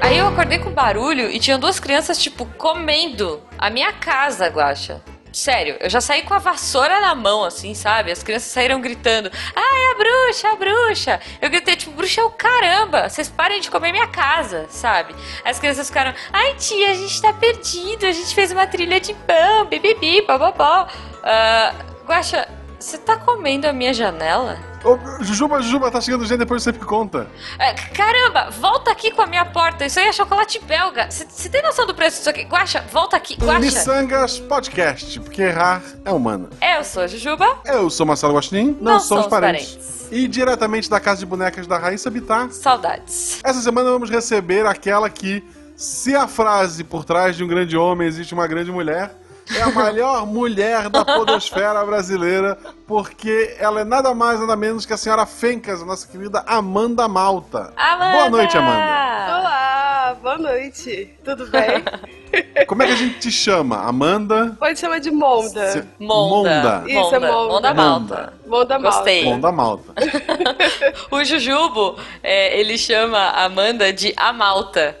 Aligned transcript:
Aí 0.00 0.16
eu 0.16 0.26
acordei 0.26 0.58
com 0.58 0.70
barulho 0.70 1.30
e 1.30 1.38
tinham 1.38 1.58
duas 1.58 1.78
crianças, 1.78 2.18
tipo, 2.18 2.46
comendo 2.56 3.42
a 3.58 3.68
minha 3.68 3.92
casa, 3.92 4.46
Guaxa. 4.48 5.02
Sério, 5.32 5.76
eu 5.78 5.90
já 5.90 6.00
saí 6.00 6.22
com 6.22 6.34
a 6.34 6.38
vassoura 6.38 7.00
na 7.00 7.14
mão, 7.14 7.44
assim, 7.44 7.74
sabe? 7.74 8.10
As 8.10 8.22
crianças 8.22 8.50
saíram 8.50 8.80
gritando: 8.80 9.30
Ai, 9.54 9.84
a 9.90 9.94
bruxa, 9.94 10.48
a 10.48 10.56
bruxa! 10.56 11.20
Eu 11.40 11.50
gritei, 11.50 11.76
tipo, 11.76 11.92
bruxa 11.92 12.22
é 12.22 12.24
o 12.24 12.30
caramba! 12.30 13.08
Vocês 13.08 13.28
parem 13.28 13.60
de 13.60 13.70
comer 13.70 13.92
minha 13.92 14.06
casa, 14.06 14.66
sabe? 14.70 15.14
As 15.44 15.58
crianças 15.58 15.88
ficaram: 15.88 16.14
Ai, 16.32 16.54
tia, 16.54 16.90
a 16.90 16.94
gente 16.94 17.20
tá 17.20 17.32
perdido, 17.32 18.06
a 18.06 18.12
gente 18.12 18.34
fez 18.34 18.50
uma 18.50 18.66
trilha 18.66 18.98
de 18.98 19.14
pão, 19.14 19.66
bibibi, 19.66 20.22
bababó. 20.22 20.88
Uh, 21.18 21.98
você 22.78 22.96
tá 22.98 23.16
comendo 23.16 23.66
a 23.66 23.72
minha 23.72 23.92
janela? 23.92 24.58
Ô, 24.84 24.96
Jujuba, 25.24 25.60
Jujuba, 25.60 25.90
tá 25.90 26.00
chegando 26.00 26.24
gente, 26.24 26.38
depois 26.38 26.62
você 26.62 26.70
me 26.70 26.78
conta. 26.78 27.26
É, 27.58 27.72
caramba, 27.72 28.50
volta 28.50 28.92
aqui 28.92 29.10
com 29.10 29.22
a 29.22 29.26
minha 29.26 29.44
porta. 29.44 29.84
Isso 29.84 29.98
aí 29.98 30.06
é 30.06 30.12
chocolate 30.12 30.60
belga. 30.64 31.08
Você 31.10 31.48
tem 31.48 31.60
noção 31.62 31.84
do 31.86 31.94
preço 31.94 32.18
disso 32.18 32.30
aqui? 32.30 32.42
Guaxa, 32.44 32.84
volta 32.92 33.16
aqui. 33.16 33.34
Guaxa. 33.34 33.58
Missangas 33.60 34.38
Podcast, 34.38 35.18
porque 35.20 35.42
errar 35.42 35.82
é 36.04 36.12
humano. 36.12 36.48
Eu 36.62 36.84
sou 36.84 37.02
a 37.02 37.06
Jujuba. 37.08 37.58
Eu 37.64 37.90
sou 37.90 38.06
Marcelo 38.06 38.34
Guaxinim, 38.34 38.76
não, 38.80 38.92
Não 38.92 39.00
somos 39.00 39.24
somos 39.24 39.26
parentes. 39.26 39.70
parentes. 39.74 40.08
E 40.12 40.28
diretamente 40.28 40.88
da 40.88 41.00
Casa 41.00 41.18
de 41.20 41.26
Bonecas 41.26 41.66
da 41.66 41.76
Raíssa 41.76 42.08
Bittar, 42.08 42.50
Saudades. 42.50 43.40
essa 43.44 43.60
semana 43.60 43.90
vamos 43.90 44.08
receber 44.08 44.64
aquela 44.64 45.10
que, 45.10 45.44
se 45.76 46.14
a 46.14 46.26
frase 46.28 46.82
por 46.84 47.04
trás 47.04 47.36
de 47.36 47.42
um 47.44 47.48
grande 47.48 47.76
homem 47.76 48.06
existe 48.08 48.32
uma 48.32 48.46
grande 48.46 48.70
mulher, 48.72 49.10
é 49.56 49.62
a 49.62 49.70
maior 49.70 50.26
mulher 50.26 50.88
da 50.88 51.04
podosfera 51.04 51.84
brasileira, 51.84 52.58
porque 52.86 53.56
ela 53.58 53.80
é 53.80 53.84
nada 53.84 54.14
mais, 54.14 54.40
nada 54.40 54.56
menos 54.56 54.84
que 54.84 54.92
a 54.92 54.96
senhora 54.96 55.26
Fencas, 55.26 55.82
a 55.82 55.84
nossa 55.84 56.06
querida 56.06 56.44
Amanda 56.46 57.08
Malta. 57.08 57.72
Amanda! 57.76 58.12
Boa 58.12 58.30
noite, 58.30 58.56
Amanda. 58.56 59.38
Olá, 59.38 60.16
boa 60.22 60.38
noite. 60.38 61.14
Tudo 61.24 61.46
bem? 61.48 61.84
Como 62.66 62.82
é 62.82 62.86
que 62.86 62.92
a 62.92 62.96
gente 62.96 63.18
te 63.18 63.30
chama? 63.30 63.82
Amanda? 63.84 64.56
Pode 64.58 64.78
chamar 64.78 64.98
de 65.00 65.10
Monda. 65.10 65.72
Se- 65.72 65.84
Monda. 65.98 66.84
Isso, 66.86 67.14
é 67.14 67.18
Monda. 67.18 67.32
Monda 67.52 67.74
Malta. 67.74 68.32
Monda 68.46 68.78
Malta. 68.78 68.96
Gostei. 68.96 69.24
Monda 69.24 69.52
Malta. 69.52 69.92
O 71.10 71.24
Jujubo, 71.24 71.96
é, 72.22 72.58
ele 72.58 72.76
chama 72.76 73.18
a 73.18 73.44
Amanda 73.44 73.92
de 73.92 74.12
Amalta. 74.16 74.96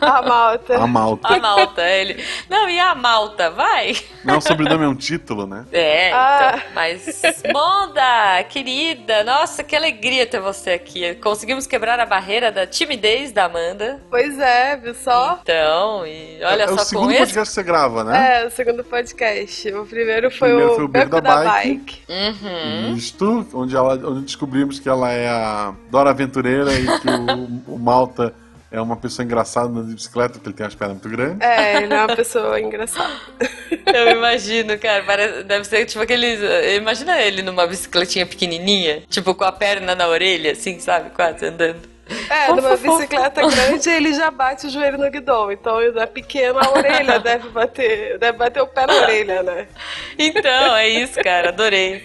A 0.00 0.22
Malta. 0.22 0.76
A 0.76 0.86
Malta. 0.86 1.28
A 1.28 1.38
Malta, 1.38 1.82
ele. 1.88 2.22
Não, 2.48 2.68
e 2.68 2.78
a 2.78 2.94
Malta? 2.94 3.50
Vai. 3.50 3.96
Não, 4.24 4.38
o 4.38 4.40
sobrenome 4.40 4.84
é 4.84 4.88
um 4.88 4.94
título, 4.94 5.46
né? 5.46 5.64
É, 5.72 6.12
Ah. 6.12 6.54
então. 6.56 6.68
Mas, 6.74 7.22
Monda, 7.52 8.44
querida, 8.48 9.22
nossa, 9.24 9.62
que 9.62 9.74
alegria 9.76 10.26
ter 10.26 10.40
você 10.40 10.70
aqui. 10.70 11.14
Conseguimos 11.16 11.66
quebrar 11.66 11.98
a 12.00 12.06
barreira 12.06 12.50
da 12.50 12.66
timidez 12.66 13.32
da 13.32 13.44
Amanda. 13.44 14.00
Pois 14.10 14.38
é, 14.38 14.76
viu 14.76 14.94
só? 14.94 15.38
Então, 15.42 16.06
e 16.06 16.40
olha 16.44 16.65
é 16.66 16.70
o 16.70 16.78
só 16.78 16.84
segundo 16.84 17.06
com 17.06 17.10
esse. 17.12 17.18
podcast 17.20 17.48
que 17.48 17.54
você 17.54 17.62
grava, 17.62 18.04
né? 18.04 18.42
É, 18.42 18.46
o 18.46 18.50
segundo 18.50 18.84
podcast. 18.84 19.72
O 19.72 19.86
primeiro 19.86 20.30
foi 20.30 20.48
primeiro 20.48 20.72
o 20.72 20.76
foi 20.76 20.84
o 20.84 20.88
Beco 20.88 21.10
Beco 21.10 21.20
da 21.22 21.44
da, 21.44 21.50
Bike. 21.50 21.68
Bike. 21.68 22.02
Uhum. 22.08 22.94
Isto, 22.94 23.46
onde, 23.54 23.76
ela, 23.76 23.94
onde 23.94 24.22
descobrimos 24.22 24.78
que 24.78 24.88
ela 24.88 25.12
é 25.12 25.28
a 25.28 25.74
Dora 25.90 26.10
Aventureira 26.10 26.72
e 26.72 26.86
que 27.00 27.08
o, 27.08 27.74
o 27.74 27.78
Malta 27.78 28.34
é 28.70 28.80
uma 28.80 28.96
pessoa 28.96 29.24
engraçada 29.24 29.68
andando 29.68 29.88
de 29.88 29.94
bicicleta, 29.94 30.34
porque 30.34 30.48
ele 30.48 30.56
tem 30.56 30.66
as 30.66 30.74
pernas 30.74 30.96
muito 30.96 31.08
grandes. 31.08 31.40
É, 31.40 31.82
ele 31.82 31.94
é 31.94 32.04
uma 32.04 32.16
pessoa 32.16 32.60
engraçada. 32.60 33.14
Eu 33.86 34.10
imagino, 34.10 34.76
cara, 34.78 35.02
parece, 35.04 35.44
deve 35.44 35.64
ser 35.64 35.86
tipo 35.86 36.02
aqueles. 36.02 36.40
Imagina 36.76 37.20
ele 37.20 37.42
numa 37.42 37.66
bicicletinha 37.66 38.26
pequenininha, 38.26 39.02
tipo 39.08 39.34
com 39.34 39.44
a 39.44 39.52
perna 39.52 39.94
na 39.94 40.08
orelha, 40.08 40.52
assim, 40.52 40.78
sabe? 40.78 41.10
Quase 41.10 41.46
andando. 41.46 41.95
É, 42.08 42.46
Fofo, 42.46 42.60
numa 42.62 42.76
fofo. 42.76 42.96
bicicleta 42.98 43.40
grande 43.48 43.90
ele 43.90 44.12
já 44.14 44.30
bate 44.30 44.66
o 44.66 44.70
joelho 44.70 44.96
no 44.96 45.10
guidão. 45.10 45.50
Então, 45.50 45.92
da 45.92 46.06
pequena 46.06 46.60
a 46.64 46.70
orelha 46.70 47.18
deve 47.20 47.48
bater, 47.48 48.16
deve 48.18 48.38
bater 48.38 48.62
o 48.62 48.66
pé 48.66 48.86
na 48.86 48.94
orelha, 48.94 49.42
né? 49.42 49.66
Então, 50.16 50.76
é 50.76 50.88
isso, 50.88 51.20
cara, 51.20 51.48
adorei. 51.48 52.00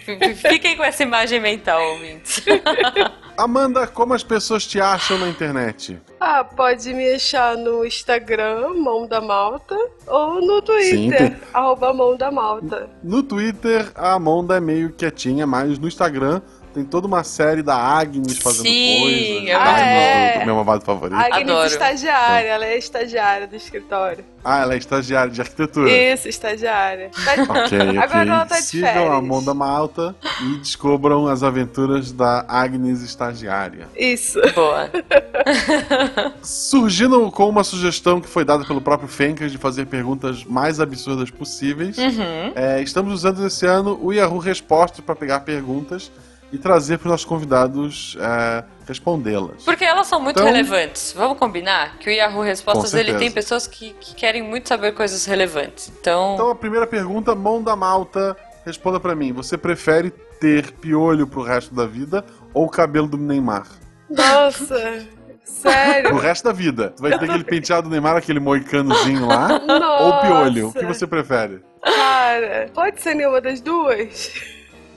Fiquem 0.49 0.75
com 0.75 0.83
essa 0.83 1.03
imagem 1.03 1.39
mental, 1.39 1.79
ouvintes. 1.91 2.43
Amanda, 3.37 3.87
como 3.87 4.13
as 4.13 4.23
pessoas 4.23 4.65
te 4.67 4.79
acham 4.79 5.17
na 5.17 5.27
internet? 5.29 5.99
Ah, 6.19 6.43
pode 6.43 6.93
me 6.93 7.13
achar 7.13 7.55
no 7.57 7.85
Instagram, 7.85 8.73
Mão 8.75 9.07
da 9.07 9.21
Malta, 9.21 9.75
ou 10.05 10.41
no 10.41 10.55
Sim, 10.57 10.61
Twitter, 11.09 11.17
tem- 11.31 11.37
arroba 11.53 11.93
Mão 11.93 12.15
da 12.15 12.29
Malta. 12.31 12.89
No 13.03 13.23
Twitter, 13.23 13.89
a 13.95 14.13
Amanda 14.13 14.57
é 14.57 14.59
meio 14.59 14.91
quietinha, 14.91 15.47
mas 15.47 15.79
no 15.79 15.87
Instagram 15.87 16.41
tem 16.73 16.83
toda 16.83 17.05
uma 17.07 17.23
série 17.23 17.61
da 17.61 17.75
Agnes 17.75 18.37
fazendo 18.39 18.63
Sim, 18.63 18.99
coisas. 19.01 19.47
é 19.49 19.53
Agnes, 19.53 20.25
muito 20.25 20.37
bom. 20.37 20.41
o 20.41 20.45
meu 20.45 20.55
mamado 20.55 20.85
favorito. 20.85 21.17
A 21.17 21.21
Agnes 21.25 21.41
Adoro. 21.41 21.67
estagiária, 21.67 22.47
ela 22.47 22.65
é 22.65 22.77
estagiária 22.77 23.47
do 23.47 23.55
escritório. 23.55 24.23
Ah, 24.43 24.61
ela 24.61 24.73
é 24.73 24.77
estagiária 24.77 25.31
de 25.31 25.39
arquitetura. 25.39 25.89
Isso, 25.91 26.27
estagiária. 26.27 27.11
Tá- 27.23 27.33
Ok, 27.65 27.79
ok. 27.79 27.97
Agora 27.99 28.21
ela 28.21 28.45
tá 28.45 28.55
de 28.57 28.63
Sigam 28.63 28.89
a 28.89 28.93
férias. 28.93 29.13
Amanda 29.13 29.53
Malta 29.53 30.15
e 30.41 30.57
descubram 30.57 31.27
as 31.27 31.43
aventuras 31.43 32.11
da 32.11 32.43
Agnes 32.47 33.01
estagiária. 33.03 33.87
Isso. 33.95 34.39
Boa. 34.55 34.89
Surgindo 36.41 37.29
com 37.31 37.47
uma 37.49 37.63
sugestão 37.63 38.19
que 38.19 38.27
foi 38.27 38.43
dada 38.43 38.65
pelo 38.65 38.81
próprio 38.81 39.07
Fencas 39.07 39.51
de 39.51 39.57
fazer 39.57 39.85
perguntas 39.85 40.43
mais 40.43 40.79
absurdas 40.79 41.29
possíveis, 41.29 41.97
Uhum. 41.97 42.51
é, 42.55 42.81
estamos 42.81 43.13
usando 43.13 43.45
esse 43.45 43.65
ano 43.65 43.99
o 44.01 44.11
Yahoo 44.11 44.39
Respostas 44.39 45.03
para 45.05 45.15
pegar 45.15 45.41
perguntas 45.41 46.11
e 46.51 46.57
trazer 46.57 46.97
para 46.97 47.07
os 47.07 47.11
nossos 47.11 47.25
convidados 47.25 48.17
é, 48.19 48.63
respondê-las. 48.87 49.63
Porque 49.63 49.85
elas 49.85 50.07
são 50.07 50.19
muito 50.19 50.37
Então- 50.39 50.51
relevantes. 50.51 51.13
Vamos 51.15 51.37
combinar 51.37 51.97
que 51.97 52.09
o 52.09 52.13
Yahoo 52.13 52.41
Respostas 52.43 52.93
ele 52.93 53.13
tem 53.15 53.31
pessoas 53.31 53.65
que, 53.67 53.93
que 53.99 54.13
querem 54.15 54.41
muito 54.43 54.67
saber 54.67 54.93
coisas 54.93 55.25
relevantes. 55.25 55.91
Então, 55.99 56.33
Então 56.35 56.49
a 56.49 56.55
primeira 56.55 56.85
pergunta, 56.85 57.33
mão 57.33 57.61
da 57.63 57.75
malta, 57.75 58.35
responda 58.65 58.99
para 58.99 59.15
mim. 59.15 59.31
Você 59.31 59.57
prefere 59.57 60.09
ter 60.39 60.71
piolho 60.73 61.25
pro 61.27 61.41
resto 61.41 61.73
da 61.73 61.85
vida 61.85 62.25
ou 62.53 62.65
o 62.65 62.69
cabelo 62.69 63.07
do 63.07 63.17
Neymar? 63.17 63.67
Nossa, 64.09 64.75
Pro 64.75 65.71
sério. 65.71 66.17
resto 66.17 66.43
da 66.45 66.51
vida. 66.51 66.89
Tu 66.95 67.01
vai 67.01 67.17
ter 67.17 67.25
aquele 67.25 67.43
penteado 67.43 67.83
do 67.87 67.91
Neymar, 67.91 68.17
aquele 68.17 68.39
moicanozinho 68.39 69.25
lá, 69.27 69.59
Nossa. 69.59 70.03
ou 70.03 70.21
piolho. 70.21 70.67
O 70.69 70.73
que 70.73 70.85
você 70.85 71.07
prefere? 71.07 71.61
Cara, 71.83 72.69
pode 72.73 73.01
ser 73.01 73.13
nenhuma 73.15 73.39
das 73.39 73.61
duas? 73.61 74.31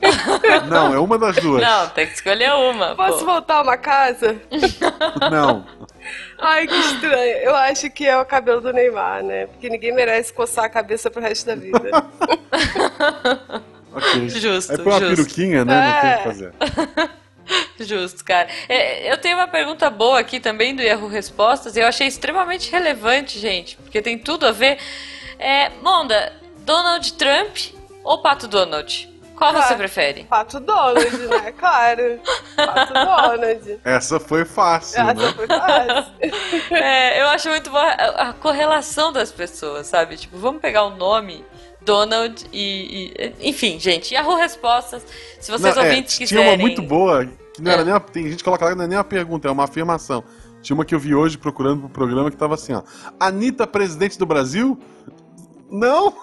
Não, 0.68 0.92
é 0.94 0.98
uma 0.98 1.18
das 1.18 1.36
duas. 1.36 1.62
não, 1.62 1.88
tem 1.88 2.06
que 2.06 2.12
escolher 2.14 2.52
uma. 2.54 2.94
Posso 2.94 3.20
pô. 3.20 3.24
voltar 3.26 3.56
a 3.56 3.62
uma 3.62 3.76
casa? 3.76 4.36
Não. 5.30 5.64
Ai, 6.38 6.66
que 6.66 6.74
estranho. 6.74 7.36
Eu 7.38 7.54
acho 7.56 7.88
que 7.90 8.06
é 8.06 8.18
o 8.18 8.24
cabelo 8.24 8.60
do 8.60 8.72
Neymar, 8.72 9.22
né? 9.22 9.46
Porque 9.46 9.68
ninguém 9.70 9.92
merece 9.94 10.32
coçar 10.32 10.64
a 10.64 10.68
cabeça 10.68 11.10
pro 11.10 11.22
resto 11.22 11.46
da 11.46 11.54
vida. 11.54 11.80
Ok. 13.96 14.28
Justo, 14.28 14.72
É 14.72 14.76
por 14.76 14.88
uma 14.88 14.98
justo. 14.98 15.14
peruquinha, 15.16 15.64
né? 15.64 15.74
Não 15.74 16.00
tem 16.00 16.10
o 16.10 16.12
É. 16.12 16.16
que 16.16 16.24
fazer. 16.24 16.52
Justo, 17.78 18.24
cara. 18.24 18.48
É, 18.68 19.12
eu 19.12 19.16
tenho 19.18 19.36
uma 19.36 19.46
pergunta 19.46 19.88
boa 19.88 20.18
aqui 20.18 20.40
também 20.40 20.74
do 20.74 20.82
Yahoo 20.82 21.06
Respostas 21.08 21.76
e 21.76 21.80
eu 21.80 21.86
achei 21.86 22.08
extremamente 22.08 22.72
relevante, 22.72 23.38
gente, 23.38 23.76
porque 23.76 24.02
tem 24.02 24.18
tudo 24.18 24.46
a 24.46 24.50
ver. 24.50 24.78
É, 25.38 25.68
Monda, 25.80 26.32
Donald 26.64 27.12
Trump 27.12 27.56
ou 28.02 28.18
Pato 28.20 28.48
Donald? 28.48 29.08
Qual 29.52 29.56
Ah. 29.56 29.62
você 29.66 29.74
prefere? 29.74 30.24
Pato 30.24 30.60
Donald, 30.60 31.16
né? 31.28 31.52
Claro. 31.58 32.20
Pato 32.56 32.92
Donald. 32.92 33.80
Essa 33.84 34.18
foi 34.20 34.44
fácil, 34.44 35.00
Essa 35.02 35.14
né? 35.14 35.32
foi 35.34 35.46
fácil. 35.46 36.14
É, 36.74 37.20
eu 37.22 37.26
acho 37.28 37.48
muito 37.48 37.70
boa 37.70 37.82
a, 37.84 38.28
a 38.30 38.32
correlação 38.32 39.12
das 39.12 39.30
pessoas, 39.30 39.86
sabe? 39.86 40.16
Tipo, 40.16 40.38
vamos 40.38 40.60
pegar 40.60 40.84
o 40.84 40.96
nome 40.96 41.44
Donald 41.82 42.46
e, 42.52 43.12
e- 43.18 43.48
enfim, 43.50 43.78
gente, 43.78 44.14
Yahoo 44.14 44.36
Respostas. 44.36 45.04
Se 45.40 45.50
vocês 45.50 45.74
Não, 45.76 45.82
é, 45.82 45.86
ouvintes 45.88 46.16
tinha 46.16 46.26
quiserem. 46.26 46.48
uma 46.50 46.56
muito 46.56 46.80
boa, 46.82 47.26
que 47.54 47.60
não 47.62 47.70
era 47.72 47.82
É. 47.82 47.84
nem 47.84 47.92
uma, 47.94 48.00
tem 48.00 48.24
gente 48.24 48.38
que 48.38 48.44
coloca 48.44 48.64
lá 48.64 48.70
que 48.70 48.76
não 48.78 48.84
é 48.84 48.88
nem 48.88 48.96
uma 48.98 49.04
pergunta, 49.04 49.46
é 49.46 49.50
uma 49.50 49.64
afirmação. 49.64 50.24
Tinha 50.62 50.74
uma 50.74 50.84
que 50.84 50.94
eu 50.94 50.98
vi 50.98 51.14
hoje 51.14 51.36
procurando 51.36 51.80
pro 51.82 51.90
programa 51.90 52.30
que 52.30 52.36
tava 52.38 52.54
assim, 52.54 52.72
ó. 52.72 52.82
Anitta, 53.20 53.66
presidente 53.66 54.18
do 54.18 54.24
Brasil? 54.24 54.78
Não! 55.74 56.14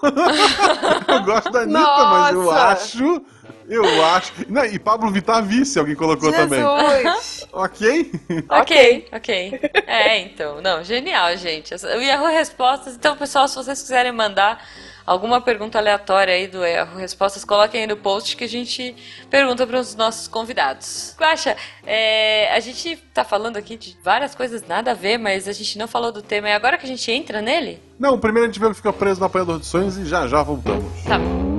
eu 1.08 1.22
gosto 1.24 1.50
da 1.50 1.60
Anitta, 1.60 2.04
mas 2.04 2.34
eu 2.34 2.42
Nossa! 2.44 2.66
acho. 2.68 3.22
Eu 3.68 4.04
acho. 4.06 4.32
Não, 4.48 4.64
e 4.64 4.78
Pablo 4.78 5.10
Vittar 5.10 5.44
vice, 5.44 5.78
alguém 5.78 5.94
colocou 5.94 6.32
também. 6.32 6.60
Jesus. 6.60 7.46
Ok? 7.52 8.12
Ok, 8.48 9.08
ok. 9.12 9.60
É, 9.86 10.18
então. 10.20 10.60
Não, 10.62 10.82
genial, 10.82 11.36
gente. 11.36 11.74
O 11.74 12.00
Yahoo 12.00 12.28
Respostas. 12.28 12.96
Então, 12.96 13.14
pessoal, 13.14 13.46
se 13.46 13.54
vocês 13.54 13.82
quiserem 13.82 14.10
mandar 14.10 14.66
alguma 15.06 15.40
pergunta 15.40 15.78
aleatória 15.78 16.34
aí 16.34 16.46
do 16.46 16.64
Yahoo 16.64 16.96
Respostas, 16.96 17.44
coloquem 17.44 17.82
aí 17.82 17.86
no 17.86 17.96
post 17.96 18.36
que 18.36 18.44
a 18.44 18.48
gente 18.48 18.94
pergunta 19.30 19.66
para 19.66 19.78
os 19.78 19.94
nossos 19.94 20.28
convidados. 20.28 21.14
Guaxa, 21.18 21.56
é, 21.86 22.54
a 22.54 22.60
gente 22.60 22.96
tá 23.12 23.24
falando 23.24 23.56
aqui 23.56 23.76
de 23.76 23.96
várias 24.02 24.34
coisas 24.34 24.66
nada 24.66 24.92
a 24.92 24.94
ver, 24.94 25.18
mas 25.18 25.48
a 25.48 25.52
gente 25.52 25.78
não 25.78 25.88
falou 25.88 26.12
do 26.12 26.22
tema. 26.22 26.48
É 26.48 26.54
agora 26.54 26.78
que 26.78 26.84
a 26.84 26.88
gente 26.88 27.10
entra 27.10 27.40
nele? 27.40 27.80
Não, 27.98 28.18
primeiro 28.18 28.48
a 28.48 28.52
gente 28.52 28.60
vê 28.60 28.68
que 28.68 28.74
fica 28.74 28.92
preso 28.92 29.20
no 29.20 29.26
apanhador 29.26 29.58
de 29.60 29.66
sonhos 29.66 29.96
e 29.96 30.04
já 30.04 30.26
já 30.26 30.42
voltamos. 30.42 31.02
Tá. 31.04 31.51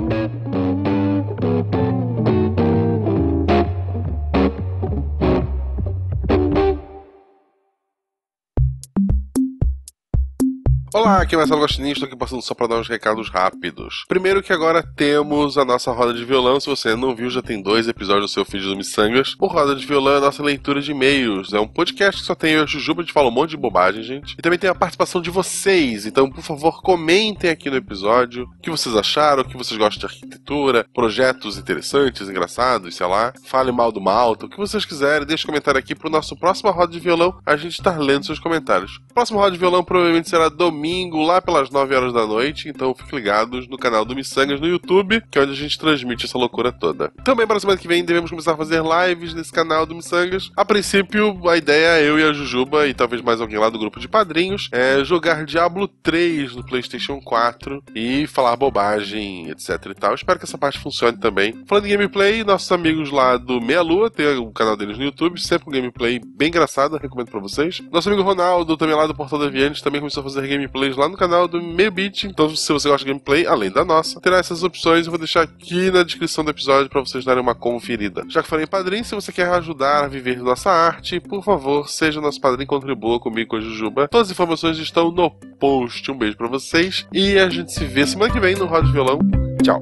Olá, 10.95 11.23
aqui 11.23 11.33
é 11.33 11.37
Marcelo 11.39 11.59
Gostinho, 11.59 11.91
estou 11.91 12.05
aqui 12.05 12.15
passando 12.15 12.43
só 12.43 12.53
para 12.53 12.67
dar 12.67 12.75
uns 12.75 12.87
recados 12.87 13.27
rápidos. 13.27 14.05
Primeiro 14.07 14.43
que 14.43 14.53
agora 14.53 14.83
temos 14.95 15.57
a 15.57 15.65
nossa 15.65 15.91
roda 15.91 16.13
de 16.13 16.23
violão, 16.23 16.59
se 16.59 16.69
você 16.69 16.95
não 16.95 17.15
viu, 17.15 17.31
já 17.31 17.41
tem 17.41 17.59
dois 17.59 17.87
episódios 17.87 18.29
do 18.29 18.31
seu 18.31 18.45
feed 18.45 18.63
do 18.63 18.77
Missangas. 18.77 19.35
O 19.39 19.47
Roda 19.47 19.75
de 19.75 19.87
Violão 19.87 20.13
é 20.13 20.17
a 20.17 20.21
nossa 20.21 20.43
leitura 20.43 20.79
de 20.79 20.91
e-mails, 20.91 21.51
é 21.51 21.59
um 21.59 21.67
podcast 21.67 22.21
que 22.21 22.27
só 22.27 22.35
tem 22.35 22.53
eu 22.53 22.65
e 22.65 22.67
Jujuba, 22.67 23.01
a 23.01 23.05
gente 23.05 23.11
fala 23.11 23.29
um 23.29 23.31
monte 23.31 23.49
de 23.49 23.57
bobagem, 23.57 24.03
gente. 24.03 24.35
E 24.37 24.41
também 24.43 24.59
tem 24.59 24.69
a 24.69 24.75
participação 24.75 25.19
de 25.19 25.31
vocês, 25.31 26.05
então 26.05 26.29
por 26.29 26.43
favor 26.43 26.79
comentem 26.83 27.49
aqui 27.49 27.71
no 27.71 27.77
episódio 27.77 28.43
o 28.43 28.61
que 28.61 28.69
vocês 28.69 28.95
acharam, 28.95 29.41
o 29.41 29.47
que 29.47 29.57
vocês 29.57 29.75
gostam 29.75 29.99
de 29.99 30.13
arquitetura, 30.13 30.85
projetos 30.93 31.57
interessantes, 31.57 32.29
engraçados, 32.29 32.95
sei 32.95 33.07
lá. 33.07 33.33
Fale 33.45 33.71
mal 33.71 33.91
do 33.91 33.99
Malta, 33.99 34.45
o 34.45 34.49
que 34.49 34.57
vocês 34.57 34.85
quiserem, 34.85 35.25
deixe 35.25 35.43
um 35.43 35.47
comentário 35.47 35.79
aqui 35.79 35.95
pro 35.95 36.07
nosso 36.07 36.37
próximo 36.37 36.69
Roda 36.69 36.91
de 36.91 36.99
Violão, 36.99 37.35
a 37.43 37.57
gente 37.57 37.79
estar 37.79 37.97
lendo 37.97 38.27
seus 38.27 38.37
comentários. 38.37 38.99
O 39.09 39.13
próximo 39.15 39.39
Roda 39.39 39.53
de 39.53 39.57
Violão 39.57 39.83
provavelmente 39.83 40.29
será 40.29 40.49
domingo 40.49 40.82
domingo, 40.83 41.23
lá 41.23 41.41
pelas 41.41 41.69
9 41.69 41.95
horas 41.95 42.11
da 42.11 42.27
noite. 42.27 42.67
Então 42.67 42.93
fiquem 42.93 43.17
ligados 43.17 43.69
no 43.69 43.77
canal 43.77 44.03
do 44.03 44.13
Missangas 44.13 44.59
no 44.59 44.67
YouTube, 44.67 45.23
que 45.31 45.39
é 45.39 45.41
onde 45.41 45.53
a 45.53 45.55
gente 45.55 45.79
transmite 45.79 46.25
essa 46.25 46.37
loucura 46.37 46.73
toda. 46.73 47.09
Também 47.23 47.47
para 47.47 47.59
semana 47.59 47.79
que 47.79 47.87
vem 47.87 48.03
devemos 48.03 48.29
começar 48.29 48.51
a 48.51 48.57
fazer 48.57 48.83
lives 48.83 49.33
nesse 49.33 49.51
canal 49.51 49.85
do 49.85 49.95
Missangas. 49.95 50.51
A 50.57 50.65
princípio, 50.65 51.47
a 51.47 51.55
ideia 51.55 51.99
é 51.99 52.09
eu 52.09 52.19
e 52.19 52.23
a 52.23 52.33
Jujuba, 52.33 52.85
e 52.85 52.93
talvez 52.93 53.21
mais 53.21 53.39
alguém 53.39 53.57
lá 53.57 53.69
do 53.69 53.79
grupo 53.79 53.97
de 53.97 54.09
padrinhos, 54.09 54.67
é 54.73 55.01
jogar 55.05 55.45
Diablo 55.45 55.87
3 55.87 56.53
no 56.55 56.65
PlayStation 56.65 57.21
4 57.21 57.81
e 57.95 58.27
falar 58.27 58.57
bobagem, 58.57 59.49
etc 59.51 59.85
e 59.89 59.95
tal. 59.95 60.13
Espero 60.13 60.37
que 60.37 60.45
essa 60.45 60.57
parte 60.57 60.79
funcione 60.79 61.17
também. 61.17 61.63
Falando 61.65 61.85
em 61.85 61.91
gameplay, 61.91 62.43
nossos 62.43 62.69
amigos 62.73 63.09
lá 63.09 63.37
do 63.37 63.61
Meia 63.61 63.81
Lua, 63.81 64.09
tem 64.09 64.27
o 64.37 64.51
canal 64.51 64.75
deles 64.75 64.97
no 64.97 65.05
YouTube, 65.05 65.39
sempre 65.39 65.63
com 65.63 65.71
gameplay 65.71 66.19
bem 66.19 66.49
engraçado, 66.49 66.97
recomendo 66.97 67.31
para 67.31 67.39
vocês. 67.39 67.81
Nosso 67.89 68.09
amigo 68.09 68.23
Ronaldo, 68.23 68.75
também 68.75 68.95
lá 68.95 69.07
do 69.07 69.15
Portal 69.15 69.39
da 69.39 69.47
Viantes, 69.47 69.81
também 69.81 70.01
começou 70.01 70.19
a 70.19 70.23
fazer 70.25 70.45
gameplay 70.45 70.72
gameplays 70.73 70.97
lá 70.97 71.07
no 71.07 71.15
canal 71.15 71.47
do 71.47 71.61
Meio 71.61 71.93
Então, 72.25 72.53
se 72.55 72.73
você 72.73 72.89
gosta 72.89 73.05
de 73.05 73.11
gameplay, 73.11 73.45
além 73.45 73.71
da 73.71 73.85
nossa, 73.85 74.19
terá 74.19 74.37
essas 74.37 74.63
opções. 74.63 75.05
Eu 75.05 75.11
vou 75.11 75.19
deixar 75.19 75.43
aqui 75.43 75.91
na 75.91 76.03
descrição 76.03 76.43
do 76.43 76.49
episódio 76.49 76.89
para 76.89 76.99
vocês 76.99 77.23
darem 77.23 77.41
uma 77.41 77.55
conferida. 77.55 78.23
Já 78.27 78.41
que 78.41 78.49
falei 78.49 78.65
em 78.65 78.67
padrinho, 78.67 79.05
se 79.05 79.15
você 79.15 79.31
quer 79.31 79.47
ajudar 79.49 80.05
a 80.05 80.07
viver 80.07 80.37
nossa 80.41 80.71
arte, 80.71 81.19
por 81.19 81.43
favor, 81.43 81.87
seja 81.87 82.19
nosso 82.19 82.41
padrinho 82.41 82.63
e 82.63 82.67
contribua 82.67 83.19
comigo 83.19 83.51
com 83.51 83.55
a 83.57 83.61
Jujuba. 83.61 84.07
Todas 84.07 84.27
as 84.27 84.31
informações 84.31 84.77
estão 84.79 85.11
no 85.11 85.29
post. 85.29 86.09
Um 86.11 86.17
beijo 86.17 86.35
para 86.35 86.47
vocês 86.47 87.05
e 87.13 87.37
a 87.37 87.49
gente 87.49 87.71
se 87.71 87.85
vê 87.85 88.05
semana 88.05 88.33
que 88.33 88.39
vem 88.39 88.55
no 88.55 88.65
Roda 88.65 88.91
Violão. 88.91 89.19
Tchau! 89.63 89.81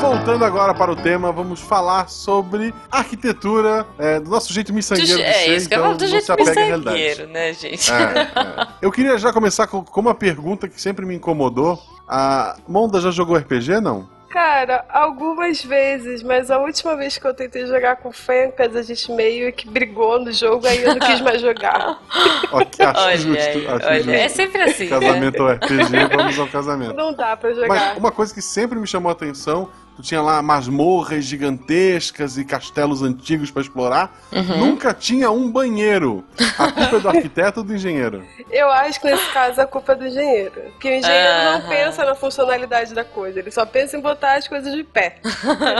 Voltando 0.00 0.44
agora 0.46 0.72
para 0.72 0.90
o 0.90 0.96
tema, 0.96 1.30
vamos 1.30 1.60
falar 1.60 2.08
sobre 2.08 2.74
arquitetura 2.90 3.86
é, 3.98 4.18
do 4.18 4.30
nosso 4.30 4.50
jeito 4.50 4.72
miçangueiro 4.72 5.16
de 5.18 5.22
é, 5.22 5.32
ser. 5.32 5.56
Isso 5.56 5.68
que 5.68 5.74
então, 5.74 5.84
eu 5.84 5.90
falo 5.90 5.98
do 5.98 6.06
jeito 6.06 6.34
miçangueiro, 6.36 7.28
né, 7.28 7.52
gente? 7.52 7.92
É, 7.92 7.94
é. 8.40 8.68
Eu 8.80 8.90
queria 8.90 9.18
já 9.18 9.30
começar 9.30 9.66
com, 9.66 9.84
com, 9.84 10.00
uma 10.00 10.14
pergunta 10.14 10.66
que 10.68 10.80
sempre 10.80 11.04
me 11.04 11.14
incomodou. 11.14 11.78
A 12.08 12.56
Monda 12.66 12.98
já 12.98 13.10
jogou 13.10 13.36
RPG, 13.36 13.80
não? 13.80 14.08
Cara, 14.30 14.84
algumas 14.88 15.62
vezes, 15.62 16.22
mas 16.22 16.52
a 16.52 16.58
última 16.58 16.94
vez 16.96 17.18
que 17.18 17.26
eu 17.26 17.34
tentei 17.34 17.66
jogar 17.66 17.96
com 17.96 18.10
o 18.10 18.12
Fencas, 18.12 18.76
a 18.76 18.82
gente 18.82 19.10
meio 19.10 19.52
que 19.52 19.68
brigou 19.68 20.20
no 20.20 20.30
jogo, 20.30 20.68
aí 20.68 20.84
eu 20.84 20.94
não 20.94 21.00
quis 21.00 21.20
mais 21.20 21.40
jogar. 21.40 22.00
okay, 22.52 22.86
acho 22.86 23.00
olha, 23.00 23.16
justo, 23.16 23.58
acho 23.58 23.86
olha, 23.86 23.96
justo. 23.96 24.10
É 24.10 24.28
sempre 24.28 24.62
assim. 24.62 24.88
Casamento 24.88 25.44
né? 25.44 25.54
RPG, 25.54 26.16
vamos 26.16 26.38
ao 26.38 26.46
casamento. 26.46 26.94
Não 26.94 27.12
dá 27.12 27.36
pra 27.36 27.52
jogar. 27.52 27.68
Mas 27.68 27.98
uma 27.98 28.12
coisa 28.12 28.32
que 28.32 28.40
sempre 28.40 28.78
me 28.78 28.86
chamou 28.86 29.10
a 29.10 29.12
atenção 29.12 29.68
tu 30.00 30.02
tinha 30.02 30.22
lá 30.22 30.42
masmorras 30.42 31.24
gigantescas 31.24 32.38
e 32.38 32.44
castelos 32.44 33.02
antigos 33.02 33.50
para 33.50 33.62
explorar. 33.62 34.18
Uhum. 34.32 34.58
Nunca 34.58 34.94
tinha 34.94 35.30
um 35.30 35.50
banheiro. 35.50 36.24
A 36.58 36.72
culpa 36.72 36.96
é 36.96 37.00
do 37.00 37.08
arquiteto 37.08 37.60
ou 37.60 37.66
do 37.66 37.74
engenheiro? 37.74 38.26
Eu 38.50 38.70
acho 38.70 39.00
que 39.00 39.10
nesse 39.10 39.30
caso 39.32 39.60
a 39.60 39.66
culpa 39.66 39.92
é 39.92 39.94
do 39.96 40.06
engenheiro. 40.06 40.60
Porque 40.72 40.88
o 40.88 40.94
engenheiro 40.94 41.28
uhum. 41.28 41.52
não 41.52 41.68
pensa 41.68 42.04
na 42.04 42.14
funcionalidade 42.14 42.94
da 42.94 43.04
coisa, 43.04 43.38
ele 43.38 43.50
só 43.50 43.66
pensa 43.66 43.96
em 43.96 44.00
botar 44.00 44.34
as 44.34 44.48
coisas 44.48 44.74
de 44.74 44.82
pé. 44.82 45.16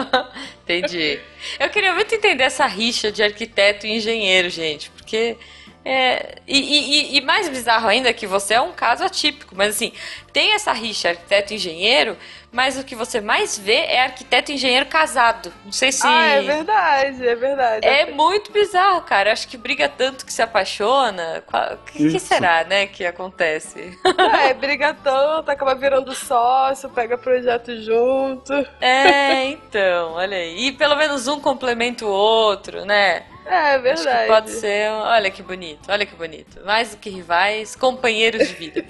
Entendi. 0.65 1.19
Eu 1.59 1.71
queria 1.71 1.95
muito 1.95 2.15
entender 2.15 2.45
essa 2.45 2.67
rixa 2.67 3.11
de 3.11 3.23
arquiteto 3.23 3.87
e 3.87 3.97
engenheiro, 3.97 4.49
gente, 4.51 4.91
porque 4.91 5.37
é, 5.85 6.37
e, 6.47 6.59
e, 6.59 7.17
e, 7.17 7.21
mais 7.23 7.49
bizarro 7.49 7.89
ainda 7.89 8.13
que 8.13 8.27
você 8.27 8.55
é 8.55 8.61
um 8.61 8.73
caso 8.73 9.03
atípico, 9.03 9.55
mas 9.57 9.77
assim, 9.77 9.93
tem 10.31 10.53
essa 10.53 10.73
rixa 10.73 11.09
arquiteto 11.09 11.55
e 11.55 11.57
engenheiro, 11.57 12.19
mas 12.53 12.79
o 12.79 12.85
que 12.85 12.95
você 12.95 13.19
mais 13.19 13.59
vê 13.59 13.77
é 13.77 14.03
arquiteto 14.03 14.53
e 14.53 14.57
engenheiro 14.57 14.85
casado. 14.87 15.51
Não 15.65 15.73
sei 15.73 15.91
se. 15.91 16.07
Ah, 16.07 16.27
é 16.27 16.43
verdade, 16.43 17.27
é 17.27 17.35
verdade. 17.35 17.87
É 17.87 18.11
muito 18.11 18.53
bizarro, 18.53 19.01
cara. 19.03 19.33
Acho 19.33 19.49
que 19.49 19.57
briga 19.57 19.89
tanto 19.89 20.27
que 20.27 20.33
se 20.33 20.43
apaixona. 20.43 21.43
O 21.49 21.77
que, 21.91 22.11
que, 22.11 22.19
será, 22.19 22.65
né, 22.65 22.87
que 22.87 23.07
acontece? 23.07 23.99
É, 24.41 24.55
briga 24.55 24.95
tanto, 24.95 25.51
acaba 25.51 25.75
virando 25.75 26.15
sócio, 26.15 26.89
pega 26.91 27.17
projeto 27.17 27.81
junto. 27.81 28.53
É, 28.81 29.45
então, 29.45 30.13
olha 30.13 30.37
aí. 30.37 30.67
E 30.67 30.73
pelo 30.73 30.97
menos 30.97 31.27
um 31.27 31.41
complementa 31.41 32.05
o 32.05 32.09
outro, 32.09 32.85
né? 32.85 33.25
É, 33.51 33.75
é 33.75 33.79
verdade. 33.79 34.29
pode 34.29 34.51
ser. 34.51 34.91
Olha 34.91 35.31
que 35.31 35.43
bonito, 35.43 35.91
olha 35.91 36.07
que 36.07 36.15
bonito. 36.15 36.65
Mais 36.65 36.91
do 36.91 36.97
que 36.99 37.11
rivais, 37.11 37.75
companheiros 37.75 38.47
de 38.47 38.55
vida. 38.55 38.85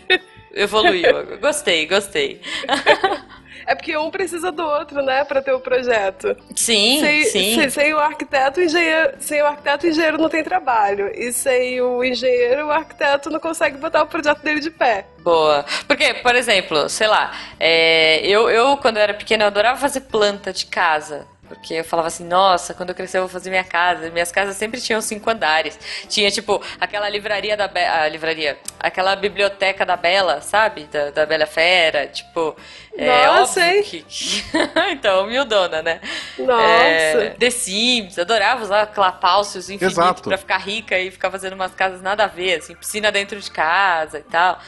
Evoluiu. 0.53 1.39
Gostei, 1.41 1.87
gostei. 1.87 2.41
É 3.67 3.75
porque 3.75 3.97
um 3.97 4.11
precisa 4.11 4.51
do 4.51 4.65
outro, 4.65 5.03
né, 5.03 5.25
para 5.25 5.41
ter 5.41 5.53
o 5.53 5.61
projeto. 5.61 6.37
Sim, 6.57 6.99
sem, 7.01 7.25
sim. 7.25 7.55
Sem, 7.55 7.71
sem, 7.71 7.95
o 7.95 7.99
arquiteto, 7.99 8.59
o 8.59 8.63
engenheiro, 8.63 9.13
sem 9.21 9.41
o 9.43 9.47
arquiteto, 9.47 9.87
o 9.87 9.89
engenheiro 9.89 10.19
não 10.19 10.29
tem 10.29 10.43
trabalho. 10.43 11.11
E 11.15 11.33
sem 11.33 11.81
o 11.81 12.03
engenheiro, 12.03 12.67
o 12.67 12.71
arquiteto 12.71 13.31
não 13.31 13.39
consegue 13.39 13.77
botar 13.77 14.03
o 14.03 14.07
projeto 14.07 14.43
dele 14.43 14.61
de 14.61 14.71
pé. 14.71 15.07
Boa. 15.21 15.65
Porque, 15.87 16.15
por 16.15 16.35
exemplo, 16.35 16.89
sei 16.89 17.07
lá, 17.07 17.33
é, 17.61 18.27
eu, 18.27 18.51
eu, 18.51 18.77
quando 18.77 18.97
eu 18.97 19.03
era 19.03 19.15
pequena, 19.15 19.45
eu 19.45 19.49
adorava 19.49 19.79
fazer 19.79 20.01
planta 20.01 20.53
de 20.53 20.67
casa. 20.67 21.29
Porque 21.51 21.75
eu 21.75 21.85
falava 21.85 22.07
assim, 22.07 22.25
nossa, 22.25 22.73
quando 22.73 22.91
eu 22.91 22.95
crescer 22.95 23.19
eu 23.19 23.23
vou 23.23 23.29
fazer 23.29 23.51
minha 23.51 23.65
casa. 23.65 24.09
Minhas 24.11 24.31
casas 24.31 24.57
sempre 24.57 24.81
tinham 24.81 25.01
cinco 25.01 25.29
andares. 25.29 25.77
Tinha, 26.09 26.31
tipo, 26.31 26.63
aquela 26.81 27.09
livraria 27.09 27.57
da 27.57 27.67
Be 27.67 27.81
a 27.81 28.09
livraria, 28.09 28.57
aquela 28.79 29.17
biblioteca 29.17 29.85
da 29.85 29.97
Bela, 29.97 30.41
sabe? 30.43 30.85
Da, 30.85 31.11
da 31.11 31.27
Bela 31.27 31.47
Fera, 31.47 32.07
tipo. 32.07 32.55
É, 32.97 33.27
nossa, 33.27 33.61
é 33.61 33.83
que... 33.83 34.05
então, 34.93 35.25
humildona, 35.25 35.83
né? 35.83 36.01
Nossa. 36.39 36.63
É, 36.63 37.31
The 37.31 37.51
Sims, 37.51 38.17
adorava 38.17 38.63
usar 38.63 38.87
clapalcios 38.87 39.69
infinitos 39.69 39.99
Exato. 39.99 40.23
pra 40.23 40.39
ficar 40.39 40.59
rica 40.59 40.97
e 41.01 41.11
ficar 41.11 41.33
fazendo 41.33 41.55
umas 41.55 41.75
casas 41.75 42.01
nada 42.01 42.25
a 42.25 42.29
ver, 42.29 42.59
assim, 42.59 42.77
piscina 42.77 43.11
dentro 43.11 43.41
de 43.41 43.51
casa 43.51 44.21
e 44.21 44.23
tal. 44.23 44.61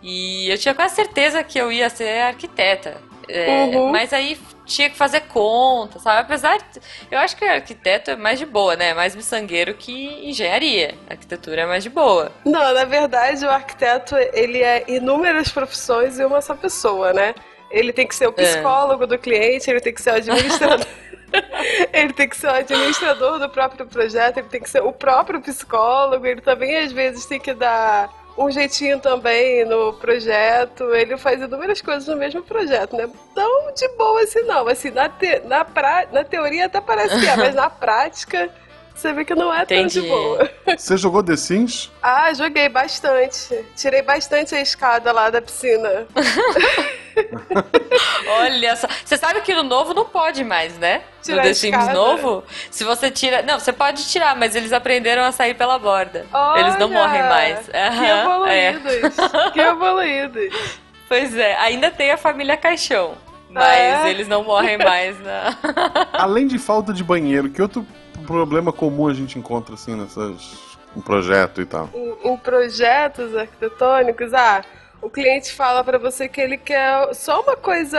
E 0.00 0.48
eu 0.48 0.56
tinha 0.56 0.74
quase 0.74 0.94
certeza 0.94 1.42
que 1.42 1.58
eu 1.58 1.72
ia 1.72 1.90
ser 1.90 2.22
arquiteta. 2.22 2.96
É, 3.28 3.64
uhum. 3.64 3.90
Mas 3.90 4.12
aí 4.12 4.38
tinha 4.68 4.90
que 4.90 4.96
fazer 4.96 5.22
conta, 5.22 5.98
sabe? 5.98 6.20
Apesar 6.20 6.58
de, 6.58 6.80
eu 7.10 7.18
acho 7.18 7.36
que 7.36 7.44
arquiteto 7.44 8.10
é 8.10 8.16
mais 8.16 8.38
de 8.38 8.46
boa, 8.46 8.76
né? 8.76 8.94
Mais 8.94 9.16
miçangueiro 9.16 9.74
que 9.74 10.28
engenharia. 10.28 10.94
A 11.08 11.14
arquitetura 11.14 11.62
é 11.62 11.66
mais 11.66 11.82
de 11.82 11.90
boa. 11.90 12.30
Não, 12.44 12.74
na 12.74 12.84
verdade, 12.84 13.44
o 13.44 13.50
arquiteto, 13.50 14.14
ele 14.32 14.62
é 14.62 14.84
inúmeras 14.86 15.48
profissões 15.50 16.18
e 16.18 16.24
uma 16.24 16.40
só 16.40 16.54
pessoa, 16.54 17.12
né? 17.12 17.34
Ele 17.70 17.92
tem 17.92 18.06
que 18.06 18.14
ser 18.14 18.28
o 18.28 18.34
é. 18.36 18.42
psicólogo 18.42 19.04
é. 19.04 19.06
do 19.06 19.18
cliente, 19.18 19.70
ele 19.70 19.80
tem 19.80 19.92
que 19.92 20.02
ser 20.02 20.10
o 20.10 20.14
administrador. 20.14 20.86
ele 21.92 22.12
tem 22.12 22.28
que 22.28 22.36
ser 22.36 22.46
o 22.46 22.54
administrador 22.54 23.38
do 23.38 23.48
próprio 23.48 23.86
projeto, 23.86 24.38
ele 24.38 24.48
tem 24.48 24.60
que 24.60 24.70
ser 24.70 24.82
o 24.82 24.92
próprio 24.92 25.40
psicólogo, 25.40 26.24
ele 26.26 26.40
também 26.40 26.76
às 26.76 26.92
vezes 26.92 27.26
tem 27.26 27.40
que 27.40 27.52
dar 27.52 28.08
um 28.38 28.50
jeitinho 28.50 29.00
também 29.00 29.64
no 29.64 29.92
projeto. 29.94 30.94
Ele 30.94 31.16
faz 31.18 31.40
inúmeras 31.42 31.80
coisas 31.80 32.06
no 32.06 32.16
mesmo 32.16 32.42
projeto, 32.42 32.96
né? 32.96 33.08
Tão 33.34 33.72
de 33.74 33.88
boa 33.96 34.22
assim, 34.22 34.42
não. 34.42 34.68
Assim, 34.68 34.90
na, 34.90 35.08
te, 35.08 35.40
na, 35.40 35.64
pra, 35.64 36.06
na 36.12 36.24
teoria 36.24 36.66
até 36.66 36.80
parece 36.80 37.18
que 37.18 37.26
é, 37.26 37.36
mas 37.36 37.54
na 37.54 37.68
prática. 37.70 38.48
Você 38.94 39.12
vê 39.12 39.24
que 39.24 39.34
não 39.34 39.54
é 39.54 39.62
Entendi. 39.62 40.00
tão 40.00 40.02
de 40.02 40.08
boa. 40.08 40.50
Você 40.76 40.96
jogou 40.96 41.22
The 41.22 41.36
Sims? 41.36 41.88
Ah, 42.02 42.32
joguei 42.34 42.68
bastante. 42.68 43.64
Tirei 43.76 44.02
bastante 44.02 44.56
a 44.56 44.60
escada 44.60 45.12
lá 45.12 45.30
da 45.30 45.40
piscina. 45.40 46.06
Olha 48.28 48.76
só. 48.76 48.86
Você 49.04 49.16
sabe 49.16 49.40
que 49.40 49.54
no 49.54 49.62
novo 49.62 49.94
não 49.94 50.04
pode 50.04 50.44
mais, 50.44 50.76
né? 50.78 51.02
Tirar 51.22 51.36
no 51.36 51.42
The 51.42 51.54
Sims 51.54 51.88
novo, 51.92 52.44
se 52.70 52.84
você 52.84 53.10
tira. 53.10 53.42
Não, 53.42 53.58
você 53.58 53.72
pode 53.72 54.08
tirar, 54.08 54.36
mas 54.36 54.54
eles 54.54 54.72
aprenderam 54.72 55.22
a 55.24 55.32
sair 55.32 55.54
pela 55.54 55.78
borda. 55.78 56.26
Olha, 56.32 56.60
eles 56.60 56.78
não 56.78 56.88
morrem 56.88 57.22
mais. 57.22 57.68
Que 57.68 58.06
evoluídos. 58.06 59.18
É. 59.18 59.50
Que 59.52 59.60
evoluídos. 59.60 60.78
Pois 61.08 61.36
é, 61.36 61.56
ainda 61.56 61.90
tem 61.90 62.10
a 62.10 62.16
família 62.16 62.56
Caixão. 62.56 63.14
Mas 63.50 64.04
é. 64.04 64.10
eles 64.10 64.28
não 64.28 64.44
morrem 64.44 64.76
mais 64.76 65.18
na. 65.20 65.56
Além 66.12 66.46
de 66.46 66.58
falta 66.58 66.92
de 66.92 67.02
banheiro, 67.02 67.48
que 67.48 67.62
outro 67.62 67.86
problema 68.26 68.72
comum 68.72 69.08
a 69.08 69.14
gente 69.14 69.38
encontra 69.38 69.74
assim 69.74 69.94
nessas 69.94 70.68
um 70.94 71.00
projeto 71.00 71.60
e 71.60 71.66
tal? 71.66 71.88
Em, 71.94 72.32
em 72.32 72.36
projetos 72.36 73.34
arquitetônicos, 73.34 74.34
ah, 74.34 74.62
o 75.00 75.08
cliente 75.08 75.52
fala 75.52 75.84
para 75.84 75.98
você 75.98 76.28
que 76.28 76.40
ele 76.40 76.56
quer 76.56 77.14
só 77.14 77.40
uma 77.40 77.56
coisa. 77.56 77.98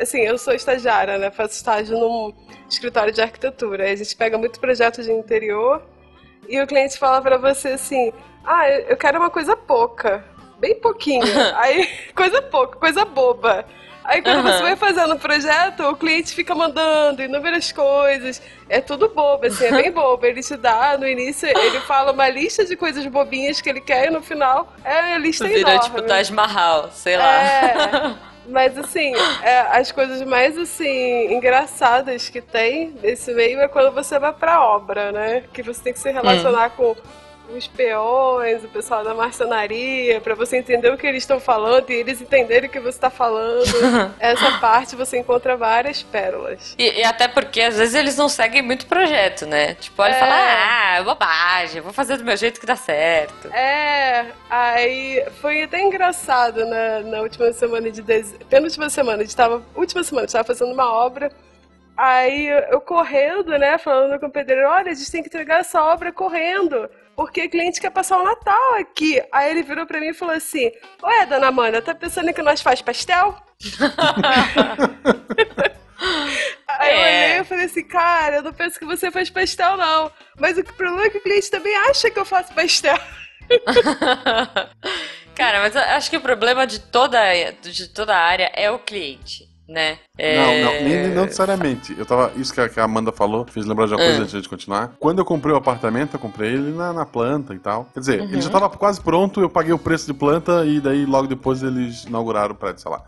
Assim, 0.00 0.20
eu 0.20 0.36
sou 0.38 0.52
estagiária, 0.52 1.18
né? 1.18 1.30
Faço 1.30 1.54
estágio 1.54 1.98
num 1.98 2.32
escritório 2.68 3.12
de 3.12 3.20
arquitetura. 3.20 3.90
A 3.90 3.96
gente 3.96 4.16
pega 4.16 4.36
muito 4.36 4.58
projeto 4.58 5.02
de 5.02 5.12
interior 5.12 5.82
e 6.48 6.60
o 6.60 6.66
cliente 6.66 6.98
fala 6.98 7.20
para 7.20 7.38
você 7.38 7.68
assim: 7.68 8.12
ah, 8.44 8.68
eu 8.68 8.96
quero 8.96 9.18
uma 9.18 9.30
coisa 9.30 9.56
pouca, 9.56 10.24
bem 10.58 10.74
pouquinho. 10.80 11.22
Aí, 11.56 11.88
coisa 12.14 12.42
pouca, 12.42 12.78
coisa 12.78 13.04
boba. 13.04 13.64
Aí 14.04 14.20
quando 14.20 14.38
uhum. 14.38 14.42
você 14.42 14.62
vai 14.62 14.76
fazendo 14.76 15.14
o 15.14 15.18
projeto, 15.18 15.82
o 15.84 15.96
cliente 15.96 16.34
fica 16.34 16.54
mandando 16.54 17.22
inúmeras 17.22 17.70
coisas. 17.70 18.42
É 18.68 18.80
tudo 18.80 19.08
bobo, 19.08 19.46
assim, 19.46 19.66
é 19.66 19.70
bem 19.70 19.90
bobo. 19.92 20.24
Ele 20.26 20.42
te 20.42 20.56
dá, 20.56 20.96
no 20.98 21.06
início, 21.06 21.48
ele 21.48 21.80
fala 21.80 22.12
uma 22.12 22.28
lista 22.28 22.64
de 22.64 22.76
coisas 22.76 23.06
bobinhas 23.06 23.60
que 23.60 23.68
ele 23.68 23.80
quer 23.80 24.08
e 24.08 24.10
no 24.10 24.22
final 24.22 24.72
é 24.84 25.14
a 25.14 25.18
lista 25.18 25.46
Vira, 25.46 25.60
enorme. 25.60 25.80
tipo 25.80 26.02
Taj 26.02 26.32
Mahal, 26.32 26.90
sei 26.92 27.16
lá. 27.16 27.42
É, 27.42 28.14
mas 28.48 28.76
assim, 28.76 29.14
é, 29.42 29.60
as 29.72 29.92
coisas 29.92 30.20
mais 30.22 30.58
assim 30.58 31.32
engraçadas 31.32 32.28
que 32.28 32.40
tem 32.40 32.94
nesse 33.02 33.32
meio 33.32 33.60
é 33.60 33.68
quando 33.68 33.94
você 33.94 34.18
vai 34.18 34.32
pra 34.32 34.64
obra, 34.64 35.12
né? 35.12 35.44
Que 35.52 35.62
você 35.62 35.82
tem 35.82 35.92
que 35.92 36.00
se 36.00 36.10
relacionar 36.10 36.68
hum. 36.68 36.94
com 36.94 36.96
os 37.56 37.66
peões, 37.66 38.64
o 38.64 38.68
pessoal 38.68 39.04
da 39.04 39.14
marcenaria, 39.14 40.20
para 40.20 40.34
você 40.34 40.56
entender 40.56 40.90
o 40.90 40.96
que 40.96 41.06
eles 41.06 41.22
estão 41.22 41.38
falando 41.38 41.90
e 41.90 41.94
eles 41.94 42.20
entenderem 42.20 42.68
o 42.68 42.72
que 42.72 42.80
você 42.80 42.96
está 42.96 43.10
falando. 43.10 43.64
Essa 44.18 44.58
parte 44.58 44.96
você 44.96 45.18
encontra 45.18 45.56
várias 45.56 46.02
pérolas. 46.02 46.74
E, 46.78 47.00
e, 47.00 47.04
até 47.04 47.28
porque 47.28 47.60
às 47.60 47.76
vezes 47.76 47.94
eles 47.94 48.16
não 48.16 48.28
seguem 48.28 48.62
muito 48.62 48.86
projeto, 48.86 49.46
né? 49.46 49.74
Tipo, 49.74 50.02
olha 50.02 50.12
é. 50.12 50.16
e 50.16 50.20
fala, 50.20 50.34
ah, 50.34 51.02
bobagem, 51.02 51.80
vou 51.80 51.92
fazer 51.92 52.16
do 52.16 52.24
meu 52.24 52.36
jeito 52.36 52.60
que 52.60 52.66
dá 52.66 52.76
certo. 52.76 53.48
É, 53.52 54.26
aí 54.48 55.24
foi 55.40 55.62
até 55.62 55.80
engraçado 55.80 56.64
na, 56.66 57.00
na 57.00 57.20
última 57.20 57.52
semana 57.52 57.90
de 57.90 58.02
dezembro. 58.02 58.46
Penúltima 58.46 58.88
semana, 58.90 59.18
a 59.18 59.24
gente 59.24 59.36
tava. 59.36 59.62
Última 59.74 60.02
semana, 60.02 60.24
a 60.24 60.26
gente 60.26 60.32
tava 60.32 60.44
fazendo 60.44 60.72
uma 60.72 60.90
obra. 60.92 61.30
Aí 61.96 62.46
eu 62.70 62.80
correndo, 62.80 63.56
né, 63.58 63.76
falando 63.76 64.18
com 64.18 64.26
o 64.26 64.30
pedreiro, 64.30 64.66
olha, 64.66 64.90
a 64.90 64.94
gente 64.94 65.10
tem 65.10 65.22
que 65.22 65.28
entregar 65.28 65.60
essa 65.60 65.82
obra 65.84 66.10
correndo 66.10 66.88
porque 67.22 67.46
o 67.46 67.50
cliente 67.50 67.80
quer 67.80 67.90
passar 67.90 68.18
o 68.18 68.24
Natal 68.24 68.74
aqui. 68.80 69.22
Aí 69.30 69.52
ele 69.52 69.62
virou 69.62 69.86
pra 69.86 70.00
mim 70.00 70.08
e 70.08 70.14
falou 70.14 70.34
assim: 70.34 70.72
Ué, 71.00 71.24
dona 71.26 71.46
Amanda, 71.46 71.80
tá 71.80 71.94
pensando 71.94 72.34
que 72.34 72.42
nós 72.42 72.60
faz 72.60 72.82
pastel? 72.82 73.36
Aí 76.66 76.90
é. 76.90 76.94
eu 76.94 77.00
olhei 77.00 77.40
e 77.40 77.44
falei 77.44 77.66
assim, 77.66 77.86
cara, 77.86 78.36
eu 78.36 78.42
não 78.42 78.52
penso 78.52 78.76
que 78.76 78.84
você 78.84 79.08
faz 79.08 79.30
pastel, 79.30 79.76
não. 79.76 80.10
Mas 80.36 80.58
o 80.58 80.64
problema 80.64 81.04
é 81.04 81.10
que 81.10 81.18
o 81.18 81.22
cliente 81.22 81.48
também 81.48 81.76
acha 81.76 82.10
que 82.10 82.18
eu 82.18 82.24
faço 82.24 82.52
pastel. 82.54 82.98
cara, 85.36 85.60
mas 85.60 85.76
eu 85.76 85.82
acho 85.82 86.10
que 86.10 86.16
o 86.16 86.20
problema 86.20 86.66
de 86.66 86.80
toda, 86.80 87.20
de 87.52 87.86
toda 87.86 88.16
a 88.16 88.20
área 88.20 88.50
é 88.52 88.68
o 88.68 88.80
cliente 88.80 89.51
né? 89.68 89.98
É... 90.18 90.36
Não, 90.36 90.72
não, 90.72 90.88
nem, 90.88 91.14
não 91.14 91.24
necessariamente. 91.24 91.94
Eu 91.96 92.04
tava. 92.04 92.32
Isso 92.36 92.52
que 92.52 92.60
a, 92.60 92.68
que 92.68 92.80
a 92.80 92.84
Amanda 92.84 93.12
falou, 93.12 93.46
fez 93.46 93.64
lembrar 93.66 93.86
de 93.86 93.92
uma 93.92 93.98
coisa 93.98 94.18
é. 94.18 94.22
antes 94.22 94.42
de 94.42 94.48
continuar. 94.48 94.92
Quando 94.98 95.20
eu 95.20 95.24
comprei 95.24 95.54
o 95.54 95.56
apartamento, 95.56 96.14
eu 96.14 96.20
comprei 96.20 96.52
ele 96.52 96.72
na, 96.72 96.92
na 96.92 97.06
planta 97.06 97.54
e 97.54 97.58
tal. 97.58 97.86
Quer 97.94 98.00
dizer, 98.00 98.20
uhum. 98.20 98.28
ele 98.28 98.40
já 98.40 98.50
tava 98.50 98.68
quase 98.70 99.00
pronto, 99.00 99.40
eu 99.40 99.48
paguei 99.48 99.72
o 99.72 99.78
preço 99.78 100.06
de 100.06 100.14
planta 100.14 100.64
e 100.64 100.80
daí 100.80 101.06
logo 101.06 101.26
depois 101.26 101.62
eles 101.62 102.04
inauguraram 102.04 102.54
o 102.54 102.56
prédio, 102.56 102.82
sei 102.82 102.90
lá. 102.90 103.02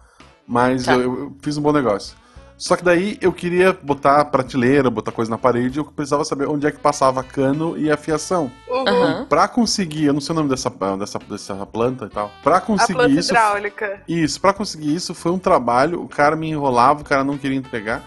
Mas 0.46 0.84
tá. 0.84 0.94
eu, 0.94 1.00
eu, 1.00 1.36
fiz 1.42 1.56
um 1.56 1.62
bom 1.62 1.72
negócio. 1.72 2.16
Só 2.56 2.76
que 2.76 2.84
daí 2.84 3.18
eu 3.20 3.32
queria 3.32 3.72
botar 3.72 4.24
prateleira, 4.26 4.88
botar 4.88 5.10
coisa 5.10 5.30
na 5.30 5.36
parede, 5.36 5.78
eu 5.78 5.84
precisava 5.84 6.24
saber 6.24 6.48
onde 6.48 6.66
é 6.66 6.70
que 6.70 6.78
passava 6.78 7.22
cano 7.22 7.76
e 7.76 7.90
a 7.90 7.96
fiação. 7.96 8.50
Uhum. 8.68 9.24
Pra 9.26 9.48
conseguir, 9.48 10.04
eu 10.04 10.12
não 10.12 10.20
sei 10.20 10.32
o 10.32 10.36
nome 10.36 10.48
dessa, 10.48 10.70
dessa, 10.98 11.18
dessa 11.18 11.66
planta 11.66 12.06
e 12.06 12.08
tal. 12.08 12.30
Pra 12.42 12.60
conseguir 12.60 12.92
a 12.92 12.96
planta 12.96 13.20
isso. 13.20 13.32
Hidráulica. 13.32 14.02
Isso, 14.06 14.40
pra 14.40 14.52
conseguir 14.52 14.94
isso 14.94 15.14
foi 15.14 15.32
um 15.32 15.38
trabalho, 15.38 16.00
o 16.00 16.08
cara 16.08 16.36
me 16.36 16.48
enrolava, 16.48 17.02
o 17.02 17.04
cara 17.04 17.24
não 17.24 17.36
queria 17.36 17.58
entregar. 17.58 18.02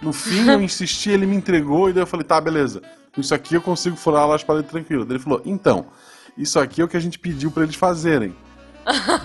No 0.00 0.12
fim, 0.14 0.48
eu 0.48 0.60
insisti, 0.62 1.10
ele 1.10 1.26
me 1.26 1.36
entregou, 1.36 1.90
e 1.90 1.92
daí 1.92 2.02
eu 2.02 2.06
falei, 2.06 2.24
tá, 2.24 2.40
beleza. 2.40 2.80
Isso 3.18 3.34
aqui 3.34 3.54
eu 3.54 3.60
consigo 3.60 3.96
furar 3.96 4.26
lá 4.26 4.34
as 4.34 4.44
paredes 4.44 4.70
tranquilo. 4.70 5.04
Daí 5.04 5.16
ele 5.16 5.22
falou, 5.22 5.42
então, 5.44 5.86
isso 6.38 6.58
aqui 6.58 6.80
é 6.80 6.84
o 6.84 6.88
que 6.88 6.96
a 6.96 7.00
gente 7.00 7.18
pediu 7.18 7.50
para 7.50 7.64
eles 7.64 7.74
fazerem. 7.74 8.34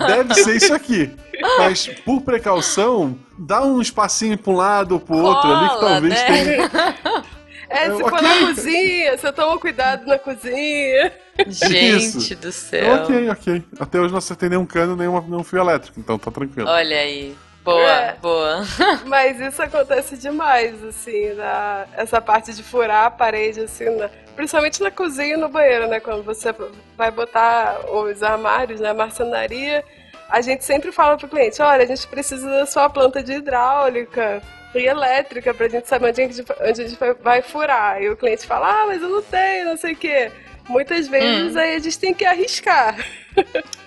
Deve 0.07 0.33
ser 0.35 0.55
isso 0.55 0.73
aqui. 0.73 1.11
Mas, 1.57 1.87
por 2.05 2.21
precaução, 2.21 3.17
dá 3.37 3.61
um 3.63 3.81
espacinho 3.81 4.37
pra 4.37 4.51
um 4.51 4.55
lado 4.55 4.93
ou 4.93 4.99
pro 4.99 5.17
outro 5.17 5.51
ali 5.51 5.69
que 5.69 5.79
talvez 5.79 6.13
né? 6.13 6.25
tenha. 6.25 7.25
É, 7.67 7.91
se 7.91 7.99
for 7.99 8.21
na 8.21 8.39
cozinha, 8.39 9.17
você 9.17 9.31
toma 9.33 9.59
cuidado 9.59 10.05
na 10.05 10.19
cozinha. 10.19 11.11
Gente 11.47 12.17
Isso. 12.19 12.35
do 12.35 12.51
céu. 12.51 13.03
Ok, 13.03 13.29
ok. 13.29 13.63
Até 13.79 13.99
hoje 13.99 14.11
não 14.11 14.19
acertei 14.19 14.49
nenhum 14.49 14.65
cano, 14.65 14.95
nenhum, 14.95 15.19
nenhum 15.21 15.43
fio 15.43 15.59
elétrico, 15.59 15.99
então 15.99 16.17
tá 16.17 16.31
tranquilo. 16.31 16.69
Olha 16.69 16.97
aí. 16.97 17.35
Boa, 17.65 17.91
é, 17.91 18.13
boa. 18.21 18.63
Mas 19.07 19.39
isso 19.39 19.59
acontece 19.59 20.15
demais, 20.17 20.83
assim, 20.83 21.33
na, 21.33 21.87
essa 21.97 22.21
parte 22.21 22.53
de 22.53 22.61
furar 22.61 23.05
a 23.05 23.09
parede, 23.09 23.61
assim, 23.61 23.89
na, 23.89 24.07
principalmente 24.35 24.83
na 24.83 24.91
cozinha 24.91 25.33
e 25.33 25.37
no 25.37 25.49
banheiro, 25.49 25.87
né? 25.87 25.99
Quando 25.99 26.21
você 26.21 26.53
vai 26.95 27.09
botar 27.09 27.79
os 27.89 28.21
armários, 28.21 28.79
né? 28.79 28.93
Marcenaria, 28.93 29.83
a 30.29 30.41
gente 30.41 30.63
sempre 30.63 30.91
fala 30.91 31.17
pro 31.17 31.27
cliente, 31.27 31.59
olha, 31.59 31.83
a 31.83 31.87
gente 31.87 32.07
precisa 32.07 32.47
da 32.47 32.67
sua 32.67 32.87
planta 32.87 33.23
de 33.23 33.33
hidráulica 33.33 34.43
e 34.75 34.85
elétrica 34.85 35.51
pra 35.51 35.67
gente 35.67 35.89
saber 35.89 36.09
onde 36.09 36.21
a 36.21 36.27
gente, 36.27 36.45
onde 36.61 36.81
a 36.81 36.87
gente 36.87 36.99
vai 37.19 37.41
furar. 37.41 37.99
E 37.99 38.09
o 38.09 38.15
cliente 38.15 38.45
fala, 38.45 38.83
ah, 38.83 38.85
mas 38.85 39.01
eu 39.01 39.09
não 39.09 39.23
tenho, 39.23 39.65
não 39.65 39.77
sei 39.77 39.93
o 39.93 39.97
quê. 39.97 40.31
Muitas 40.67 41.07
vezes 41.07 41.55
hum. 41.55 41.59
aí 41.59 41.75
a 41.75 41.79
gente 41.79 41.99
tem 41.99 42.13
que 42.13 42.25
arriscar. 42.25 42.97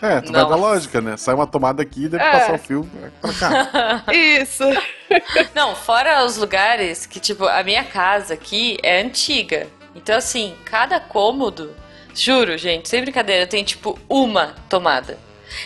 É, 0.00 0.20
tu 0.20 0.30
Nossa. 0.30 0.44
vai 0.44 0.50
da 0.50 0.56
lógica, 0.56 1.00
né? 1.00 1.16
Sai 1.16 1.34
uma 1.34 1.46
tomada 1.46 1.82
aqui 1.82 2.04
e 2.04 2.08
deve 2.08 2.22
é. 2.22 2.30
passar 2.30 2.54
o 2.54 2.58
fio 2.58 2.88
pra 3.20 3.32
cá. 3.32 4.04
Isso. 4.12 4.64
Não, 5.54 5.74
fora 5.74 6.24
os 6.24 6.36
lugares 6.36 7.06
que, 7.06 7.18
tipo, 7.18 7.46
a 7.46 7.62
minha 7.62 7.84
casa 7.84 8.34
aqui 8.34 8.78
é 8.82 9.00
antiga. 9.00 9.66
Então, 9.94 10.16
assim, 10.16 10.54
cada 10.64 11.00
cômodo, 11.00 11.74
juro, 12.14 12.56
gente, 12.56 12.88
sem 12.88 13.00
brincadeira, 13.00 13.46
tem, 13.46 13.64
tipo, 13.64 13.98
uma 14.08 14.54
tomada. 14.68 15.18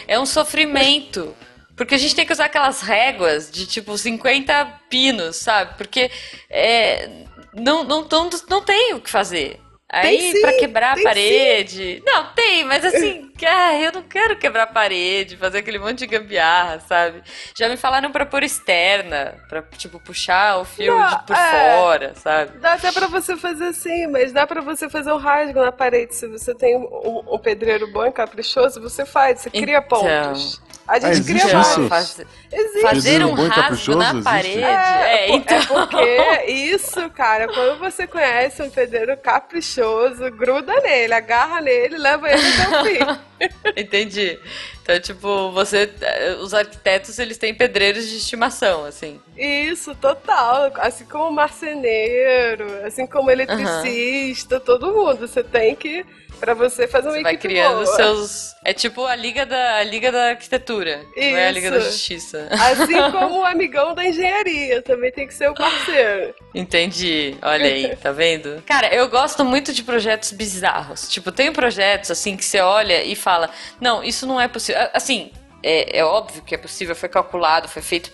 É 0.07 0.19
um 0.19 0.27
sofrimento. 0.27 1.35
Porque 1.77 1.95
a 1.95 1.99
gente 1.99 2.15
tem 2.15 2.25
que 2.25 2.33
usar 2.33 2.47
aquelas 2.47 2.81
réguas 2.81 3.51
de 3.51 3.67
tipo 3.67 3.97
50 3.97 4.81
pinos, 4.89 5.37
sabe? 5.37 5.75
Porque 5.77 6.11
é, 6.49 7.09
não, 7.53 7.83
não, 7.83 8.07
não, 8.09 8.31
não 8.49 8.63
tem 8.63 8.95
o 8.95 9.01
que 9.01 9.11
fazer. 9.11 9.62
Aí, 9.93 10.41
para 10.41 10.55
quebrar 10.55 10.99
a 10.99 11.03
parede. 11.03 11.97
Sim. 11.97 12.03
Não, 12.07 12.33
tem, 12.33 12.65
mas 12.65 12.83
assim, 12.83 13.31
ah, 13.47 13.79
eu 13.79 13.93
não 13.93 14.03
quero 14.03 14.39
quebrar 14.39 14.63
a 14.63 14.67
parede, 14.67 15.37
fazer 15.37 15.59
aquele 15.59 15.79
monte 15.79 15.99
de 15.99 16.07
gambiarra, 16.07 16.81
sabe? 16.81 17.23
Já 17.55 17.69
me 17.69 17.77
falaram 17.77 18.11
pra 18.11 18.25
pôr 18.25 18.43
externa, 18.43 19.35
pra, 19.51 19.61
tipo, 19.77 20.01
puxar 20.01 20.59
o 20.59 20.65
fio 20.65 20.99
não, 20.99 21.07
de, 21.07 21.27
por 21.27 21.37
é, 21.37 21.77
fora, 21.77 22.15
sabe? 22.15 22.59
Dá 22.59 22.73
até 22.73 22.91
pra 22.91 23.07
você 23.07 23.37
fazer 23.37 23.67
assim, 23.67 24.07
mas 24.07 24.33
dá 24.33 24.47
pra 24.47 24.63
você 24.63 24.89
fazer 24.89 25.13
um 25.13 25.19
rasgo 25.19 25.61
na 25.61 25.71
parede. 25.71 26.15
Se 26.15 26.27
você 26.27 26.55
tem 26.55 26.75
um, 26.75 27.23
um 27.31 27.39
pedreiro 27.39 27.93
bom 27.93 28.07
e 28.07 28.13
caprichoso, 28.13 28.81
você 28.81 29.05
faz, 29.05 29.41
você 29.43 29.51
cria 29.51 29.77
então, 29.77 30.01
pontos. 30.01 30.59
A 30.87 30.99
gente 30.99 31.21
ah, 31.21 31.25
cria 31.25 31.61
isso? 31.61 31.89
Faz, 31.89 32.21
Fazer 32.83 33.25
um 33.25 33.35
rasgo 33.35 33.95
na 33.95 34.21
parede. 34.23 34.63
É, 34.63 35.31
é, 35.31 35.31
então... 35.31 35.57
é 35.57 35.67
porque 35.67 36.53
isso, 36.53 37.09
cara, 37.11 37.47
quando 37.47 37.79
você 37.79 38.07
conhece 38.07 38.63
um 38.63 38.69
pedreiro 38.69 39.17
caprichoso, 39.17 40.31
gruda 40.33 40.75
nele, 40.81 41.15
agarra 41.15 41.61
nele, 41.61 41.97
leva 41.97 42.31
ele 42.31 42.43
até 42.43 42.81
o 42.81 42.85
fim. 42.85 43.21
Entendi. 43.77 44.39
Então, 44.83 45.01
tipo, 45.01 45.51
você. 45.53 45.91
Os 46.41 46.53
arquitetos, 46.53 47.19
eles 47.19 47.39
têm 47.39 47.55
pedreiros 47.55 48.09
de 48.09 48.17
estimação, 48.17 48.85
assim. 48.85 49.21
Isso, 49.37 49.95
total. 49.95 50.73
Assim 50.77 51.05
como 51.05 51.31
marceneiro, 51.31 52.85
assim 52.85 53.07
como 53.07 53.31
eletricista, 53.31 54.57
uhum. 54.57 54.61
todo 54.61 54.93
mundo. 54.93 55.27
Você 55.27 55.43
tem 55.43 55.75
que 55.75 56.05
Pra 56.43 56.55
você 56.55 56.89
fazer 56.89 57.07
uma 57.07 57.15
você 57.15 57.23
vai 57.23 57.37
criando 57.37 57.85
boa. 57.85 57.95
seus. 57.95 58.57
É 58.65 58.73
tipo 58.73 59.05
a 59.05 59.15
liga 59.15 59.47
da, 59.47 59.77
a 59.77 59.85
liga 59.85 60.11
da 60.11 60.31
arquitetura. 60.31 61.07
Isso. 61.17 61.31
Não 61.31 61.39
é 61.39 61.47
a 61.47 61.51
liga 61.53 61.71
da 61.71 61.79
justiça. 61.79 62.49
Assim 62.51 62.95
como 63.13 63.39
o 63.39 63.45
amigão 63.45 63.95
da 63.95 64.05
engenharia. 64.05 64.83
Também 64.83 65.13
tem 65.13 65.25
que 65.25 65.35
ser 65.35 65.49
o 65.49 65.55
parceiro. 65.55 66.35
Entendi. 66.53 67.37
Olha 67.41 67.67
aí, 67.67 67.95
tá 67.95 68.11
vendo? 68.11 68.61
Cara, 68.67 68.93
eu 68.93 69.09
gosto 69.09 69.45
muito 69.45 69.73
de 69.73 69.85
projetos 69.85 70.33
bizarros. 70.33 71.09
Tipo, 71.09 71.31
tem 71.31 71.53
projetos 71.53 72.11
assim 72.11 72.37
que 72.37 72.45
você 72.45 72.59
olha 72.59 73.05
e 73.05 73.15
fala: 73.15 73.49
Não, 73.81 74.03
isso 74.03 74.27
não 74.27 74.41
é 74.41 74.49
possível. 74.49 74.83
Assim, 74.93 75.31
é, 75.63 75.99
é, 75.99 76.05
óbvio 76.05 76.43
que 76.43 76.57
é 76.57 76.59
possível, 76.59 76.97
foi 76.97 77.09
calculado, 77.09 77.69
foi 77.69 77.83
feito 77.83 78.11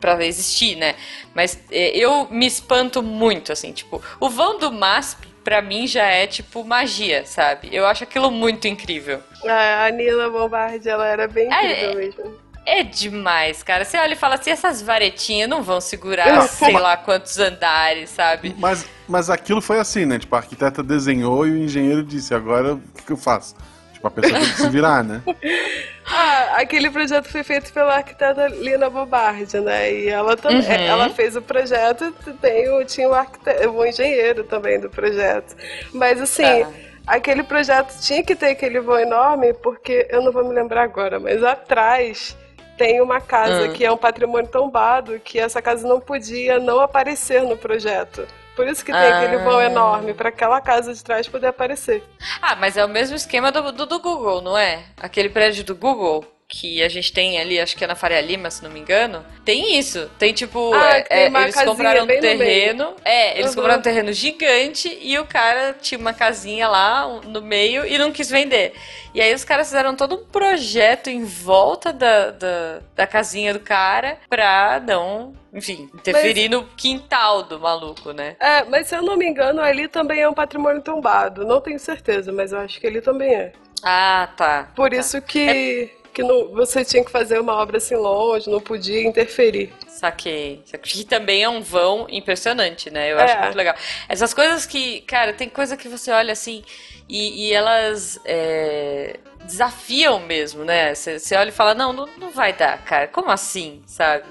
para 0.00 0.26
existir, 0.26 0.74
né? 0.74 0.96
Mas 1.32 1.56
é, 1.70 1.96
eu 1.96 2.26
me 2.32 2.46
espanto 2.46 3.00
muito, 3.00 3.52
assim, 3.52 3.70
tipo, 3.70 4.02
o 4.18 4.28
vão 4.28 4.58
do 4.58 4.72
MASP 4.72 5.29
pra 5.42 5.62
mim 5.62 5.86
já 5.86 6.04
é 6.04 6.26
tipo 6.26 6.64
magia, 6.64 7.24
sabe? 7.24 7.68
Eu 7.72 7.86
acho 7.86 8.04
aquilo 8.04 8.30
muito 8.30 8.66
incrível. 8.66 9.20
Ah, 9.46 9.86
a 9.86 9.90
Nila 9.90 10.30
Bombardi, 10.30 10.88
ela 10.88 11.06
era 11.06 11.26
bem 11.26 11.52
é, 11.52 11.72
incrível 11.72 11.90
é, 11.90 11.94
mesmo. 11.94 12.50
É 12.66 12.82
demais, 12.82 13.62
cara. 13.62 13.84
Você 13.84 13.96
olha 13.98 14.12
e 14.12 14.16
fala 14.16 14.34
assim, 14.34 14.50
essas 14.50 14.82
varetinhas 14.82 15.48
não 15.48 15.62
vão 15.62 15.80
segurar 15.80 16.42
sei 16.46 16.72
lá 16.72 16.96
quantos 16.96 17.38
andares, 17.38 18.10
sabe? 18.10 18.54
Mas, 18.58 18.86
mas 19.08 19.30
aquilo 19.30 19.60
foi 19.60 19.78
assim, 19.78 20.04
né? 20.04 20.18
Tipo, 20.18 20.36
a 20.36 20.38
arquiteta 20.38 20.82
desenhou 20.82 21.46
e 21.46 21.50
o 21.50 21.58
engenheiro 21.58 22.02
disse, 22.02 22.34
agora 22.34 22.74
o 22.74 22.80
que, 22.96 23.04
que 23.04 23.12
eu 23.12 23.16
faço? 23.16 23.54
Tipo, 24.00 24.08
a 24.08 24.10
pessoa 24.10 24.40
tem 24.40 24.48
que 24.48 24.56
se 24.56 24.68
virar, 24.68 25.04
né? 25.04 25.22
Ah, 26.12 26.56
aquele 26.56 26.90
projeto 26.90 27.28
foi 27.28 27.44
feito 27.44 27.72
pela 27.72 27.94
arquiteta 27.94 28.48
Lina 28.48 28.90
Bobardi, 28.90 29.60
né? 29.60 29.92
E 29.92 30.08
ela 30.08 30.36
também, 30.36 30.58
uhum. 30.58 30.72
ela 30.72 31.08
fez 31.08 31.36
o 31.36 31.42
projeto, 31.42 32.12
tem 32.40 32.68
o, 32.68 32.84
tinha 32.84 33.08
o, 33.08 33.14
arquiteto, 33.14 33.70
o 33.70 33.86
engenheiro 33.86 34.42
também 34.42 34.80
do 34.80 34.90
projeto. 34.90 35.54
Mas 35.94 36.20
assim, 36.20 36.62
ah. 36.62 36.68
aquele 37.06 37.44
projeto 37.44 37.96
tinha 38.00 38.24
que 38.24 38.34
ter 38.34 38.46
aquele 38.48 38.80
voo 38.80 38.98
enorme, 38.98 39.54
porque 39.54 40.08
eu 40.10 40.20
não 40.20 40.32
vou 40.32 40.42
me 40.42 40.52
lembrar 40.52 40.82
agora, 40.82 41.20
mas 41.20 41.44
atrás 41.44 42.36
tem 42.76 43.00
uma 43.00 43.20
casa 43.20 43.68
uhum. 43.68 43.72
que 43.72 43.84
é 43.84 43.92
um 43.92 43.96
patrimônio 43.96 44.50
tombado, 44.50 45.20
que 45.20 45.38
essa 45.38 45.62
casa 45.62 45.86
não 45.86 46.00
podia 46.00 46.58
não 46.58 46.80
aparecer 46.80 47.42
no 47.42 47.56
projeto. 47.56 48.26
Por 48.54 48.66
isso 48.66 48.84
que 48.84 48.92
tem 48.92 49.00
ah. 49.00 49.18
aquele 49.20 49.38
vão 49.38 49.60
enorme, 49.60 50.12
para 50.12 50.28
aquela 50.28 50.60
casa 50.60 50.92
de 50.92 51.02
trás 51.02 51.28
poder 51.28 51.48
aparecer. 51.48 52.02
Ah, 52.42 52.56
mas 52.56 52.76
é 52.76 52.84
o 52.84 52.88
mesmo 52.88 53.16
esquema 53.16 53.50
do, 53.50 53.72
do, 53.72 53.86
do 53.86 53.98
Google, 54.00 54.42
não 54.42 54.56
é? 54.56 54.84
Aquele 55.00 55.30
prédio 55.30 55.64
do 55.64 55.74
Google 55.74 56.24
que 56.50 56.82
a 56.82 56.88
gente 56.88 57.12
tem 57.12 57.38
ali, 57.38 57.60
acho 57.60 57.76
que 57.76 57.84
é 57.84 57.86
na 57.86 57.94
Faria 57.94 58.20
Lima, 58.20 58.50
se 58.50 58.60
não 58.60 58.70
me 58.70 58.80
engano, 58.80 59.24
tem 59.44 59.78
isso. 59.78 60.10
Tem 60.18 60.32
tipo, 60.32 60.74
ah, 60.74 60.96
é, 60.96 61.02
tem 61.02 61.18
é, 61.36 61.42
eles 61.42 61.62
compraram 61.62 62.02
um 62.02 62.06
terreno. 62.08 62.96
É, 63.04 63.38
eles 63.38 63.50
uhum. 63.50 63.54
compraram 63.54 63.78
um 63.78 63.82
terreno 63.82 64.12
gigante 64.12 64.98
e 65.00 65.16
o 65.16 65.24
cara 65.24 65.76
tinha 65.80 65.98
uma 65.98 66.12
casinha 66.12 66.66
lá 66.66 67.06
no 67.22 67.40
meio 67.40 67.86
e 67.86 67.96
não 67.96 68.10
quis 68.10 68.28
vender. 68.28 68.74
E 69.14 69.20
aí 69.20 69.32
os 69.32 69.44
caras 69.44 69.68
fizeram 69.68 69.94
todo 69.94 70.16
um 70.16 70.24
projeto 70.24 71.08
em 71.08 71.24
volta 71.24 71.92
da, 71.92 72.32
da, 72.32 72.80
da 72.96 73.06
casinha 73.06 73.52
do 73.52 73.60
cara 73.60 74.18
pra 74.28 74.82
não 74.84 75.32
enfim, 75.52 75.88
interferir 75.94 76.48
mas, 76.48 76.60
no 76.60 76.66
quintal 76.76 77.44
do 77.44 77.60
maluco, 77.60 78.12
né? 78.12 78.36
É, 78.40 78.64
mas 78.64 78.88
se 78.88 78.96
eu 78.96 79.02
não 79.02 79.16
me 79.16 79.26
engano, 79.26 79.60
ali 79.60 79.86
também 79.86 80.20
é 80.20 80.28
um 80.28 80.34
patrimônio 80.34 80.82
tombado. 80.82 81.46
Não 81.46 81.60
tenho 81.60 81.78
certeza, 81.78 82.32
mas 82.32 82.50
eu 82.50 82.58
acho 82.58 82.80
que 82.80 82.86
ele 82.86 83.00
também 83.00 83.34
é. 83.34 83.52
Ah, 83.84 84.28
tá. 84.36 84.68
Por 84.74 84.90
tá. 84.90 84.96
isso 84.96 85.22
que. 85.22 85.94
É 85.96 85.99
que 86.12 86.22
não, 86.22 86.48
você 86.48 86.84
tinha 86.84 87.04
que 87.04 87.10
fazer 87.10 87.38
uma 87.38 87.54
obra 87.54 87.78
assim 87.78 87.94
longe, 87.94 88.50
não 88.50 88.60
podia 88.60 89.02
interferir. 89.02 89.72
Saquei. 89.88 90.62
Que 90.82 91.04
também 91.04 91.42
é 91.42 91.48
um 91.48 91.60
vão 91.60 92.06
impressionante, 92.08 92.90
né? 92.90 93.12
Eu 93.12 93.18
é. 93.18 93.24
acho 93.24 93.42
muito 93.42 93.56
legal. 93.56 93.74
Essas 94.08 94.32
coisas 94.34 94.66
que, 94.66 95.00
cara, 95.02 95.32
tem 95.32 95.48
coisa 95.48 95.76
que 95.76 95.88
você 95.88 96.10
olha 96.10 96.32
assim 96.32 96.62
e, 97.08 97.48
e 97.48 97.52
elas 97.52 98.20
é, 98.24 99.16
desafiam 99.44 100.20
mesmo, 100.20 100.64
né? 100.64 100.94
Você 100.94 101.34
olha 101.36 101.48
e 101.50 101.52
fala, 101.52 101.74
não, 101.74 101.92
não, 101.92 102.08
não 102.18 102.30
vai 102.30 102.52
dar, 102.52 102.82
cara. 102.84 103.08
Como 103.08 103.30
assim, 103.30 103.82
sabe? 103.86 104.24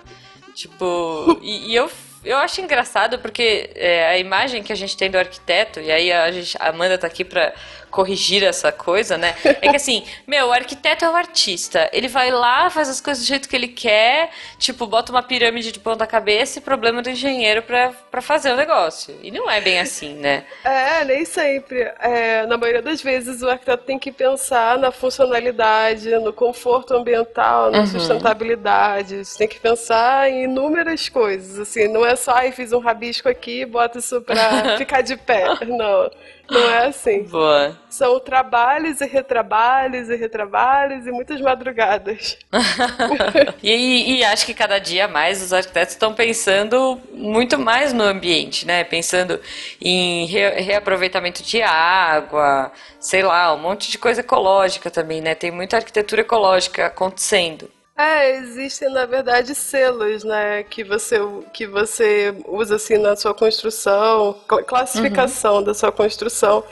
Tipo, 0.53 1.39
e, 1.43 1.71
e 1.71 1.75
eu 1.75 1.89
eu 2.23 2.37
acho 2.37 2.59
engraçado 2.59 3.17
porque 3.19 3.69
é, 3.75 4.07
a 4.07 4.17
imagem 4.17 4.61
que 4.61 4.73
a 4.73 4.75
gente 4.75 4.97
tem 4.97 5.09
do 5.09 5.17
arquiteto, 5.17 5.79
e 5.79 5.89
aí 5.91 6.11
a, 6.11 6.29
gente, 6.31 6.57
a 6.59 6.69
Amanda 6.69 6.97
tá 6.97 7.07
aqui 7.07 7.23
pra 7.23 7.53
corrigir 7.89 8.43
essa 8.43 8.71
coisa, 8.71 9.17
né? 9.17 9.35
É 9.43 9.69
que 9.69 9.75
assim, 9.75 10.03
meu, 10.27 10.47
o 10.47 10.51
arquiteto 10.51 11.05
é 11.05 11.09
o 11.09 11.15
artista. 11.15 11.89
Ele 11.91 12.07
vai 12.07 12.31
lá, 12.31 12.69
faz 12.69 12.89
as 12.89 13.01
coisas 13.01 13.23
do 13.23 13.27
jeito 13.27 13.49
que 13.49 13.55
ele 13.55 13.67
quer, 13.67 14.29
tipo, 14.57 14.85
bota 14.85 15.11
uma 15.11 15.23
pirâmide 15.23 15.71
de 15.71 15.79
ponta 15.79 16.05
cabeça 16.07 16.59
e 16.59 16.61
problema 16.61 17.01
do 17.01 17.09
engenheiro 17.09 17.61
pra, 17.63 17.91
pra 18.11 18.21
fazer 18.21 18.51
o 18.51 18.55
negócio. 18.55 19.15
E 19.21 19.31
não 19.31 19.49
é 19.49 19.61
bem 19.61 19.79
assim, 19.79 20.13
né? 20.15 20.43
É, 20.63 21.03
nem 21.05 21.25
sempre. 21.25 21.91
É, 21.99 22.45
na 22.45 22.57
maioria 22.57 22.81
das 22.81 23.01
vezes 23.01 23.41
o 23.41 23.49
arquiteto 23.49 23.83
tem 23.83 23.99
que 23.99 24.11
pensar 24.11 24.77
na 24.77 24.91
funcionalidade, 24.91 26.09
no 26.19 26.33
conforto 26.33 26.93
ambiental, 26.93 27.71
na 27.71 27.79
uhum. 27.79 27.87
sustentabilidade. 27.87 29.25
Você 29.25 29.37
tem 29.37 29.47
que 29.47 29.59
pensar 29.59 30.29
em 30.29 30.43
inúmeras 30.43 31.09
coisas. 31.09 31.59
Assim, 31.59 31.87
não 31.87 32.05
é 32.05 32.15
só, 32.15 32.31
ai, 32.31 32.51
fiz 32.51 32.71
um 32.71 32.79
rabisco 32.79 33.29
aqui, 33.29 33.65
bota 33.65 33.99
isso 33.99 34.21
pra 34.21 34.75
ficar 34.77 35.01
de 35.01 35.15
pé. 35.17 35.45
Não. 35.65 36.09
Não 36.49 36.69
é 36.69 36.87
assim. 36.87 37.23
Boa. 37.23 37.77
São 37.89 38.19
trabalhos 38.19 39.01
e 39.01 39.05
retrabalhos 39.05 40.09
e 40.09 40.15
retrabalhos 40.15 41.05
e 41.05 41.11
muitas 41.11 41.39
madrugadas. 41.41 42.37
e, 43.61 44.17
e, 44.17 44.23
acho 44.23 44.45
que 44.45 44.53
cada 44.53 44.79
dia 44.79 45.07
mais 45.07 45.41
os 45.41 45.53
arquitetos 45.53 45.93
estão 45.93 46.13
pensando 46.13 46.99
muito 47.13 47.57
mais 47.57 47.93
no 47.93 48.03
ambiente, 48.03 48.65
né? 48.65 48.83
Pensando 48.83 49.39
em 49.81 50.25
re 50.25 50.49
reaproveitamento 50.61 51.43
de 51.43 51.61
água, 51.61 52.71
sei 52.99 53.21
lá, 53.21 53.53
um 53.53 53.59
monte 53.59 53.91
de 53.91 53.97
coisa 53.97 54.21
ecológica 54.21 54.89
também, 54.89 55.21
né? 55.21 55.35
Tem 55.35 55.51
muita 55.51 55.77
arquitetura 55.77 56.21
ecológica 56.21 56.87
acontecendo. 56.87 57.69
É, 57.99 58.37
existem 58.37 58.89
na 58.93 59.05
verdade 59.05 59.53
selos, 59.53 60.23
né, 60.23 60.63
que 60.63 60.85
você 60.85 61.19
que 61.51 61.67
você 61.67 62.33
usa 62.47 62.77
assim 62.77 62.97
na 62.97 63.13
sua 63.17 63.33
construção, 63.33 64.37
classificação 64.65 65.55
uhum. 65.55 65.63
da 65.63 65.73
sua 65.73 65.91
construção 65.91 66.63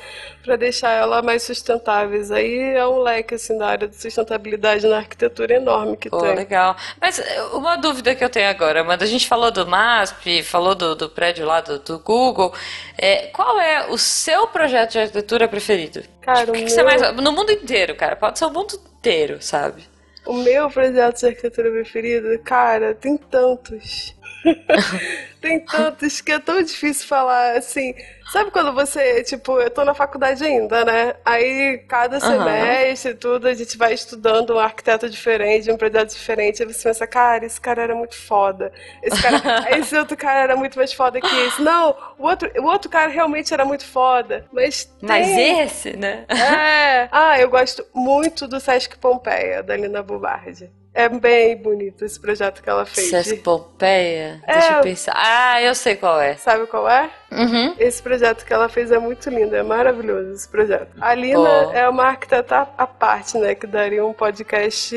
para 0.42 0.56
deixar 0.56 0.92
ela 0.92 1.22
mais 1.22 1.44
sustentáveis. 1.44 2.32
Aí 2.32 2.76
é 2.76 2.88
um 2.88 3.00
leque 3.00 3.36
assim 3.36 3.58
da 3.58 3.68
área 3.68 3.90
de 3.90 3.98
sustentabilidade 3.98 4.88
na 4.88 5.00
arquitetura 5.00 5.56
enorme 5.56 5.98
que 5.98 6.10
Pô, 6.10 6.20
tem. 6.20 6.34
legal. 6.34 6.78
Mas 7.02 7.20
eh, 7.20 7.42
uma 7.52 7.76
dúvida 7.76 8.16
que 8.16 8.24
eu 8.24 8.30
tenho 8.30 8.50
agora, 8.50 8.86
mas 8.86 9.02
a 9.02 9.06
gente 9.06 9.28
falou 9.28 9.52
do 9.52 9.68
MASP, 9.68 10.44
falou 10.44 10.76
do, 10.76 10.96
do 10.96 11.10
prédio 11.10 11.46
lá 11.46 11.60
do, 11.60 11.78
do 11.80 12.00
Google. 12.00 12.54
É, 12.98 13.28
qual 13.34 13.60
é 13.60 13.88
o 13.90 13.98
seu 13.98 14.48
projeto 14.48 14.94
de 14.94 15.00
arquitetura 15.00 15.46
preferido? 15.46 16.02
Cara, 16.22 16.40
tipo, 16.40 16.52
o 16.52 16.56
que, 16.56 16.64
que 16.64 16.70
você 16.70 16.84
mais 16.84 17.02
no 17.18 17.34
mundo 17.34 17.52
inteiro, 17.52 17.96
cara? 17.96 18.16
Pode 18.16 18.40
ser 18.40 18.46
o 18.46 18.50
mundo 18.50 18.80
inteiro, 18.98 19.40
sabe? 19.42 19.97
O 20.28 20.34
meu 20.34 20.70
projeto 20.70 21.20
de 21.20 21.26
arquitetura 21.26 21.72
preferido, 21.72 22.38
cara, 22.40 22.94
tem 22.94 23.16
tantos. 23.16 24.14
tem 25.42 25.60
tantos 25.60 26.22
que 26.22 26.32
é 26.32 26.40
tão 26.40 26.62
difícil 26.62 27.08
falar 27.08 27.58
assim. 27.58 27.94
Sabe 28.32 28.52
quando 28.52 28.74
você, 28.74 29.24
tipo, 29.24 29.58
eu 29.60 29.70
tô 29.70 29.86
na 29.86 29.94
faculdade 29.94 30.44
ainda, 30.44 30.84
né? 30.84 31.16
Aí 31.24 31.78
cada 31.88 32.20
semestre, 32.20 33.12
uhum. 33.12 33.18
tudo, 33.18 33.48
a 33.48 33.54
gente 33.54 33.78
vai 33.78 33.94
estudando 33.94 34.56
um 34.56 34.60
arquiteto 34.60 35.10
diferente, 35.10 35.72
um 35.72 35.78
projeto 35.78 36.10
diferente. 36.12 36.62
Aí 36.62 36.68
você 36.68 36.90
pensa, 36.90 37.08
cara, 37.08 37.46
esse 37.46 37.60
cara 37.60 37.84
era 37.84 37.96
muito 37.96 38.16
foda. 38.16 38.72
Esse 39.02 39.22
cara, 39.22 39.40
esse 39.80 39.98
outro 39.98 40.18
cara 40.18 40.42
era 40.42 40.56
muito 40.58 40.78
mais 40.78 40.92
foda 40.92 41.22
que 41.22 41.36
esse. 41.48 41.62
Não, 41.62 41.96
o 42.18 42.28
outro, 42.28 42.52
o 42.62 42.66
outro 42.66 42.90
cara 42.90 43.10
realmente 43.10 43.54
era 43.54 43.64
muito 43.64 43.86
foda. 43.86 44.46
Mas. 44.52 44.84
Tem... 44.84 45.08
Mas 45.08 45.28
esse, 45.30 45.96
né? 45.96 46.26
É. 46.28 47.08
Ah, 47.20 47.40
eu 47.40 47.50
gosto 47.50 47.86
muito 47.94 48.48
do 48.48 48.60
Sesc 48.60 48.98
Pompeia, 48.98 49.64
da 49.64 49.76
Lina 49.76 50.04
Bubardi. 50.04 50.70
É 50.98 51.08
bem 51.08 51.56
bonito 51.56 52.04
esse 52.04 52.20
projeto 52.20 52.64
que 52.64 52.68
ela 52.68 52.84
fez. 52.84 53.12
Sesc 53.12 53.38
Pompeia? 53.44 54.42
É, 54.48 54.54
Deixa 54.54 54.74
eu 54.74 54.82
pensar. 54.82 55.14
Ah, 55.16 55.62
eu 55.62 55.76
sei 55.76 55.96
qual 55.96 56.20
é. 56.20 56.34
Sabe 56.38 56.66
qual 56.66 56.90
é? 56.90 57.12
Uhum. 57.32 57.76
Esse 57.78 58.02
projeto 58.02 58.44
que 58.44 58.52
ela 58.52 58.68
fez 58.68 58.92
é 58.92 58.98
muito 58.98 59.30
lindo, 59.30 59.56
é 59.56 59.62
maravilhoso 59.62 60.32
esse 60.32 60.50
projeto. 60.50 60.90
A 61.00 61.14
Lina 61.14 61.72
é 61.72 61.88
uma 61.88 62.06
arquiteta 62.06 62.68
à 62.76 62.88
parte, 62.88 63.38
né? 63.38 63.54
Que 63.54 63.68
daria 63.68 64.04
um 64.04 64.12
podcast 64.12 64.96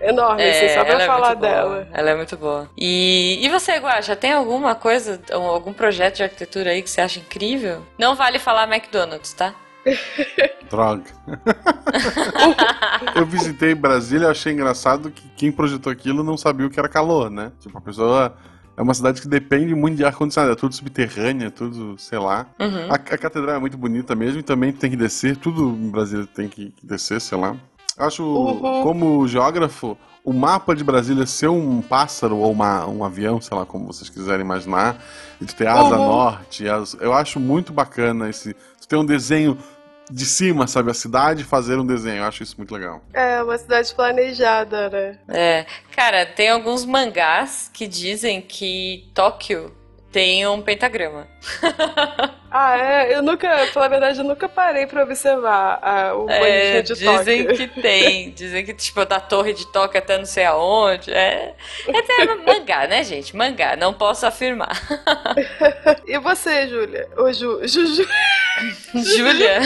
enorme, 0.00 0.42
assim, 0.42 0.64
é, 0.64 0.64
assim, 0.64 0.74
só 0.74 0.84
pra 0.86 1.02
é 1.02 1.06
falar 1.06 1.32
é 1.32 1.36
dela. 1.36 1.88
Ela 1.92 2.10
é 2.12 2.14
muito 2.14 2.34
boa. 2.38 2.70
E, 2.78 3.38
e 3.44 3.48
você, 3.50 3.76
Guaxa, 3.76 4.16
tem 4.16 4.32
alguma 4.32 4.74
coisa, 4.74 5.20
algum 5.30 5.74
projeto 5.74 6.16
de 6.16 6.22
arquitetura 6.22 6.70
aí 6.70 6.80
que 6.80 6.88
você 6.88 7.02
acha 7.02 7.18
incrível? 7.20 7.82
Não 7.98 8.14
vale 8.14 8.38
falar 8.38 8.64
McDonald's, 8.64 9.34
tá? 9.34 9.54
Droga. 10.70 11.04
eu 13.14 13.26
visitei 13.26 13.74
Brasília 13.74 14.26
e 14.26 14.30
achei 14.30 14.52
engraçado 14.52 15.10
que 15.10 15.28
quem 15.36 15.52
projetou 15.52 15.92
aquilo 15.92 16.22
não 16.22 16.36
sabia 16.36 16.66
o 16.66 16.70
que 16.70 16.78
era 16.78 16.88
calor, 16.88 17.30
né? 17.30 17.52
Tipo, 17.60 17.78
a 17.78 17.80
pessoa. 17.80 18.36
É 18.74 18.80
uma 18.80 18.94
cidade 18.94 19.20
que 19.20 19.28
depende 19.28 19.74
muito 19.74 19.98
de 19.98 20.04
ar-condicionado, 20.04 20.54
é 20.54 20.56
tudo 20.56 20.74
subterrâneo, 20.74 21.48
é 21.48 21.50
tudo, 21.50 21.94
sei 21.98 22.18
lá. 22.18 22.46
Uhum. 22.58 22.90
A, 22.90 22.94
a, 22.94 22.98
catedral 22.98 23.56
é 23.56 23.58
muito 23.58 23.76
bonita 23.76 24.14
mesmo 24.14 24.40
e 24.40 24.42
também 24.42 24.72
tem 24.72 24.90
que 24.90 24.96
descer, 24.96 25.36
tudo 25.36 25.68
em 25.68 25.90
Brasília 25.90 26.26
tem 26.26 26.48
que, 26.48 26.72
descer, 26.82 27.20
sei 27.20 27.36
lá. 27.36 27.54
Acho, 27.98 28.24
uhum. 28.24 28.82
como 28.82 29.28
geógrafo, 29.28 29.98
o 30.24 30.32
mapa 30.32 30.74
de 30.74 30.84
Brasília 30.84 31.26
ser 31.26 31.48
um 31.48 31.82
pássaro 31.82 32.38
ou 32.38 32.52
uma, 32.52 32.86
um 32.86 33.04
avião, 33.04 33.40
sei 33.40 33.56
lá, 33.56 33.66
como 33.66 33.86
vocês 33.86 34.08
quiserem 34.08 34.44
imaginar, 34.44 34.96
e 35.40 35.44
tu 35.44 35.54
ter 35.54 35.66
asa 35.66 35.98
uhum. 35.98 36.06
norte, 36.06 36.64
eu 37.00 37.12
acho 37.12 37.40
muito 37.40 37.72
bacana 37.72 38.30
esse. 38.30 38.54
Ter 38.92 38.98
um 38.98 39.06
desenho 39.06 39.56
de 40.10 40.26
cima, 40.26 40.66
sabe, 40.66 40.90
a 40.90 40.94
cidade 40.94 41.44
fazer 41.44 41.78
um 41.78 41.86
desenho. 41.86 42.18
Eu 42.18 42.24
acho 42.24 42.42
isso 42.42 42.56
muito 42.58 42.74
legal. 42.74 43.02
É, 43.14 43.42
uma 43.42 43.56
cidade 43.56 43.94
planejada, 43.94 44.90
né? 44.90 45.18
É. 45.28 45.66
Cara, 45.96 46.26
tem 46.26 46.50
alguns 46.50 46.84
mangás 46.84 47.70
que 47.72 47.86
dizem 47.86 48.42
que 48.42 49.10
Tóquio 49.14 49.74
tem 50.12 50.46
um 50.46 50.60
pentagrama. 50.60 51.26
ah, 52.50 52.76
é? 52.76 53.16
Eu 53.16 53.22
nunca, 53.22 53.48
pela 53.72 53.88
verdade, 53.88 54.18
eu 54.18 54.24
nunca 54.24 54.46
parei 54.46 54.86
pra 54.86 55.02
observar 55.02 55.78
ah, 55.82 56.14
o 56.14 56.28
é, 56.28 56.82
de 56.82 56.94
Dizem 56.94 57.46
que 57.46 57.66
tem. 57.80 58.30
Dizem 58.36 58.64
que, 58.64 58.74
tipo, 58.74 59.04
da 59.06 59.18
torre 59.18 59.54
de 59.54 59.66
Tóquio 59.72 59.98
até 59.98 60.18
não 60.18 60.26
sei 60.26 60.44
aonde. 60.44 61.10
É, 61.10 61.54
é 61.88 62.34
mangá, 62.34 62.86
né, 62.86 63.02
gente? 63.02 63.34
Mangá, 63.34 63.74
não 63.74 63.94
posso 63.94 64.26
afirmar. 64.26 64.78
e 66.06 66.18
você, 66.18 66.68
Júlia? 66.68 67.08
Ô, 67.16 67.32
Ju, 67.32 67.66
Juju. 67.66 68.06
Júlia? 68.94 69.60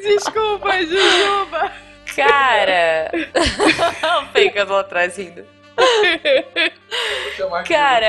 Desculpa, 0.00 0.78
Jujuba. 0.80 1.72
Cara! 2.14 3.10
o 4.22 4.32
Pencas 4.32 4.68
lá 4.68 4.80
atrás 4.80 5.16
rindo. 5.16 5.44
Cara, 7.66 8.06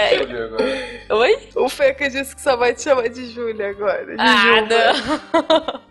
oi? 1.10 1.50
O 1.56 1.70
Feca 1.70 2.10
disse 2.10 2.36
que 2.36 2.42
só 2.42 2.56
vai 2.56 2.74
te 2.74 2.82
chamar 2.82 3.10
de 3.10 3.32
Júlia 3.32 3.70
agora. 3.70 4.06
De 4.06 4.16
ah, 4.20 4.62
não. 4.62 5.82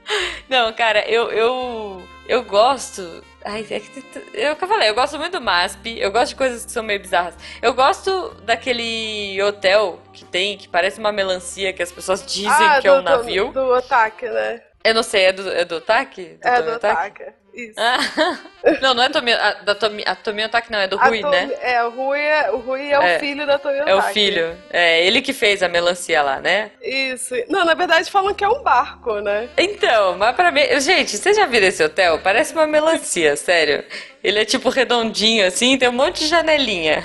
não, 0.67 0.73
cara, 0.73 1.09
eu, 1.09 1.31
eu 1.31 2.03
eu 2.29 2.43
gosto. 2.43 3.23
Ai, 3.45 3.67
é 3.69 3.81
que, 3.81 4.05
eu 4.35 4.55
que 4.55 4.65
eu 4.65 4.69
falei, 4.69 4.89
eu 4.89 4.95
gosto 4.95 5.19
muito 5.19 5.33
do 5.33 5.41
MASP, 5.41 5.99
eu 5.99 6.13
gosto 6.13 6.29
de 6.29 6.37
coisas 6.37 6.65
que 6.65 6.71
são 6.71 6.83
meio 6.83 7.01
bizarras. 7.01 7.35
Eu 7.61 7.75
gosto 7.75 8.35
daquele 8.45 9.43
hotel 9.43 10.01
que 10.13 10.25
tem, 10.25 10.57
que 10.57 10.69
parece 10.69 11.01
uma 11.01 11.11
melancia, 11.11 11.73
que 11.73 11.83
as 11.83 11.91
pessoas 11.91 12.25
dizem 12.25 12.51
ah, 12.51 12.81
que 12.81 12.87
é 12.87 12.93
do, 12.93 12.99
um 12.99 13.03
navio. 13.03 13.47
Do, 13.49 13.53
do 13.53 13.75
Otaque, 13.75 14.29
né? 14.29 14.63
Eu 14.85 14.95
não 14.95 15.03
sei, 15.03 15.25
é 15.25 15.33
do, 15.33 15.51
é 15.51 15.65
do 15.65 15.77
Otaque? 15.77 16.39
é 16.41 16.63
do 16.63 16.73
Otaque. 16.73 17.25
Isso. 17.55 17.75
Ah, 17.77 17.99
não, 18.81 18.95
não 18.95 19.03
é 19.03 19.09
Tomi, 19.11 19.33
a, 19.33 19.53
da 19.55 19.75
Tomi, 19.75 20.03
a 20.07 20.15
Tomi 20.15 20.45
Otaki, 20.45 20.73
não, 20.73 20.79
é 20.79 20.89
do 20.89 20.97
Rui, 20.97 21.21
Tomi, 21.21 21.37
né? 21.37 21.51
É, 21.61 21.85
o 21.85 21.91
Rui 21.91 22.19
é, 22.19 22.51
o, 22.51 22.59
Rui 22.59 22.81
é, 22.81 22.93
é 22.93 23.17
o 23.17 23.21
filho 23.21 23.47
da 23.47 23.59
Tomi 23.59 23.77
Otaki. 23.77 23.91
É 23.91 23.95
o 23.95 24.03
filho. 24.03 24.59
É 24.71 25.07
ele 25.07 25.21
que 25.21 25.33
fez 25.33 25.63
a 25.63 25.69
melancia 25.69 26.23
lá, 26.23 26.41
né? 26.41 26.71
Isso. 26.83 27.35
Não, 27.49 27.65
na 27.65 27.75
verdade 27.75 28.11
falam 28.11 28.33
que 28.33 28.43
é 28.43 28.49
um 28.49 28.63
barco, 28.63 29.21
né? 29.21 29.49
Então, 29.59 30.17
mas 30.17 30.35
pra 30.35 30.51
mim. 30.51 30.63
Gente, 30.81 31.17
vocês 31.17 31.37
já 31.37 31.45
viram 31.45 31.67
esse 31.67 31.85
hotel? 31.85 32.19
Parece 32.21 32.55
uma 32.55 32.67
melancia, 32.67 33.37
sério. 33.37 33.85
Ele 34.25 34.39
é 34.39 34.45
tipo 34.45 34.71
redondinho 34.71 35.47
assim, 35.47 35.77
tem 35.77 35.89
um 35.89 35.93
monte 35.93 36.21
de 36.21 36.29
janelinha. 36.29 37.03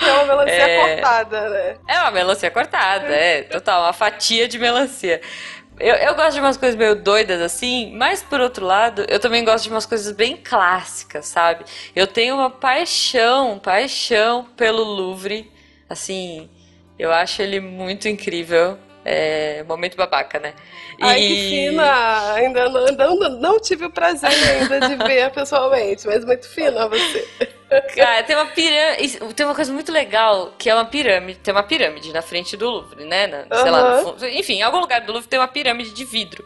É 0.00 0.12
uma 0.12 0.24
melancia 0.24 0.54
é... 0.68 0.94
cortada, 0.94 1.48
né? 1.48 1.76
É 1.88 1.98
uma 2.00 2.10
melancia 2.10 2.50
cortada, 2.50 3.06
é. 3.06 3.42
Total, 3.42 3.82
uma 3.82 3.92
fatia 3.92 4.46
de 4.46 4.58
melancia. 4.58 5.20
Eu, 5.78 5.94
eu 5.94 6.14
gosto 6.14 6.34
de 6.34 6.40
umas 6.40 6.56
coisas 6.56 6.76
meio 6.76 6.94
doidas 6.94 7.40
assim, 7.40 7.92
mas 7.96 8.22
por 8.22 8.40
outro 8.40 8.64
lado, 8.64 9.04
eu 9.08 9.18
também 9.18 9.44
gosto 9.44 9.64
de 9.64 9.70
umas 9.70 9.86
coisas 9.86 10.14
bem 10.14 10.36
clássicas, 10.36 11.26
sabe? 11.26 11.64
Eu 11.94 12.06
tenho 12.06 12.34
uma 12.34 12.50
paixão, 12.50 13.58
paixão 13.58 14.46
pelo 14.56 14.84
Louvre. 14.84 15.50
Assim, 15.88 16.48
eu 16.98 17.12
acho 17.12 17.42
ele 17.42 17.60
muito 17.60 18.08
incrível. 18.08 18.78
É, 19.04 19.64
momento 19.64 19.96
babaca, 19.96 20.38
né? 20.38 20.54
E... 20.98 21.04
Ai, 21.04 21.18
que 21.18 21.36
fina! 21.50 22.34
Ainda 22.34 22.68
não, 22.68 23.16
não, 23.16 23.28
não 23.30 23.60
tive 23.60 23.86
o 23.86 23.90
prazer 23.90 24.30
ainda 24.30 24.80
de 24.88 24.94
ver 24.94 25.30
pessoalmente, 25.32 26.06
mas 26.06 26.24
muito 26.24 26.48
fina 26.48 26.88
você. 26.88 27.28
Cara, 27.94 28.22
tem 28.22 28.36
uma 28.36 28.46
pirâmide. 28.46 29.18
Tem 29.34 29.46
uma 29.46 29.54
coisa 29.54 29.72
muito 29.72 29.92
legal 29.92 30.52
que 30.58 30.68
é 30.68 30.74
uma 30.74 30.84
pirâmide. 30.84 31.38
Tem 31.38 31.52
uma 31.52 31.62
pirâmide 31.62 32.12
na 32.12 32.22
frente 32.22 32.56
do 32.56 32.68
Louvre, 32.68 33.04
né? 33.04 33.26
Na, 33.26 33.56
sei 33.56 33.64
uhum. 33.64 33.70
lá, 33.70 34.02
fundo, 34.02 34.26
enfim, 34.28 34.54
em 34.54 34.62
algum 34.62 34.80
lugar 34.80 35.00
do 35.00 35.12
Louvre 35.12 35.28
tem 35.28 35.38
uma 35.38 35.48
pirâmide 35.48 35.90
de 35.92 36.04
vidro. 36.04 36.44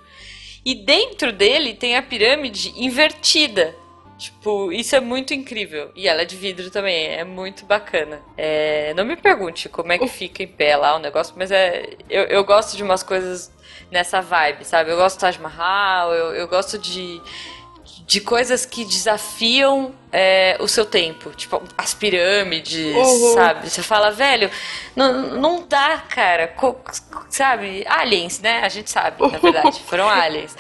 E 0.65 0.75
dentro 0.75 1.33
dele 1.33 1.75
tem 1.75 1.97
a 1.97 2.03
pirâmide 2.03 2.73
invertida. 2.77 3.75
Tipo, 4.19 4.73
isso 4.73 4.97
é 4.97 5.01
muito 5.01 5.35
incrível. 5.35 5.91
E 5.95 6.09
ela 6.09 6.23
é 6.23 6.25
de 6.25 6.37
vidro 6.37 6.71
também, 6.71 7.07
é 7.07 7.23
muito 7.23 7.67
bacana. 7.67 8.23
É, 8.37 8.95
não 8.95 9.05
me 9.05 9.15
pergunte 9.15 9.69
como 9.69 9.93
é 9.93 9.99
que 9.99 10.09
fica 10.09 10.43
em 10.43 10.47
pé 10.47 10.75
lá 10.75 10.97
o 10.97 10.99
negócio, 10.99 11.35
mas 11.37 11.51
é, 11.51 11.91
eu, 12.09 12.25
eu 12.25 12.45
gosto 12.45 12.77
de 12.77 12.83
umas 12.83 13.03
coisas 13.03 13.53
nessa 13.91 14.23
vibe, 14.23 14.65
sabe? 14.65 14.91
Eu 14.91 14.97
gosto 14.97 15.19
do 15.19 15.21
Taj 15.21 15.39
Mahal, 15.39 16.15
eu, 16.15 16.35
eu 16.35 16.49
gosto 16.49 16.79
de 16.79 17.21
de 18.07 18.21
coisas 18.21 18.65
que 18.65 18.85
desafiam 18.85 19.93
é, 20.19 20.57
o 20.61 20.67
seu 20.67 20.87
tempo. 20.87 21.31
Tipo, 21.33 21.63
as 21.77 21.93
pirâmides, 21.93 22.97
uhum. 22.97 23.35
sabe? 23.35 23.69
Você 23.69 23.83
fala, 23.83 24.11
velho, 24.11 24.51
não, 24.97 25.13
não 25.37 25.67
dá, 25.69 26.03
cara. 26.09 26.49
Co 26.49 26.81
sabe? 27.29 27.85
Aliens, 27.87 28.41
né? 28.41 28.61
A 28.63 28.69
gente 28.71 28.91
sabe, 28.91 29.21
na 29.31 29.37
verdade. 29.37 29.79
Foram 29.83 30.09
aliens. 30.09 30.57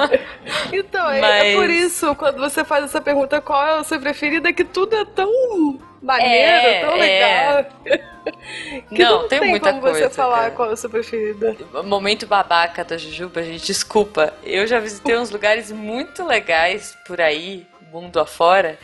então, 0.72 1.04
Mas... 1.04 1.22
é, 1.24 1.54
por 1.54 1.68
isso, 1.68 2.14
quando 2.14 2.38
você 2.38 2.64
faz 2.64 2.86
essa 2.86 2.98
pergunta, 2.98 3.38
qual 3.42 3.62
é 3.66 3.78
o 3.78 3.84
seu 3.84 4.00
preferido, 4.00 4.48
é 4.48 4.52
que 4.54 4.64
tudo 4.64 4.96
é 4.96 5.04
tão 5.04 5.78
maneiro, 6.00 6.66
é, 6.66 6.80
tão 6.80 6.96
legal. 6.96 7.66
É. 7.84 8.16
que 8.88 9.02
não, 9.02 9.22
não, 9.22 9.28
tem, 9.28 9.40
tem 9.40 9.50
muita 9.50 9.70
como 9.70 9.82
coisa. 9.82 10.08
você 10.08 10.10
falar 10.10 10.38
cara. 10.38 10.50
qual 10.52 10.70
é 10.70 10.72
o 10.72 10.76
seu 10.76 10.88
preferido. 10.88 11.54
Momento 11.84 12.26
babaca 12.26 12.82
da 12.82 12.96
Jujuba, 12.96 13.42
gente, 13.42 13.66
desculpa. 13.66 14.32
Eu 14.42 14.66
já 14.66 14.80
visitei 14.80 15.18
uns 15.18 15.30
lugares 15.30 15.70
muito 15.70 16.24
legais 16.24 16.96
por 17.06 17.20
aí, 17.20 17.66
mundo 18.00 18.18
afora. 18.18 18.78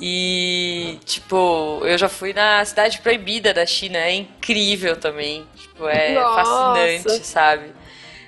E, 0.00 0.98
tipo, 1.04 1.80
eu 1.82 1.98
já 1.98 2.08
fui 2.08 2.32
na 2.32 2.64
cidade 2.64 3.00
proibida 3.00 3.52
da 3.52 3.66
China, 3.66 3.98
é 3.98 4.14
incrível 4.14 4.96
também. 4.96 5.44
Tipo, 5.56 5.88
é 5.88 6.14
Nossa. 6.14 6.44
fascinante, 6.44 7.26
sabe? 7.26 7.72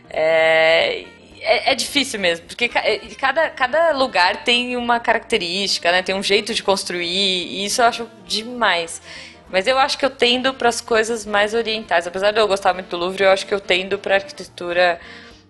É, 0.09 1.05
é, 1.41 1.73
é, 1.73 1.75
difícil 1.75 2.19
mesmo, 2.19 2.47
porque 2.47 2.69
cada, 3.17 3.49
cada 3.51 3.93
lugar 3.93 4.43
tem 4.43 4.77
uma 4.77 4.99
característica, 4.99 5.93
né? 5.93 6.03
Tem 6.03 6.15
um 6.15 6.23
jeito 6.23 6.53
de 6.53 6.63
construir, 6.63 7.07
e 7.07 7.65
isso 7.65 7.81
eu 7.81 7.87
acho 7.87 8.11
demais. 8.27 9.01
Mas 9.49 9.67
eu 9.67 9.79
acho 9.79 9.99
que 9.99 10.05
eu 10.05 10.11
tendo 10.11 10.53
para 10.55 10.69
as 10.69 10.81
coisas 10.81 11.27
mais 11.27 11.55
orientais. 11.55 12.07
Apesar 12.07 12.31
de 12.31 12.39
eu 12.39 12.47
gostar 12.47 12.73
muito 12.73 12.89
do 12.89 12.97
Louvre, 12.97 13.25
eu 13.25 13.31
acho 13.31 13.47
que 13.47 13.55
eu 13.55 13.61
tendo 13.61 13.99
para 13.99 14.17
arquitetura 14.17 15.01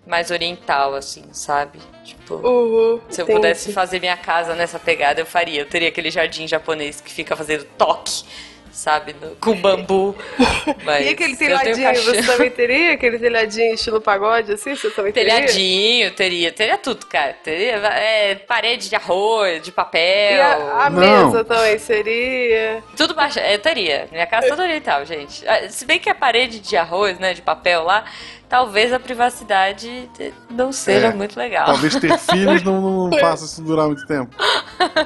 mais 0.05 0.31
oriental, 0.31 0.95
assim, 0.95 1.25
sabe? 1.31 1.79
Tipo, 2.03 2.35
uhum, 2.35 2.99
se 3.09 3.21
eu 3.21 3.25
pudesse 3.25 3.71
fazer 3.71 3.99
minha 3.99 4.17
casa 4.17 4.55
nessa 4.55 4.79
pegada, 4.79 5.21
eu 5.21 5.25
faria. 5.25 5.61
Eu 5.61 5.65
teria 5.65 5.89
aquele 5.89 6.09
jardim 6.09 6.47
japonês 6.47 6.99
que 6.99 7.11
fica 7.11 7.35
fazendo 7.35 7.65
toque 7.77 8.23
sabe? 8.71 9.15
No, 9.21 9.35
com 9.35 9.55
bambu. 9.55 10.15
Mas 10.83 11.05
e 11.05 11.09
aquele 11.09 11.35
telhadinho, 11.35 12.03
você 12.03 12.23
também 12.23 12.49
teria? 12.49 12.93
Aquele 12.93 13.19
telhadinho 13.19 13.73
estilo 13.73 14.01
pagode, 14.01 14.53
assim? 14.53 14.75
Você 14.75 14.89
também 14.89 15.11
teria? 15.11 15.35
Telhadinho, 15.35 16.11
teria. 16.11 16.51
Teria 16.51 16.77
tudo, 16.77 17.05
cara. 17.05 17.33
Teria 17.43 17.75
é, 17.75 18.35
parede 18.35 18.89
de 18.89 18.95
arroz, 18.95 19.61
de 19.61 19.71
papel. 19.71 20.37
E 20.37 20.41
a, 20.41 20.85
a 20.85 20.89
mesa 20.89 21.43
também 21.43 21.77
seria? 21.77 22.83
Tudo 22.95 23.13
baixo. 23.13 23.39
Eu 23.39 23.59
teria. 23.59 24.07
Minha 24.11 24.25
casa 24.25 24.47
toda 24.47 24.63
oriental, 24.63 25.05
gente. 25.05 25.47
Ah, 25.47 25.69
se 25.69 25.85
bem 25.85 25.99
que 25.99 26.09
a 26.09 26.15
parede 26.15 26.59
de 26.59 26.77
arroz, 26.77 27.19
né, 27.19 27.33
de 27.33 27.41
papel 27.41 27.83
lá, 27.83 28.05
talvez 28.51 28.91
a 28.91 28.99
privacidade 28.99 30.09
não 30.49 30.73
seja 30.73 31.07
é, 31.07 31.13
muito 31.13 31.39
legal. 31.39 31.67
Talvez 31.67 31.95
ter 31.95 32.17
filhos 32.19 32.61
não, 32.63 33.07
não 33.07 33.17
faça 33.17 33.45
isso 33.45 33.61
durar 33.61 33.87
muito 33.87 34.05
tempo. 34.05 34.35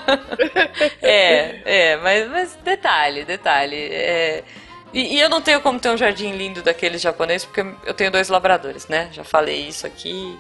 é, 1.00 1.92
é, 1.92 1.98
mas, 1.98 2.28
mas 2.28 2.58
detalhe, 2.64 3.24
detalhe. 3.24 3.76
É, 3.76 4.44
e, 4.92 5.16
e, 5.16 5.20
eu 5.20 5.30
não 5.30 5.42
tenho 5.42 5.62
como 5.62 5.80
ter 5.80 5.90
um 5.90 5.98
jardim 5.98 6.32
lindo 6.32 6.64
daqueles 6.64 7.00
japoneses, 7.00 7.46
porque 7.46 7.64
eu 7.86 7.94
tenho 7.94 8.10
dois 8.10 8.30
labradores, 8.30 8.88
né? 8.88 9.10
Já 9.12 9.24
falei 9.24 9.68
isso 9.68 9.86
aqui. 9.86 10.40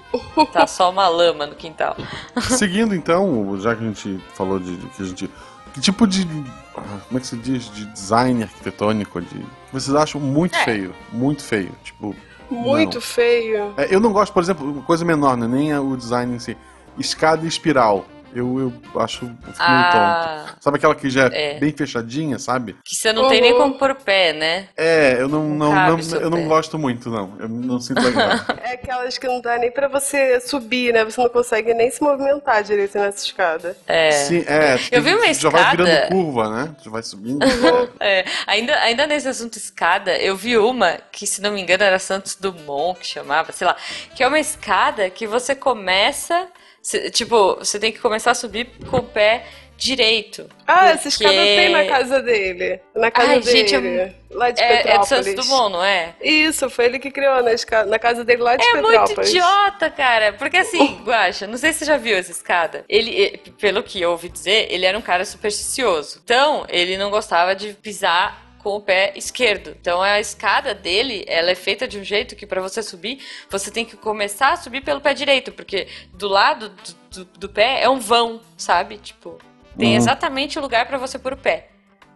Tá 0.51 0.65
só 0.65 0.89
uma 0.89 1.07
lama 1.07 1.45
no 1.45 1.53
quintal. 1.53 1.95
Seguindo 2.41 2.95
então, 2.95 3.55
já 3.59 3.75
que 3.75 3.83
a 3.83 3.87
gente 3.87 4.19
falou 4.33 4.59
de, 4.59 4.77
de 4.77 4.87
que 4.87 5.03
a 5.03 5.05
gente. 5.05 5.31
Que 5.75 5.79
tipo 5.79 6.07
de. 6.07 6.25
Como 6.73 7.17
é 7.17 7.19
que 7.19 7.27
se 7.27 7.37
diz? 7.37 7.69
De 7.69 7.85
design 7.85 8.41
arquitetônico? 8.41 9.21
De, 9.21 9.45
vocês 9.71 9.95
acham 9.95 10.19
muito 10.19 10.55
é. 10.55 10.63
feio. 10.63 10.95
Muito 11.11 11.43
feio. 11.43 11.71
Tipo, 11.83 12.15
muito 12.55 12.95
não. 12.95 13.01
feio. 13.01 13.73
É, 13.77 13.93
eu 13.93 13.99
não 13.99 14.11
gosto, 14.11 14.33
por 14.33 14.41
exemplo, 14.41 14.81
coisa 14.83 15.05
menor, 15.05 15.37
né? 15.37 15.47
nem 15.47 15.77
o 15.77 15.95
design 15.95 16.35
em 16.35 16.39
si. 16.39 16.57
Escada 16.97 17.45
e 17.45 17.47
espiral. 17.47 18.05
Eu, 18.35 18.59
eu 18.93 19.01
acho 19.01 19.31
ah, 19.57 19.71
meio 19.71 20.45
tonto. 20.45 20.57
Sabe 20.59 20.77
aquela 20.77 20.93
que 20.93 21.09
já 21.09 21.27
é, 21.27 21.55
é, 21.55 21.59
bem 21.59 21.71
fechadinha, 21.71 22.37
sabe? 22.37 22.75
Que 22.83 22.93
você 22.93 23.13
não 23.13 23.23
uhum. 23.23 23.29
tem 23.29 23.39
nem 23.39 23.55
como 23.55 23.75
pôr 23.75 23.91
o 23.91 23.95
pé, 23.95 24.33
né? 24.33 24.67
É, 24.75 25.15
eu 25.21 25.29
não, 25.29 25.47
não, 25.47 25.73
não, 25.73 25.97
não 25.97 26.19
eu 26.19 26.29
não 26.29 26.45
gosto 26.45 26.77
muito, 26.77 27.09
não. 27.09 27.33
Eu 27.39 27.47
não 27.47 27.79
sinto 27.79 28.01
legal. 28.01 28.31
é 28.61 28.73
aquelas 28.73 29.17
que 29.17 29.25
não 29.25 29.39
dá 29.39 29.57
nem 29.57 29.71
pra 29.71 29.87
você 29.87 30.41
subir, 30.41 30.93
né? 30.93 31.05
Você 31.05 31.21
não 31.21 31.29
consegue 31.29 31.73
nem 31.73 31.89
se 31.89 32.01
movimentar 32.01 32.61
direito 32.61 32.97
nessa 32.97 33.25
escada. 33.25 33.77
É. 33.87 34.11
Sim, 34.11 34.43
é. 34.45 34.77
Eu 34.91 35.01
vi 35.01 35.15
uma 35.15 35.27
escada. 35.27 35.57
Já 35.57 35.63
vai 35.63 35.77
virando 35.77 36.07
curva, 36.09 36.49
né? 36.49 36.75
Já 36.83 36.91
vai 36.91 37.03
subindo. 37.03 37.41
Uhum. 37.41 37.87
é. 38.01 38.25
Ainda, 38.47 38.75
ainda 38.81 39.07
nesse 39.07 39.29
assunto 39.29 39.55
escada, 39.55 40.17
eu 40.17 40.35
vi 40.35 40.57
uma 40.57 40.99
que, 41.09 41.25
se 41.25 41.41
não 41.41 41.53
me 41.53 41.61
engano, 41.61 41.83
era 41.83 41.99
Santos 41.99 42.35
Dumont, 42.35 42.99
que 42.99 43.07
chamava, 43.07 43.53
sei 43.53 43.65
lá. 43.65 43.77
Que 44.13 44.23
é 44.23 44.27
uma 44.27 44.39
escada 44.39 45.09
que 45.09 45.25
você 45.25 45.55
começa 45.55 46.49
Cê, 46.85 47.09
tipo, 47.09 47.55
você 47.55 47.79
tem 47.79 47.91
que 47.91 47.97
começar 47.97 48.29
a 48.29 48.35
subir 48.35 48.69
com 48.91 48.97
o 48.97 49.03
pé 49.03 49.47
direito. 49.75 50.47
Ah, 50.67 50.75
porque... 50.75 50.93
essa 50.93 51.07
escada 51.07 51.33
tem 51.33 51.69
na 51.69 51.85
casa 51.85 52.21
dele. 52.21 52.79
Na 52.95 53.09
casa 53.09 53.29
Ai, 53.31 53.39
dele. 53.39 53.67
Gente, 53.67 53.75
é... 53.75 54.13
Lá 54.29 54.51
de 54.51 54.61
é, 54.61 54.67
Petrópolis. 54.67 55.11
É 55.11 55.15
de 55.15 55.25
Santos 55.25 55.45
Dumont, 55.47 55.71
não 55.73 55.83
é? 55.83 56.13
Isso, 56.21 56.69
foi 56.69 56.85
ele 56.85 56.99
que 56.99 57.09
criou 57.09 57.41
na, 57.41 57.53
escada, 57.53 57.89
na 57.89 57.97
casa 57.97 58.23
dele 58.23 58.43
lá 58.43 58.55
de 58.55 58.63
é 58.63 58.71
Petrópolis. 58.71 58.99
É 58.99 59.15
muito 59.15 59.29
idiota, 59.29 59.89
cara. 59.89 60.33
Porque 60.33 60.57
assim, 60.57 61.01
Guaxa, 61.03 61.47
não 61.47 61.57
sei 61.57 61.73
se 61.73 61.79
você 61.79 61.85
já 61.85 61.97
viu 61.97 62.15
essa 62.15 62.29
escada. 62.29 62.85
Ele, 62.87 63.41
pelo 63.59 63.81
que 63.81 63.99
eu 63.99 64.11
ouvi 64.11 64.29
dizer, 64.29 64.67
ele 64.69 64.85
era 64.85 64.95
um 64.95 65.01
cara 65.01 65.25
supersticioso. 65.25 66.21
Então, 66.23 66.67
ele 66.69 66.97
não 66.97 67.09
gostava 67.09 67.55
de 67.55 67.73
pisar 67.73 68.44
com 68.65 68.77
o 68.77 68.81
pé 68.81 69.13
esquerdo. 69.15 69.77
Então 69.79 70.01
a 70.01 70.19
escada 70.19 70.73
dele, 70.73 71.23
ela 71.27 71.51
é 71.51 71.55
feita 71.55 71.87
de 71.87 71.99
um 71.99 72.03
jeito 72.03 72.35
que 72.35 72.47
para 72.47 72.59
você 72.59 72.81
subir, 72.81 73.19
você 73.47 73.69
tem 73.69 73.85
que 73.85 73.95
começar 73.95 74.53
a 74.53 74.57
subir 74.57 74.81
pelo 74.81 74.99
pé 74.99 75.13
direito, 75.13 75.51
porque 75.51 75.87
do 76.11 76.27
lado 76.27 76.69
do, 76.69 76.95
do, 77.11 77.25
do 77.41 77.49
pé 77.49 77.83
é 77.83 77.87
um 77.87 77.99
vão, 77.99 78.41
sabe? 78.57 78.97
Tipo, 78.97 79.37
tem 79.77 79.91
uhum. 79.91 79.97
exatamente 79.97 80.57
o 80.57 80.63
lugar 80.63 80.87
para 80.87 80.97
você 80.97 81.19
pôr 81.19 81.33
o 81.33 81.37
pé. 81.37 81.69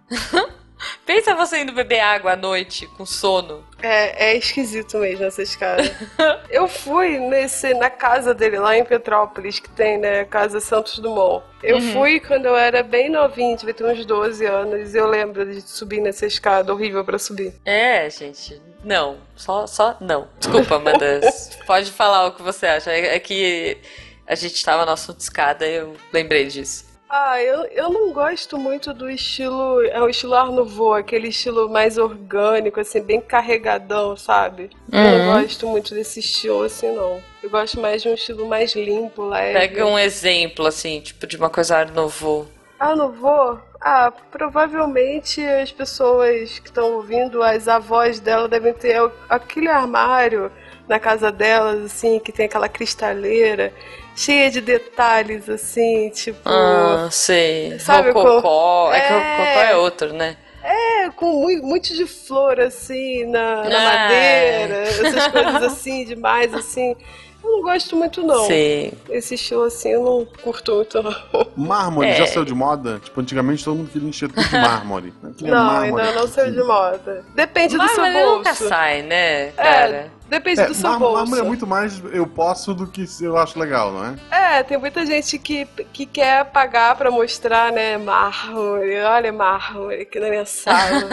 Pensa 1.06 1.36
você 1.36 1.62
indo 1.62 1.74
beber 1.74 2.00
água 2.00 2.34
à 2.34 2.36
noite 2.36 2.88
com 2.88 3.06
sono. 3.06 3.64
É, 3.82 4.32
é 4.32 4.38
esquisito 4.38 4.98
mesmo 4.98 5.26
essa 5.26 5.42
escada. 5.42 5.84
eu 6.50 6.68
fui 6.68 7.18
nesse, 7.18 7.74
na 7.74 7.90
casa 7.90 8.34
dele 8.34 8.60
lá 8.60 8.78
em 8.78 8.86
Petrópolis, 8.86 9.60
que 9.60 9.70
tem, 9.70 9.98
né, 9.98 10.26
Casa 10.26 10.60
Santos 10.60 11.00
Dumont. 11.00 11.44
Eu 11.62 11.78
uhum. 11.78 11.94
fui 11.94 12.20
quando 12.20 12.46
eu 12.46 12.56
era 12.56 12.84
bem 12.84 13.10
novinha, 13.10 13.58
devia 13.58 13.74
ter 13.74 13.84
uns 13.84 14.06
12 14.06 14.46
anos, 14.46 14.94
e 14.94 14.98
eu 14.98 15.08
lembro 15.08 15.46
de 15.46 15.62
subir 15.62 16.00
nessa 16.02 16.26
escada 16.26 16.72
horrível 16.72 17.04
para 17.04 17.20
subir. 17.20 17.54
É, 17.66 18.10
gente, 18.10 18.62
não, 18.84 19.18
só, 19.36 19.68
só 19.68 19.98
não. 20.00 20.28
Desculpa, 20.40 20.76
Amanda, 20.76 21.20
pode 21.68 21.92
falar 21.92 22.28
o 22.28 22.32
que 22.34 22.42
você 22.42 22.66
acha. 22.66 22.92
É, 22.92 23.16
é 23.16 23.20
que 23.20 23.78
a 24.26 24.36
gente 24.36 24.64
tava 24.64 24.86
no 24.86 24.92
assunto 24.92 25.20
escada 25.20 25.68
e 25.68 25.76
eu 25.76 25.96
lembrei 26.14 26.46
disso. 26.46 26.89
Ah, 27.10 27.42
eu, 27.42 27.64
eu 27.72 27.90
não 27.90 28.14
gosto 28.14 28.56
muito 28.56 28.94
do 28.94 29.10
estilo. 29.10 29.82
É 29.86 30.00
o 30.00 30.08
estilo 30.08 30.36
Art 30.36 30.52
Nouveau, 30.52 30.94
aquele 30.94 31.30
estilo 31.30 31.68
mais 31.68 31.98
orgânico, 31.98 32.80
assim, 32.80 33.02
bem 33.02 33.20
carregadão, 33.20 34.16
sabe? 34.16 34.70
Uhum. 34.94 35.04
Eu 35.04 35.18
não 35.18 35.42
gosto 35.42 35.68
muito 35.68 35.96
desse 35.96 36.20
estilo 36.20 36.64
assim, 36.64 36.94
não. 36.94 37.20
Eu 37.42 37.50
gosto 37.50 37.80
mais 37.82 38.04
de 38.04 38.10
um 38.10 38.14
estilo 38.14 38.48
mais 38.48 38.76
limpo, 38.76 39.28
leve. 39.28 39.58
Pega 39.58 39.86
um 39.88 39.98
exemplo, 39.98 40.68
assim, 40.68 41.02
tipo, 41.02 41.26
de 41.26 41.36
uma 41.36 41.50
coisa 41.50 41.78
Art 41.78 41.92
Nouveau. 41.92 42.46
Art 42.80 42.96
Nouveau? 42.96 43.60
Ah, 43.82 44.12
provavelmente 44.30 45.44
as 45.44 45.72
pessoas 45.72 46.60
que 46.60 46.68
estão 46.68 46.94
ouvindo, 46.94 47.42
as 47.42 47.68
avós 47.68 48.20
dela 48.20 48.48
devem 48.48 48.74
ter 48.74 49.02
aquele 49.28 49.68
armário 49.68 50.52
na 50.88 51.00
casa 51.00 51.32
delas, 51.32 51.86
assim, 51.86 52.20
que 52.20 52.32
tem 52.32 52.46
aquela 52.46 52.70
cristaleira 52.70 53.74
cheia 54.20 54.52
de 54.52 54.62
detalhes, 54.62 55.50
assim, 55.50 56.10
tipo. 56.10 56.40
Ah, 56.48 57.08
sei. 57.12 57.80
Sabe, 57.80 58.12
Rococó. 58.12 58.42
com- 58.90 58.94
É 58.94 59.00
que 59.02 59.14
o 59.14 59.16
É. 59.16 59.38
Rococó 59.38 59.60
é 59.72 59.78
outro, 59.78 60.14
né? 60.14 60.38
É, 60.62 61.10
com 61.12 61.26
muito, 61.42 61.66
muito 61.66 61.94
de 61.96 62.06
flor, 62.06 62.60
assim, 62.60 63.26
na, 63.26 63.64
na 63.64 63.78
Ah. 63.78 63.94
madeira, 64.04 64.76
essas 64.84 65.28
coisas 65.30 65.64
assim, 65.64 66.04
demais, 66.06 66.54
assim. 66.54 66.96
Eu 67.42 67.50
não 67.52 67.62
gosto 67.64 67.96
muito, 67.96 68.22
não. 68.22 68.46
Sei. 68.46 68.94
Esse 69.10 69.36
estilo 69.36 69.64
assim, 69.64 69.92
eu 69.94 70.04
não 70.04 70.28
curto 70.44 70.76
muito, 70.76 71.02
não. 71.02 71.16
Mármore 71.56 72.10
É. 72.10 72.16
já 72.16 72.26
saiu 72.28 72.44
de 72.44 72.54
moda? 72.54 73.00
Tipo, 73.02 73.22
antigamente 73.22 73.64
todo 73.64 73.78
mundo 73.78 73.90
queria 73.90 74.10
encher 74.10 74.28
tudo 74.30 74.46
de 74.46 74.58
mármore. 74.58 75.14
Não, 75.42 75.66
mármore 75.66 76.02
ainda 76.06 76.20
não 76.20 76.28
saiu 76.28 76.52
de 76.52 76.62
moda. 76.62 77.24
Depende 77.34 77.78
Mas, 77.78 77.90
do 77.92 77.96
seu 77.96 78.12
bolso. 78.12 78.38
nunca 78.40 78.54
sai, 78.54 79.02
né, 79.04 79.48
cara? 79.52 79.90
É, 79.96 80.10
depende 80.30 80.62
É, 80.62 80.66
do 80.68 80.74
seu 80.74 80.98
bolso. 80.98 81.18
mármore 81.18 81.42
é 81.42 81.44
muito 81.44 81.68
mais 81.68 82.02
eu 82.14 82.26
posso 82.28 82.74
do 82.74 82.88
que 82.88 83.06
eu 83.22 83.38
acho 83.38 83.60
legal, 83.60 83.92
não 83.92 84.06
é? 84.06 84.60
É, 84.60 84.64
tem 84.64 84.78
muita 84.78 85.06
gente 85.06 85.38
que, 85.40 85.66
que 85.92 86.06
quer 86.06 86.46
pagar 86.46 86.96
pra 86.96 87.12
mostrar, 87.12 87.72
né, 87.72 87.98
mármore. 87.98 89.00
Olha, 89.02 89.32
mármore 89.34 90.02
aqui 90.04 90.20
na 90.20 90.30
minha 90.30 90.46
sala. 90.46 91.10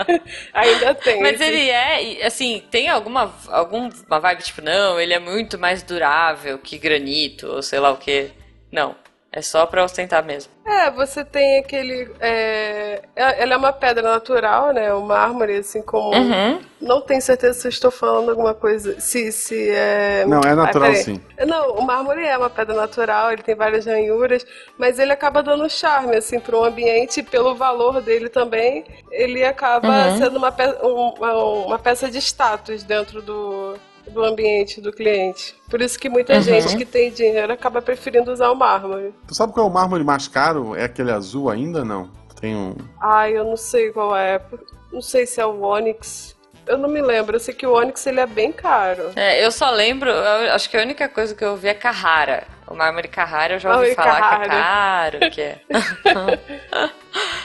Ainda 0.54 0.94
tem. 0.94 1.20
Mas 1.20 1.40
esse- 1.40 1.44
ele 1.44 1.68
é, 1.70 2.26
assim, 2.26 2.62
tem 2.70 2.88
alguma, 2.88 3.32
alguma 3.48 3.90
vibe, 4.20 4.42
tipo, 4.42 4.62
não, 4.62 4.98
ele 5.00 5.12
é 5.14 5.18
muito 5.18 5.58
mais 5.58 5.82
durável 5.82 6.58
que 6.58 6.78
granito, 6.78 7.46
ou 7.46 7.62
sei 7.62 7.78
lá 7.78 7.90
o 7.90 7.96
que. 7.96 8.30
Não, 8.72 8.94
é 9.32 9.40
só 9.42 9.64
pra 9.66 9.84
ostentar 9.84 10.24
mesmo. 10.24 10.50
É, 10.66 10.90
você 10.90 11.24
tem 11.24 11.58
aquele. 11.58 12.10
É... 12.20 13.02
é- 13.14 13.42
Ela 13.42 13.54
é 13.54 13.56
uma 13.56 13.72
pedra 13.72 14.02
natural, 14.02 14.72
né? 14.72 14.92
O 14.94 15.02
mármore, 15.02 15.56
assim 15.56 15.82
como. 15.82 16.14
Uhum. 16.14 16.60
Não 16.80 17.00
tenho 17.00 17.20
certeza 17.20 17.58
se 17.60 17.66
eu 17.66 17.70
estou 17.70 17.90
falando 17.90 18.30
alguma 18.30 18.54
coisa. 18.54 18.98
Se, 19.00 19.30
se 19.32 19.68
é. 19.70 20.24
Não, 20.26 20.40
é 20.40 20.54
natural 20.54 20.90
Ah, 20.90 20.94
sim. 20.94 21.20
Não, 21.46 21.74
o 21.74 21.82
mármore 21.82 22.24
é 22.24 22.36
uma 22.38 22.48
pedra 22.50 22.74
natural, 22.74 23.32
ele 23.32 23.42
tem 23.42 23.54
várias 23.54 23.84
ranhuras, 23.86 24.46
mas 24.78 24.98
ele 24.98 25.12
acaba 25.12 25.42
dando 25.42 25.68
charme, 25.68 26.16
assim, 26.16 26.38
para 26.40 26.56
o 26.56 26.64
ambiente, 26.64 27.20
e 27.20 27.22
pelo 27.22 27.54
valor 27.54 28.00
dele 28.00 28.28
também, 28.28 28.84
ele 29.10 29.44
acaba 29.44 29.88
Uhum. 30.08 30.16
sendo 30.18 30.36
uma, 30.38 30.50
pe 30.52 30.64
um- 30.82 31.14
uma, 31.18 31.34
uma 31.66 31.78
peça 31.78 32.10
de 32.10 32.18
status 32.18 32.82
dentro 32.82 33.20
do, 33.20 33.74
do 34.08 34.24
ambiente 34.24 34.80
do 34.80 34.92
cliente. 34.92 35.54
Por 35.68 35.80
isso 35.80 35.98
que 35.98 36.08
muita 36.08 36.34
Uhum. 36.34 36.42
gente 36.42 36.76
que 36.76 36.84
tem 36.84 37.10
dinheiro 37.10 37.52
acaba 37.52 37.80
preferindo 37.82 38.32
usar 38.32 38.50
o 38.50 38.54
mármore. 38.54 39.14
Tu 39.26 39.34
sabe 39.34 39.52
qual 39.52 39.66
é 39.66 39.70
o 39.70 39.72
mármore 39.72 40.02
mais 40.04 40.26
caro? 40.28 40.74
É 40.74 40.84
aquele 40.84 41.10
azul 41.12 41.48
ainda? 41.50 41.84
Não. 41.84 42.10
Tem 42.40 42.56
um. 42.56 42.74
Ai, 43.00 43.36
eu 43.36 43.44
não 43.44 43.56
sei 43.56 43.90
qual 43.90 44.16
é. 44.16 44.40
Não 44.92 45.00
sei 45.02 45.26
se 45.26 45.40
é 45.40 45.46
o 45.46 45.62
Onyx. 45.62 46.36
Eu 46.66 46.78
não 46.78 46.88
me 46.88 47.00
lembro. 47.02 47.36
Eu 47.36 47.40
sei 47.40 47.52
que 47.54 47.66
o 47.66 47.74
Onyx 47.74 48.06
ele 48.06 48.20
é 48.20 48.26
bem 48.26 48.50
caro. 48.52 49.10
É, 49.16 49.44
eu 49.44 49.50
só 49.50 49.70
lembro, 49.70 50.08
eu 50.10 50.52
acho 50.52 50.68
que 50.70 50.76
a 50.76 50.80
única 50.82 51.08
coisa 51.08 51.34
que 51.34 51.44
eu 51.44 51.56
vi 51.56 51.68
é 51.68 51.74
Carrara. 51.74 52.44
O 52.66 52.74
mármore 52.74 53.08
Carrara 53.08 53.54
eu 53.54 53.58
já 53.58 53.74
ouvi 53.74 53.88
Ai, 53.88 53.94
falar 53.94 54.12
que 54.14 54.18
é 54.44 54.48
Carrara. 54.48 54.48
caro, 55.20 55.30
que 55.30 55.40
é. 55.42 55.60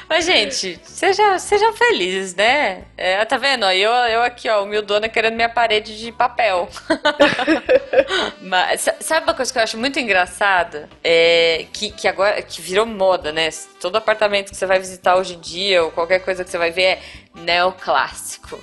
Mas, 0.07 0.25
gente, 0.25 0.79
sejam, 0.83 1.39
sejam 1.39 1.73
felizes, 1.73 2.35
né? 2.35 2.83
É, 2.95 3.23
tá 3.25 3.37
vendo? 3.37 3.65
Eu, 3.65 3.91
eu 3.91 4.21
aqui, 4.21 4.47
ó, 4.47 4.63
humildona 4.63 5.09
querendo 5.09 5.33
minha 5.35 5.49
parede 5.49 5.97
de 5.97 6.11
papel. 6.11 6.69
Mas 8.41 8.81
sa- 8.81 8.95
sabe 8.99 9.25
uma 9.25 9.33
coisa 9.33 9.51
que 9.51 9.57
eu 9.59 9.63
acho 9.63 9.77
muito 9.77 9.99
engraçada? 9.99 10.89
É 11.03 11.65
que, 11.73 11.91
que 11.91 12.07
agora 12.07 12.41
que 12.41 12.61
virou 12.61 12.85
moda, 12.85 13.31
né? 13.31 13.49
Todo 13.79 13.95
apartamento 13.97 14.51
que 14.51 14.55
você 14.57 14.65
vai 14.65 14.79
visitar 14.79 15.15
hoje 15.15 15.35
em 15.35 15.39
dia, 15.39 15.83
ou 15.83 15.91
qualquer 15.91 16.19
coisa 16.19 16.43
que 16.43 16.49
você 16.49 16.57
vai 16.57 16.71
ver 16.71 16.83
é 16.83 16.99
neoclássico. 17.33 18.59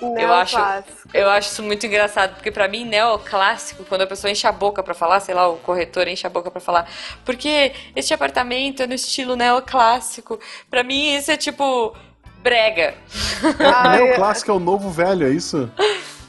Eu 0.00 0.32
acho, 0.32 0.56
eu 1.12 1.30
acho 1.30 1.50
isso 1.50 1.62
muito 1.62 1.86
engraçado, 1.86 2.34
porque 2.34 2.50
pra 2.50 2.68
mim, 2.68 2.84
neoclássico, 2.84 3.84
quando 3.84 4.02
a 4.02 4.06
pessoa 4.06 4.30
enche 4.30 4.46
a 4.46 4.52
boca 4.52 4.82
pra 4.82 4.94
falar, 4.94 5.20
sei 5.20 5.34
lá, 5.34 5.48
o 5.48 5.56
corretor 5.56 6.08
enche 6.08 6.26
a 6.26 6.30
boca 6.30 6.50
pra 6.50 6.60
falar, 6.60 6.90
porque 7.24 7.72
este 7.94 8.12
apartamento 8.12 8.82
é 8.82 8.86
no 8.86 8.94
estilo 8.94 9.36
neoclássico. 9.36 10.38
Pra 10.70 10.82
mim, 10.82 11.14
isso 11.14 11.30
é 11.30 11.36
tipo 11.36 11.94
brega. 12.42 12.94
Ai, 13.58 14.02
Neoclássico 14.02 14.50
é 14.50 14.54
o 14.54 14.60
novo 14.60 14.90
velho, 14.90 15.26
é 15.26 15.30
isso? 15.30 15.70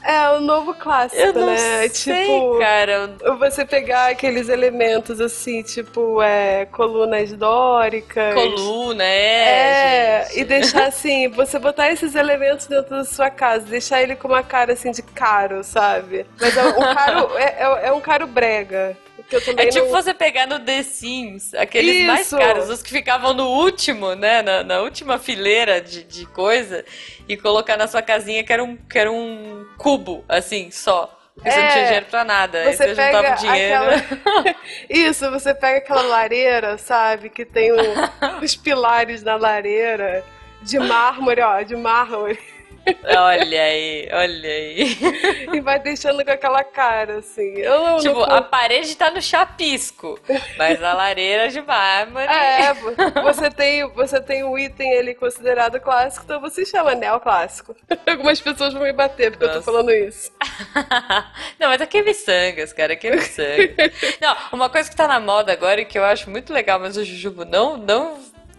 É 0.06 0.30
o 0.30 0.40
novo 0.40 0.72
clássico, 0.74 1.20
Eu 1.20 1.32
não 1.32 1.46
né? 1.46 1.88
sei, 1.88 1.88
tipo, 1.88 2.58
cara. 2.60 3.10
você 3.38 3.64
pegar 3.64 4.10
aqueles 4.10 4.48
elementos 4.48 5.20
assim, 5.20 5.62
tipo, 5.62 6.22
é, 6.22 6.66
colunas 6.66 7.32
dóricas. 7.32 8.32
Coluna, 8.34 9.02
É, 9.04 10.20
é, 10.20 10.24
gente. 10.28 10.40
e 10.40 10.44
deixar 10.44 10.86
assim, 10.86 11.28
você 11.28 11.58
botar 11.58 11.90
esses 11.90 12.14
elementos 12.14 12.66
dentro 12.66 12.90
da 12.96 13.04
sua 13.04 13.30
casa, 13.30 13.66
deixar 13.66 14.00
ele 14.02 14.14
com 14.14 14.28
uma 14.28 14.42
cara 14.42 14.74
assim 14.74 14.92
de 14.92 15.02
caro, 15.02 15.64
sabe? 15.64 16.24
Mas 16.40 16.56
é 16.56 16.62
um 16.64 16.94
caro, 16.94 17.30
é, 17.36 17.44
é- 17.44 17.88
é 17.88 17.92
um 17.92 18.00
caro 18.00 18.26
brega. 18.26 18.96
É 19.56 19.66
tipo 19.66 19.86
não... 19.86 19.92
você 19.92 20.14
pegar 20.14 20.46
no 20.46 20.60
The 20.60 20.82
Sims, 20.82 21.52
aqueles 21.54 22.06
mais 22.06 22.26
Isso. 22.26 22.38
caros, 22.38 22.68
os 22.70 22.82
que 22.82 22.90
ficavam 22.90 23.34
no 23.34 23.48
último, 23.48 24.14
né? 24.14 24.40
Na, 24.42 24.62
na 24.62 24.80
última 24.80 25.18
fileira 25.18 25.80
de, 25.80 26.04
de 26.04 26.26
coisa, 26.26 26.84
e 27.28 27.36
colocar 27.36 27.76
na 27.76 27.88
sua 27.88 28.02
casinha 28.02 28.44
que 28.44 28.52
era 28.52 28.62
um, 28.62 28.76
que 28.76 28.98
era 28.98 29.10
um 29.10 29.66
cubo, 29.78 30.24
assim, 30.28 30.70
só. 30.70 31.12
Porque 31.34 31.50
você 31.50 31.58
não 31.58 31.66
É, 31.66 31.70
tinha 31.72 31.84
dinheiro 31.84 32.06
pra 32.06 32.24
nada. 32.24 32.58
Aí 32.60 32.74
Você 32.74 32.94
você 32.94 32.94
juntava 32.94 33.30
dinheiro. 33.36 33.84
aquela. 33.84 34.54
Isso, 34.88 35.30
você 35.30 35.54
pega 35.54 35.78
aquela 35.78 36.02
lareira, 36.02 36.78
sabe? 36.78 37.28
Que 37.28 37.44
tem 37.44 37.72
o- 37.72 37.76
os 38.42 38.56
pilares 38.56 39.22
na 39.22 39.36
lareira 39.36 40.24
de 40.62 40.78
mármore, 40.78 41.42
ó, 41.42 41.60
de 41.62 41.76
mármore. 41.76 42.38
Olha 43.04 43.62
aí, 43.62 44.08
olha 44.12 44.48
aí. 44.48 44.96
E 45.56 45.60
vai 45.60 45.78
deixando 45.78 46.24
com 46.24 46.30
aquela 46.30 46.62
cara, 46.62 47.18
assim. 47.18 47.56
Eu 47.56 47.98
tipo, 47.98 48.14
não 48.14 48.24
a 48.24 48.42
parede 48.42 48.96
tá 48.96 49.10
no 49.10 49.22
chapisco, 49.22 50.18
mas 50.58 50.82
a 50.82 50.92
lareira 50.92 51.48
de 51.48 51.60
mármore. 51.60 52.26
É, 52.26 52.74
você 53.22 53.50
tem, 53.50 53.88
você 53.90 54.20
tem 54.20 54.44
um 54.44 54.58
item 54.58 54.98
ali 54.98 55.14
considerado 55.14 55.80
clássico, 55.80 56.24
então 56.24 56.40
você 56.40 56.64
chama 56.64 56.94
neoclássico. 56.94 57.74
Algumas 58.06 58.40
pessoas 58.40 58.72
vão 58.72 58.82
me 58.82 58.92
bater 58.92 59.30
porque 59.30 59.44
eu 59.44 59.48
Nossa. 59.48 59.60
tô 59.60 59.64
falando 59.64 59.90
isso. 59.92 60.30
Não, 61.58 61.68
mas 61.68 61.80
aqui 61.80 61.98
é 61.98 62.02
miçangas, 62.02 62.72
cara, 62.72 62.92
aqui 62.92 63.08
é 63.08 63.16
miçangas. 63.16 64.16
não, 64.20 64.36
uma 64.52 64.68
coisa 64.68 64.88
que 64.88 64.96
tá 64.96 65.08
na 65.08 65.18
moda 65.18 65.52
agora 65.52 65.80
e 65.80 65.84
que 65.84 65.98
eu 65.98 66.04
acho 66.04 66.30
muito 66.30 66.52
legal, 66.52 66.78
mas 66.78 66.96
o 66.96 67.04
Jujubo 67.04 67.44
não, 67.44 67.76
não 67.76 68.18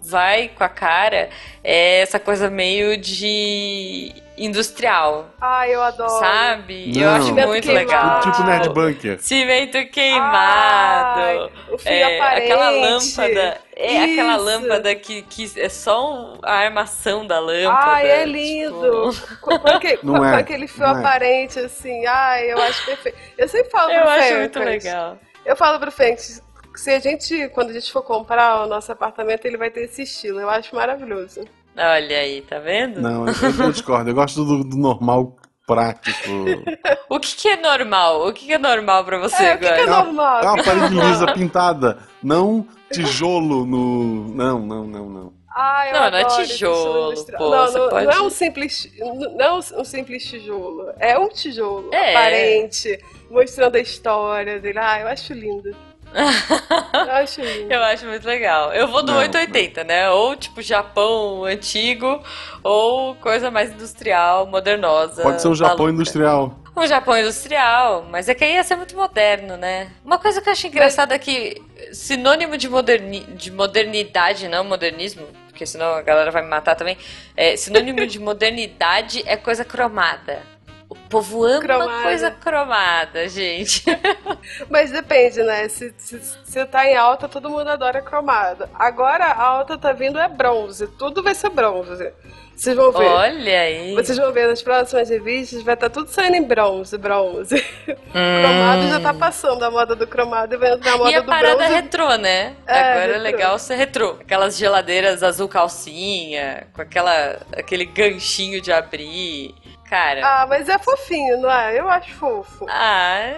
vai 0.10 0.50
com 0.50 0.64
a 0.64 0.70
cara, 0.70 1.30
é 1.64 2.02
essa 2.02 2.20
coisa 2.20 2.50
meio 2.50 2.98
de 2.98 4.14
industrial, 4.38 5.30
Ai, 5.42 5.74
eu 5.74 5.82
adoro. 5.82 6.10
sabe? 6.20 6.94
Não. 6.96 7.02
Eu 7.02 7.10
acho 7.10 7.26
Cimento 7.26 7.48
muito 7.48 7.64
queimado. 7.64 7.88
legal. 7.88 8.20
Tipo 8.22 8.44
Nerd 8.44 8.70
Bunker. 8.70 9.18
Cimento 9.20 9.86
queimado. 9.92 11.20
Ai, 11.22 11.50
o 11.72 11.78
fio 11.80 11.92
É, 11.92 12.18
aparente. 12.18 12.44
aquela 12.52 12.70
lâmpada, 12.70 13.58
é 13.76 14.04
aquela 14.04 14.34
Isso. 14.36 14.44
lâmpada 14.46 14.96
que, 14.96 15.22
que 15.24 15.52
é 15.60 15.70
só 15.70 16.38
a 16.44 16.54
armação 16.54 17.26
da 17.26 17.40
lâmpada. 17.40 17.92
Ai, 17.92 18.08
é 18.10 18.20
tipo, 18.26 18.32
lindo. 18.38 19.12
Com, 19.42 19.60
com 19.60 19.68
aque- 19.70 20.00
Não 20.04 20.16
com 20.18 20.26
é, 20.26 20.36
aquele 20.36 20.68
fio 20.68 20.86
é. 20.86 20.90
aparente, 20.92 21.60
assim. 21.60 22.06
Ai, 22.06 22.52
eu 22.52 22.62
acho 22.62 22.86
perfeito. 22.86 23.18
Eu 23.38 23.48
sempre 23.48 23.72
falo 23.72 23.92
eu 23.92 24.08
acho 24.08 24.36
muito 24.36 24.60
legal. 24.60 25.18
Eu 25.46 25.56
falo 25.56 25.80
pro 25.80 25.90
Fênix, 25.92 26.44
se 26.80 26.92
a 26.92 27.00
gente, 27.00 27.50
quando 27.50 27.70
a 27.70 27.74
gente 27.74 27.92
for 27.92 28.02
comprar 28.02 28.64
o 28.64 28.68
nosso 28.68 28.92
apartamento, 28.92 29.46
ele 29.46 29.58
vai 29.58 29.70
ter 29.70 29.82
esse 29.86 30.04
estilo. 30.04 30.40
Eu 30.40 30.50
acho 30.50 30.76
maravilhoso. 30.76 31.42
Olha 31.78 32.18
aí, 32.20 32.42
tá 32.42 32.60
vendo? 32.60 33.02
Não, 33.02 33.28
eu, 33.28 33.34
eu 33.66 33.72
discordo. 33.72 34.10
Eu 34.10 34.16
gosto 34.16 34.44
do, 34.44 34.64
do 34.64 34.78
normal 34.78 35.36
prático. 35.66 36.18
O 37.10 37.20
que, 37.22 37.36
que 37.38 37.48
é 37.48 37.56
normal? 37.58 38.28
O 38.28 38.34
que, 38.34 38.48
que 38.48 38.54
é 38.54 38.58
normal 38.58 39.06
pra 39.06 39.18
você 39.18 39.42
É, 39.42 39.56
o 39.56 39.60
que, 39.60 39.66
que 39.66 39.72
agora? 39.72 39.82
é 39.82 40.04
normal? 40.04 40.44
É 40.44 40.50
uma 40.52 40.64
parede 40.64 40.94
lisa 40.94 41.34
pintada, 41.34 42.00
não 42.22 42.68
tijolo 42.92 43.66
no. 43.66 44.28
Não, 44.36 44.60
não, 44.60 44.84
não, 44.86 45.10
não. 45.10 45.34
Ai, 45.56 45.90
eu 45.90 45.94
Não, 45.94 46.12
não 46.12 46.18
é 46.18 46.26
tijolo, 46.26 47.26
pô, 47.38 47.50
Não, 47.50 47.66
você 47.68 47.78
não, 47.80 47.90
pode- 47.90 48.06
não 48.06 48.12
é 48.12 48.22
um 48.22 48.30
simples, 48.30 48.92
não 49.00 49.46
é 49.46 49.54
um 49.54 49.84
simples 49.86 50.26
tijolo. 50.26 50.92
É 51.00 51.18
um 51.18 51.30
tijolo 51.30 51.90
É. 51.94 52.12
aparente, 52.16 53.00
mostrando 53.32 53.76
a 53.78 53.80
história 53.80 54.60
dele. 54.60 54.80
Ah, 54.80 55.00
eu 55.00 55.08
acho 55.08 55.34
lindo. 55.34 55.74
Eu 56.14 57.14
acho 57.14 57.42
lindo. 57.46 57.74
Eu 57.74 57.84
acho 57.84 58.06
muito 58.06 58.26
legal. 58.26 58.74
Eu 58.74 58.88
vou 58.88 59.04
do 59.04 59.12
Não, 59.12 59.20
880, 59.20 59.84
né? 59.84 60.10
Ou 60.10 60.36
tipo 60.36 60.62
Japão 60.62 61.44
antigo, 61.44 62.22
ou 62.64 63.16
coisa 63.16 63.52
mais 63.52 63.72
industrial, 63.72 64.46
modernosa. 64.48 65.22
Pode 65.22 65.42
ser 65.42 65.48
um 65.48 65.56
Japão 65.56 65.78
maluca. 65.78 65.94
industrial. 65.94 66.60
um 66.76 66.88
Japão 66.88 67.18
industrial, 67.18 68.06
mas 68.10 68.30
é 68.30 68.36
que 68.36 68.44
aí 68.44 68.54
ia 68.54 68.64
ser 68.64 68.76
muito 68.76 68.96
moderno, 68.96 69.58
né? 69.58 69.92
Uma 70.04 70.18
coisa 70.18 70.42
que 70.42 70.50
eu 70.50 70.54
acho 70.54 70.68
engraçada 70.68 71.16
é 71.16 71.20
que 71.20 71.62
sinônimo 71.92 72.58
de, 72.58 72.70
moderni 72.70 73.22
de 73.36 73.52
modernidade, 73.52 74.48
não 74.48 74.64
modernismo, 74.64 75.28
porque 75.48 75.66
senão 75.66 75.94
a 75.94 76.02
galera 76.02 76.30
vai 76.30 76.44
me 76.44 76.50
matar 76.50 76.76
também, 76.76 76.98
é, 77.36 77.56
sinônimo 77.56 78.06
de 78.06 78.20
modernidade 78.20 79.24
é 79.26 79.36
coisa 79.36 79.66
cromada. 79.66 80.57
O 81.06 81.10
povo 81.10 81.46
ama 81.46 81.62
cromada. 81.62 82.04
coisa 82.04 82.32
cromada, 82.32 83.30
gente. 83.30 83.84
Mas 84.70 84.92
depende, 84.92 85.42
né? 85.44 85.70
Se, 85.70 85.94
se, 85.98 86.20
se 86.20 86.66
tá 86.66 86.86
em 86.86 86.96
alta, 86.96 87.30
todo 87.30 87.50
mundo 87.50 87.70
adora 87.70 88.02
cromada. 88.02 88.70
Agora 88.76 89.26
a 89.26 89.42
alta 89.42 89.78
tá 89.78 89.94
vindo 89.94 90.20
é 90.20 90.28
bronze. 90.28 90.88
Tudo 90.88 91.24
vai 91.24 91.34
ser 91.34 91.50
bronze. 91.50 92.12
Vocês 92.58 92.76
vão 92.76 92.92
ver. 92.92 93.06
Olha 93.06 93.62
aí. 93.62 93.94
Vocês 93.94 94.18
vão 94.18 94.34
ver 94.34 94.48
nas 94.48 94.64
próximas 94.64 95.08
revistas, 95.08 95.62
vai 95.62 95.76
estar 95.76 95.90
tá 95.90 95.94
tudo 95.94 96.10
saindo 96.10 96.38
em 96.38 96.44
bronze, 96.44 96.98
bronze. 96.98 97.64
Hum. 97.88 98.42
cromado 98.42 98.88
já 98.88 99.00
tá 99.00 99.14
passando 99.14 99.64
a 99.64 99.70
moda 99.70 99.96
do 99.96 100.08
cromado 100.08 100.56
e 100.56 100.58
vai 100.58 100.74
entrar 100.74 100.94
a 100.94 100.98
moda 100.98 101.22
do 101.22 101.26
bronze. 101.26 101.44
E 101.44 101.48
a 101.48 101.54
parada 101.54 101.68
retrô, 101.68 102.16
né? 102.16 102.56
É, 102.66 102.80
Agora 102.80 103.00
retrô. 103.00 103.16
é 103.16 103.18
legal 103.20 103.60
ser 103.60 103.76
retrô. 103.76 104.18
Aquelas 104.20 104.58
geladeiras 104.58 105.22
azul 105.22 105.48
calcinha, 105.48 106.68
com 106.74 106.82
aquela, 106.82 107.38
aquele 107.56 107.86
ganchinho 107.86 108.60
de 108.60 108.72
abrir. 108.72 109.54
Cara. 109.90 110.22
Ah, 110.24 110.48
mas 110.48 110.68
é 110.68 110.78
fofinho, 110.78 111.40
não 111.40 111.52
é? 111.52 111.80
Eu 111.80 111.90
acho 111.90 112.14
fofo. 112.16 112.66
Ah, 112.70 113.36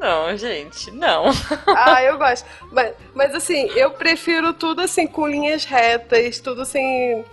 não, 0.00 0.36
gente, 0.36 0.90
não. 0.90 1.26
Ah, 1.76 2.02
eu 2.02 2.18
gosto. 2.18 2.44
Mas, 2.72 2.92
mas 3.14 3.34
assim, 3.34 3.68
eu 3.76 3.92
prefiro 3.92 4.52
tudo 4.52 4.82
assim, 4.82 5.06
com 5.06 5.26
linhas 5.26 5.64
retas, 5.64 6.40
tudo 6.40 6.62
assim 6.62 6.72
sem. 6.72 7.24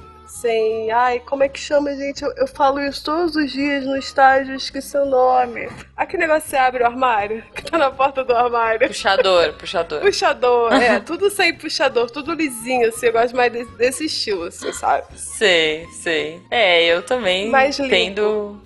Ai, 0.94 1.20
como 1.20 1.44
é 1.44 1.50
que 1.50 1.60
chama, 1.60 1.94
gente? 1.96 2.24
Eu, 2.24 2.32
eu 2.38 2.48
falo 2.48 2.80
isso 2.80 3.04
todos 3.04 3.36
os 3.36 3.52
dias 3.52 3.86
no 3.86 3.98
estágio, 3.98 4.56
esqueci 4.56 4.98
o 4.98 5.06
nome. 5.06 5.70
Aquele 5.98 6.24
negócio 6.24 6.44
que 6.44 6.50
você 6.52 6.58
abre 6.58 6.84
o 6.84 6.86
armário, 6.86 7.44
que 7.54 7.64
tá 7.64 7.78
na 7.78 7.92
porta 7.92 8.24
do 8.24 8.34
armário. 8.36 8.88
Puxador, 8.88 9.54
puxador. 9.54 10.02
Puxador, 10.02 10.74
é, 10.74 11.00
tudo 11.02 11.30
sem 11.30 11.54
puxador, 11.54 12.10
tudo 12.10 12.34
lisinho, 12.34 12.88
assim. 12.88 13.08
Eu 13.08 13.14
gosto 13.14 13.36
mais 13.36 13.52
desse, 13.52 13.72
desse 13.72 14.06
estilo, 14.06 14.44
assim, 14.46 14.72
sabe? 14.72 15.08
Sei, 15.16 15.86
sei. 16.02 16.42
É, 16.50 16.86
eu 16.86 17.02
também 17.02 17.50
mais 17.50 17.78
tendo. 17.78 18.62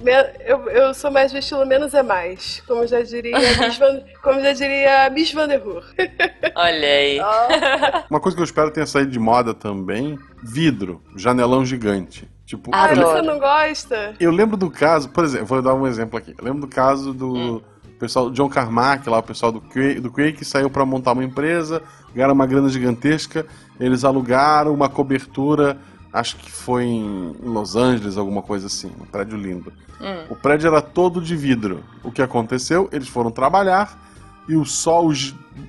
Eu, 0.45 0.69
eu 0.69 0.93
sou 0.93 1.09
mais 1.11 1.31
do 1.31 1.37
estilo 1.37 1.65
menos 1.65 1.93
é 1.93 2.03
mais. 2.03 2.61
Como 2.67 2.85
já 2.85 3.01
diria 3.01 3.37
Van, 3.79 4.01
como 4.23 4.41
já 4.41 4.53
diria 4.53 5.09
Miss 5.09 5.33
Van 5.33 5.47
der 5.47 5.61
Rohe. 5.61 5.83
Olha 6.55 6.87
aí. 6.87 7.19
Oh. 7.19 8.03
Uma 8.09 8.19
coisa 8.21 8.35
que 8.35 8.41
eu 8.41 8.45
espero 8.45 8.71
tenha 8.71 8.85
saído 8.85 9.11
de 9.11 9.19
moda 9.19 9.53
também 9.53 10.17
vidro, 10.41 11.01
janelão 11.15 11.65
gigante. 11.65 12.27
Tipo, 12.45 12.71
ah, 12.73 12.87
você 12.87 13.21
não 13.21 13.37
gosta? 13.37 14.13
Eu 14.19 14.31
lembro 14.31 14.55
do 14.55 14.71
caso, 14.71 15.09
por 15.09 15.23
exemplo, 15.23 15.47
vou 15.47 15.61
dar 15.61 15.73
um 15.73 15.85
exemplo 15.85 16.17
aqui. 16.17 16.33
Eu 16.37 16.45
lembro 16.45 16.61
do 16.61 16.67
caso 16.67 17.13
do 17.13 17.33
hum. 17.33 17.61
pessoal 17.99 18.29
John 18.31 18.47
Carmack, 18.47 19.09
lá 19.09 19.19
o 19.19 19.23
pessoal 19.23 19.51
do 19.51 19.59
Quake, 19.59 19.99
do 19.99 20.11
Quake 20.11 20.45
saiu 20.45 20.69
para 20.69 20.85
montar 20.85 21.11
uma 21.11 21.23
empresa, 21.23 21.81
ganharam 22.13 22.33
uma 22.33 22.45
grana 22.45 22.69
gigantesca, 22.69 23.45
eles 23.79 24.03
alugaram 24.03 24.73
uma 24.73 24.87
cobertura, 24.87 25.77
acho 26.11 26.37
que 26.37 26.51
foi 26.51 26.83
em 26.83 27.35
Los 27.41 27.75
Angeles, 27.75 28.17
alguma 28.17 28.41
coisa 28.41 28.67
assim, 28.67 28.91
um 29.01 29.05
prédio 29.05 29.37
lindo. 29.37 29.73
Hum. 29.99 30.25
O 30.29 30.35
prédio 30.35 30.67
era 30.67 30.81
todo 30.81 31.21
de 31.21 31.35
vidro. 31.35 31.83
O 32.03 32.11
que 32.11 32.21
aconteceu? 32.21 32.89
Eles 32.91 33.07
foram 33.07 33.31
trabalhar 33.31 34.12
e 34.47 34.55
o 34.55 34.65
sol 34.65 35.11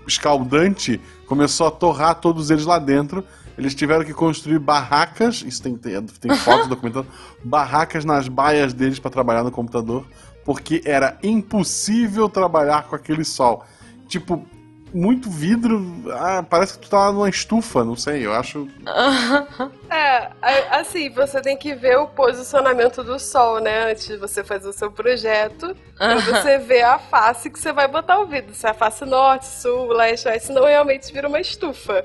escaldante 0.06 1.00
começou 1.26 1.66
a 1.66 1.70
torrar 1.70 2.16
todos 2.16 2.50
eles 2.50 2.64
lá 2.64 2.78
dentro 2.78 3.24
eles 3.56 3.74
tiveram 3.74 4.04
que 4.04 4.12
construir 4.12 4.58
barracas, 4.58 5.44
isso 5.46 5.62
tem, 5.62 5.76
tem, 5.76 5.94
fotos 6.36 6.68
documentando, 6.68 7.06
barracas 7.42 8.04
nas 8.04 8.28
baias 8.28 8.72
deles 8.72 8.98
para 8.98 9.10
trabalhar 9.10 9.44
no 9.44 9.50
computador, 9.50 10.06
porque 10.44 10.82
era 10.84 11.18
impossível 11.22 12.28
trabalhar 12.28 12.84
com 12.84 12.96
aquele 12.96 13.24
sol. 13.24 13.64
Tipo, 14.08 14.44
muito 14.94 15.28
vidro, 15.28 15.84
ah, 16.12 16.44
parece 16.48 16.74
que 16.74 16.80
tu 16.80 16.90
tá 16.90 17.10
numa 17.10 17.28
estufa, 17.28 17.84
não 17.84 17.96
sei, 17.96 18.24
eu 18.26 18.32
acho. 18.32 18.68
É, 19.96 20.28
assim, 20.76 21.08
você 21.08 21.40
tem 21.40 21.56
que 21.56 21.72
ver 21.72 21.96
o 21.98 22.08
posicionamento 22.08 23.04
do 23.04 23.16
sol, 23.16 23.60
né? 23.60 23.92
Antes 23.92 24.08
de 24.08 24.16
você 24.16 24.42
fazer 24.42 24.68
o 24.68 24.72
seu 24.72 24.90
projeto, 24.90 25.76
pra 25.96 26.16
você 26.16 26.58
ver 26.58 26.82
a 26.82 26.98
face 26.98 27.48
que 27.48 27.60
você 27.60 27.72
vai 27.72 27.86
botar 27.86 28.18
o 28.18 28.26
vidro. 28.26 28.52
Se 28.52 28.66
é 28.66 28.70
a 28.70 28.74
face 28.74 29.04
norte, 29.04 29.46
sul, 29.46 29.92
leste, 29.92 30.26
oeste, 30.26 30.48
senão 30.48 30.64
realmente 30.64 31.12
vira 31.12 31.28
uma 31.28 31.40
estufa 31.40 32.04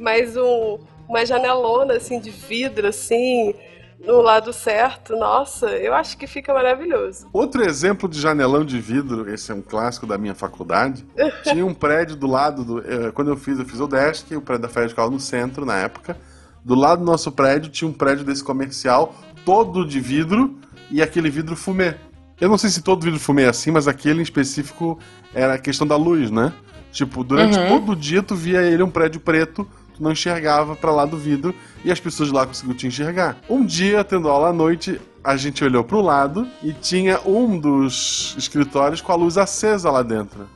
mas 0.00 0.34
um, 0.34 0.78
uma 1.06 1.24
janelona 1.24 1.94
assim 1.94 2.18
de 2.18 2.30
vidro 2.30 2.88
assim 2.88 3.54
no 4.04 4.22
lado 4.22 4.52
certo, 4.52 5.14
nossa, 5.16 5.66
eu 5.76 5.94
acho 5.94 6.16
que 6.16 6.26
fica 6.26 6.54
maravilhoso. 6.54 7.26
Outro 7.32 7.62
exemplo 7.62 8.08
de 8.08 8.18
janelão 8.18 8.64
de 8.64 8.80
vidro, 8.80 9.32
esse 9.32 9.52
é 9.52 9.54
um 9.54 9.60
clássico 9.60 10.06
da 10.06 10.16
minha 10.16 10.34
faculdade. 10.34 11.04
tinha 11.44 11.64
um 11.64 11.74
prédio 11.74 12.16
do 12.16 12.26
lado 12.26 12.64
do. 12.64 12.78
Eh, 12.80 13.10
quando 13.12 13.28
eu 13.28 13.36
fiz, 13.36 13.58
eu 13.58 13.64
fiz 13.64 13.78
o 13.78 13.86
Desk, 13.86 14.34
o 14.34 14.40
prédio 14.40 14.62
da 14.62 14.68
Federal 14.68 15.10
no 15.10 15.20
centro 15.20 15.66
na 15.66 15.76
época. 15.76 16.16
Do 16.64 16.74
lado 16.74 17.00
do 17.00 17.04
nosso 17.04 17.30
prédio 17.30 17.70
tinha 17.70 17.88
um 17.88 17.92
prédio 17.92 18.24
desse 18.24 18.42
comercial, 18.42 19.14
todo 19.44 19.86
de 19.86 20.00
vidro, 20.00 20.58
e 20.90 21.02
aquele 21.02 21.30
vidro 21.30 21.54
fumê. 21.54 21.94
Eu 22.40 22.48
não 22.48 22.56
sei 22.56 22.70
se 22.70 22.82
todo 22.82 23.04
vidro 23.04 23.20
fumê 23.20 23.44
é 23.44 23.48
assim, 23.48 23.70
mas 23.70 23.86
aquele 23.86 24.20
em 24.20 24.22
específico 24.22 24.98
era 25.34 25.54
a 25.54 25.58
questão 25.58 25.86
da 25.86 25.96
luz, 25.96 26.30
né? 26.30 26.52
Tipo, 26.90 27.22
durante 27.22 27.58
uhum. 27.58 27.68
todo 27.68 27.92
o 27.92 27.96
dia 27.96 28.22
tu 28.22 28.34
via 28.34 28.62
ele 28.62 28.82
um 28.82 28.90
prédio 28.90 29.20
preto 29.20 29.68
não 30.00 30.12
enxergava 30.12 30.74
para 30.74 30.90
lá 30.90 31.04
do 31.04 31.16
vidro 31.16 31.54
e 31.84 31.92
as 31.92 32.00
pessoas 32.00 32.32
lá 32.32 32.46
conseguiam 32.46 32.76
te 32.76 32.86
enxergar. 32.86 33.36
Um 33.48 33.64
dia, 33.64 34.02
tendo 34.02 34.28
aula 34.28 34.48
à 34.48 34.52
noite, 34.52 35.00
a 35.22 35.36
gente 35.36 35.62
olhou 35.62 35.84
para 35.84 35.96
o 35.96 36.00
lado 36.00 36.48
e 36.62 36.72
tinha 36.72 37.20
um 37.26 37.58
dos 37.58 38.34
escritórios 38.38 39.00
com 39.00 39.12
a 39.12 39.14
luz 39.14 39.36
acesa 39.36 39.90
lá 39.90 40.02
dentro. 40.02 40.48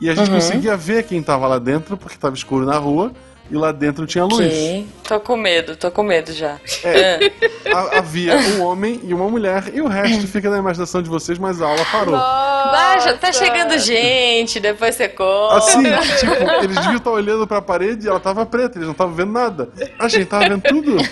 E 0.00 0.10
a 0.10 0.14
gente 0.14 0.28
uhum. 0.28 0.34
conseguia 0.34 0.76
ver 0.76 1.04
quem 1.04 1.20
estava 1.20 1.46
lá 1.46 1.58
dentro 1.58 1.96
porque 1.96 2.16
estava 2.16 2.34
escuro 2.34 2.66
na 2.66 2.76
rua 2.76 3.12
e 3.52 3.54
lá 3.54 3.70
dentro 3.70 4.06
tinha 4.06 4.24
luz. 4.24 4.50
Sim, 4.50 4.88
tô 5.06 5.20
com 5.20 5.36
medo, 5.36 5.76
tô 5.76 5.90
com 5.90 6.02
medo 6.02 6.32
já. 6.32 6.58
É, 6.82 7.26
é. 7.26 7.98
havia 7.98 8.34
um 8.34 8.62
homem 8.62 8.98
e 9.04 9.12
uma 9.12 9.28
mulher, 9.28 9.64
e 9.74 9.82
o 9.82 9.86
resto 9.86 10.26
fica 10.26 10.48
na 10.48 10.56
imaginação 10.56 11.02
de 11.02 11.10
vocês, 11.10 11.38
mas 11.38 11.60
a 11.60 11.68
aula 11.68 11.84
parou. 11.92 12.14
Ah, 12.16 12.96
já 13.04 13.14
tá 13.14 13.30
chegando 13.30 13.78
gente, 13.78 14.58
depois 14.58 14.94
você 14.94 15.06
conta. 15.06 15.56
Assim, 15.56 15.82
tipo, 16.18 16.32
eles 16.64 16.76
deviam 16.76 16.96
estar 16.96 17.10
olhando 17.10 17.46
pra 17.46 17.60
parede 17.60 18.06
e 18.06 18.08
ela 18.08 18.18
tava 18.18 18.46
preta, 18.46 18.78
eles 18.78 18.86
não 18.86 18.92
estavam 18.92 19.14
vendo 19.14 19.32
nada. 19.32 19.68
A 19.98 20.08
gente 20.08 20.24
tava 20.24 20.48
vendo 20.48 20.62
tudo. 20.62 20.96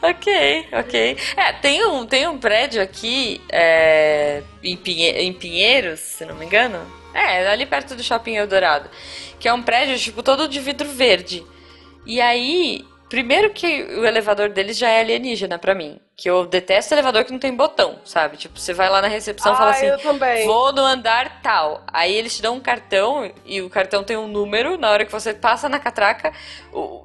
ok, 0.00 0.68
ok. 0.72 1.16
É, 1.36 1.52
tem 1.54 1.84
um, 1.84 2.06
tem 2.06 2.28
um 2.28 2.38
prédio 2.38 2.80
aqui 2.80 3.40
é, 3.50 4.40
em, 4.62 4.76
Pinhe 4.76 5.10
em 5.10 5.32
Pinheiros, 5.32 5.98
se 5.98 6.24
não 6.24 6.36
me 6.36 6.46
engano. 6.46 6.78
É, 7.14 7.46
ali 7.48 7.64
perto 7.64 7.94
do 7.94 8.02
Shopping 8.02 8.34
Eldorado 8.34 8.90
que 9.44 9.48
é 9.48 9.52
um 9.52 9.62
prédio, 9.62 9.98
tipo, 9.98 10.22
todo 10.22 10.48
de 10.48 10.58
vidro 10.58 10.88
verde. 10.88 11.44
E 12.06 12.18
aí, 12.18 12.82
primeiro 13.10 13.50
que 13.50 13.66
o 13.98 14.06
elevador 14.06 14.48
deles 14.48 14.78
já 14.78 14.88
é 14.88 15.00
alienígena 15.00 15.58
para 15.58 15.74
mim. 15.74 16.00
Que 16.16 16.30
eu 16.30 16.46
detesto 16.46 16.94
elevador 16.94 17.24
que 17.24 17.32
não 17.32 17.40
tem 17.40 17.52
botão, 17.54 17.98
sabe? 18.04 18.36
Tipo, 18.36 18.58
você 18.58 18.72
vai 18.72 18.88
lá 18.88 19.02
na 19.02 19.08
recepção 19.08 19.52
e 19.52 19.56
fala 19.56 19.70
ah, 19.70 19.74
assim: 19.74 20.46
vou 20.46 20.72
no 20.72 20.82
andar 20.82 21.40
tal. 21.42 21.82
Aí 21.92 22.14
eles 22.14 22.36
te 22.36 22.42
dão 22.42 22.54
um 22.54 22.60
cartão 22.60 23.28
e 23.44 23.60
o 23.60 23.68
cartão 23.68 24.04
tem 24.04 24.16
um 24.16 24.28
número. 24.28 24.78
Na 24.78 24.90
hora 24.90 25.04
que 25.04 25.10
você 25.10 25.34
passa 25.34 25.68
na 25.68 25.80
catraca, 25.80 26.32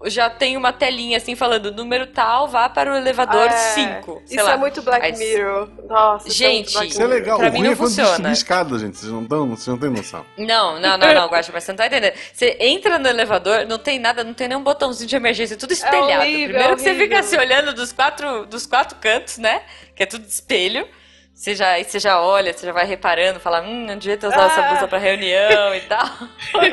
já 0.06 0.30
tem 0.30 0.56
uma 0.56 0.72
telinha 0.72 1.18
assim 1.18 1.36
falando: 1.36 1.72
número 1.72 2.06
tal, 2.06 2.48
vá 2.48 2.70
para 2.70 2.94
o 2.94 2.96
elevador 2.96 3.50
5. 3.50 4.22
É, 4.30 4.34
isso 4.36 4.46
lá. 4.46 4.54
é 4.54 4.58
muito 4.58 4.82
Black 4.84 5.04
Aí, 5.04 5.18
Mirror. 5.18 5.70
Nossa, 5.88 6.30
gente, 6.30 6.86
isso 6.86 7.02
é 7.02 7.08
legal. 7.08 7.40
Pra 7.40 7.50
o 7.50 7.52
mim 7.52 7.64
não 7.64 7.72
é 7.72 7.76
funciona. 7.76 8.32
escada, 8.32 8.78
gente. 8.78 8.98
Vocês 8.98 9.12
não, 9.12 9.26
tão, 9.26 9.50
vocês 9.50 9.68
não 9.68 9.78
têm 9.80 9.90
noção. 9.90 10.24
Não, 10.38 10.80
não, 10.80 11.00
não, 11.00 11.14
não, 11.16 11.28
Guacha, 11.28 11.52
mas 11.52 11.64
você 11.64 11.72
não 11.72 11.78
tá 11.78 11.88
entendendo. 11.88 12.14
Você 12.32 12.58
entra 12.60 13.00
no 13.00 13.08
elevador, 13.08 13.66
não 13.66 13.80
tem 13.80 13.98
nada, 13.98 14.24
não 14.24 14.36
tem 14.36 14.48
nenhum 14.48 14.62
botãozinho 14.62 15.10
de 15.10 15.16
emergência, 15.16 15.58
tudo 15.58 15.72
é 15.72 15.74
espelhado. 15.74 16.12
É 16.12 16.20
horrível, 16.20 16.50
Primeiro 16.50 16.76
que 16.76 16.82
você 16.84 16.96
fica 16.96 17.24
se 17.24 17.36
olhando 17.38 17.74
dos 17.74 17.92
quatro, 17.92 18.46
dos 18.46 18.68
quatro 18.68 18.99
cantos, 19.00 19.38
né? 19.38 19.64
Que 19.96 20.04
é 20.04 20.06
tudo 20.06 20.26
de 20.26 20.32
espelho. 20.32 20.88
Você 21.34 21.56
já, 21.56 21.70
aí 21.70 21.86
você 21.86 22.00
já 22.00 22.22
olha, 22.22 22.52
você 22.52 22.66
já 22.66 22.74
vai 22.74 22.86
reparando, 22.86 23.40
fala, 23.40 23.62
hum, 23.62 23.86
não 23.86 23.98
devia 23.98 24.18
ter 24.18 24.28
usado 24.28 24.42
ah. 24.42 24.52
essa 24.52 24.62
blusa 24.62 24.88
pra 24.90 24.98
reunião 24.98 25.74
e 25.74 25.82
tal. 25.82 26.06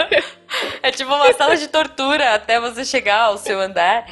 é 0.83 0.91
tipo 0.91 1.15
uma 1.15 1.33
sala 1.35 1.57
de 1.57 1.69
tortura 1.69 2.35
até 2.35 2.59
você 2.59 2.85
chegar 2.85 3.21
ao 3.21 3.39
seu 3.39 3.61
andar. 3.61 4.07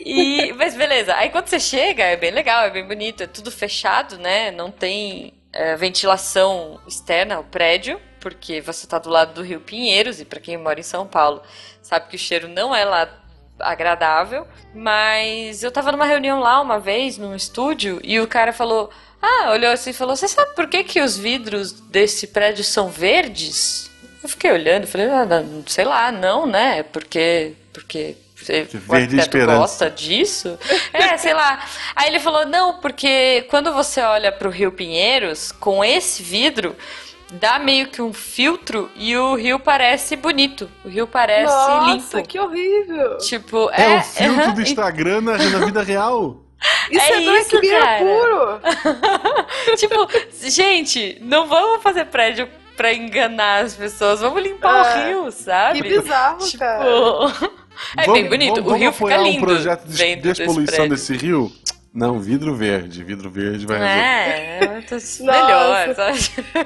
E, 0.00 0.52
mas 0.54 0.76
beleza, 0.76 1.14
aí 1.14 1.30
quando 1.30 1.46
você 1.46 1.60
chega, 1.60 2.02
é 2.02 2.16
bem 2.16 2.30
legal, 2.30 2.64
é 2.64 2.70
bem 2.70 2.86
bonito, 2.86 3.22
é 3.22 3.26
tudo 3.26 3.50
fechado, 3.50 4.18
né? 4.18 4.50
Não 4.50 4.70
tem 4.70 5.34
é, 5.52 5.76
ventilação 5.76 6.80
externa, 6.86 7.38
o 7.38 7.44
prédio, 7.44 8.00
porque 8.20 8.60
você 8.60 8.86
tá 8.86 8.98
do 8.98 9.10
lado 9.10 9.34
do 9.34 9.42
Rio 9.42 9.60
Pinheiros, 9.60 10.20
e 10.20 10.24
para 10.24 10.40
quem 10.40 10.56
mora 10.56 10.80
em 10.80 10.84
São 10.84 11.06
Paulo, 11.06 11.42
sabe 11.82 12.08
que 12.08 12.16
o 12.16 12.18
cheiro 12.18 12.48
não 12.48 12.74
é 12.74 12.84
lá 12.84 13.08
agradável, 13.60 14.46
mas 14.74 15.62
eu 15.62 15.70
tava 15.70 15.92
numa 15.92 16.06
reunião 16.06 16.40
lá 16.40 16.60
uma 16.60 16.78
vez, 16.78 17.18
num 17.18 17.34
estúdio, 17.34 18.00
e 18.02 18.20
o 18.20 18.26
cara 18.26 18.52
falou: 18.52 18.90
Ah, 19.20 19.50
olhou 19.52 19.72
assim 19.72 19.90
e 19.90 19.94
falou: 19.94 20.16
Você 20.16 20.28
sabe 20.28 20.54
por 20.54 20.68
que, 20.68 20.84
que 20.84 21.00
os 21.00 21.16
vidros 21.16 21.72
desse 21.72 22.28
prédio 22.28 22.64
são 22.64 22.88
verdes? 22.88 23.90
Eu 24.22 24.28
fiquei 24.28 24.50
olhando, 24.50 24.86
falei: 24.86 25.08
ah, 25.08 25.26
Sei 25.66 25.84
lá, 25.84 26.10
não, 26.12 26.46
né? 26.46 26.82
Porque. 26.82 27.54
Porque 27.72 28.16
Você, 28.34 28.64
verde 28.64 29.18
esperança. 29.18 29.58
gosta 29.58 29.90
disso? 29.90 30.58
É, 30.92 31.16
sei 31.16 31.32
lá. 31.32 31.64
Aí 31.94 32.08
ele 32.08 32.18
falou, 32.18 32.44
não, 32.46 32.80
porque 32.80 33.46
quando 33.50 33.72
você 33.72 34.00
olha 34.00 34.32
pro 34.32 34.50
Rio 34.50 34.72
Pinheiros, 34.72 35.52
com 35.52 35.84
esse 35.84 36.22
vidro, 36.22 36.76
dá 37.32 37.58
meio 37.58 37.88
que 37.88 38.00
um 38.02 38.12
filtro 38.12 38.90
e 38.96 39.16
o 39.16 39.34
rio 39.34 39.58
parece 39.58 40.16
bonito. 40.16 40.68
O 40.84 40.88
rio 40.88 41.06
parece 41.06 41.52
Nossa, 41.52 42.16
limpo. 42.18 42.28
que 42.28 42.38
horrível. 42.40 43.18
Tipo, 43.18 43.70
É, 43.72 43.94
é. 43.94 43.98
o 43.98 44.02
filtro 44.02 44.52
do 44.54 44.62
Instagram 44.62 45.20
na, 45.20 45.38
na 45.38 45.64
vida 45.66 45.82
real. 45.82 46.42
Isso 46.90 47.04
É 47.04 47.12
é, 47.12 47.40
isso, 47.40 47.60
cara. 47.60 47.98
puro. 47.98 48.60
Tipo, 49.76 50.08
gente, 50.48 51.18
não 51.20 51.46
vamos 51.46 51.82
fazer 51.82 52.06
prédio 52.06 52.48
pra 52.76 52.92
enganar 52.92 53.64
as 53.64 53.74
pessoas, 53.74 54.20
vamos 54.20 54.42
limpar 54.42 54.86
É. 54.98 55.14
o 55.16 55.22
rio, 55.24 55.32
sabe? 55.32 55.82
Que 55.82 55.88
bizarro, 55.88 56.38
Tipo, 56.38 56.58
cara. 56.58 56.84
é 57.96 58.06
Vamos- 58.06 58.20
bem 58.20 58.28
bonito, 58.28 58.54
vamos- 58.56 58.72
o 58.72 58.74
rio 58.76 58.92
vamos 58.92 58.96
fica 59.12 59.16
lindo. 59.22 59.38
um 59.38 59.46
projeto 59.46 59.84
de 59.86 60.16
desse 60.16 60.16
despoluição 60.16 60.74
prédio. 60.76 60.96
desse 60.96 61.16
rio? 61.16 61.52
Não, 61.98 62.18
vidro 62.20 62.54
verde. 62.54 63.02
Vidro 63.02 63.28
verde 63.28 63.66
vai 63.66 63.78
resolver. 63.78 64.00
É, 64.00 64.58
é 64.64 64.68
muito 64.68 64.94
melhor, 65.24 65.94
sabe? 65.94 66.18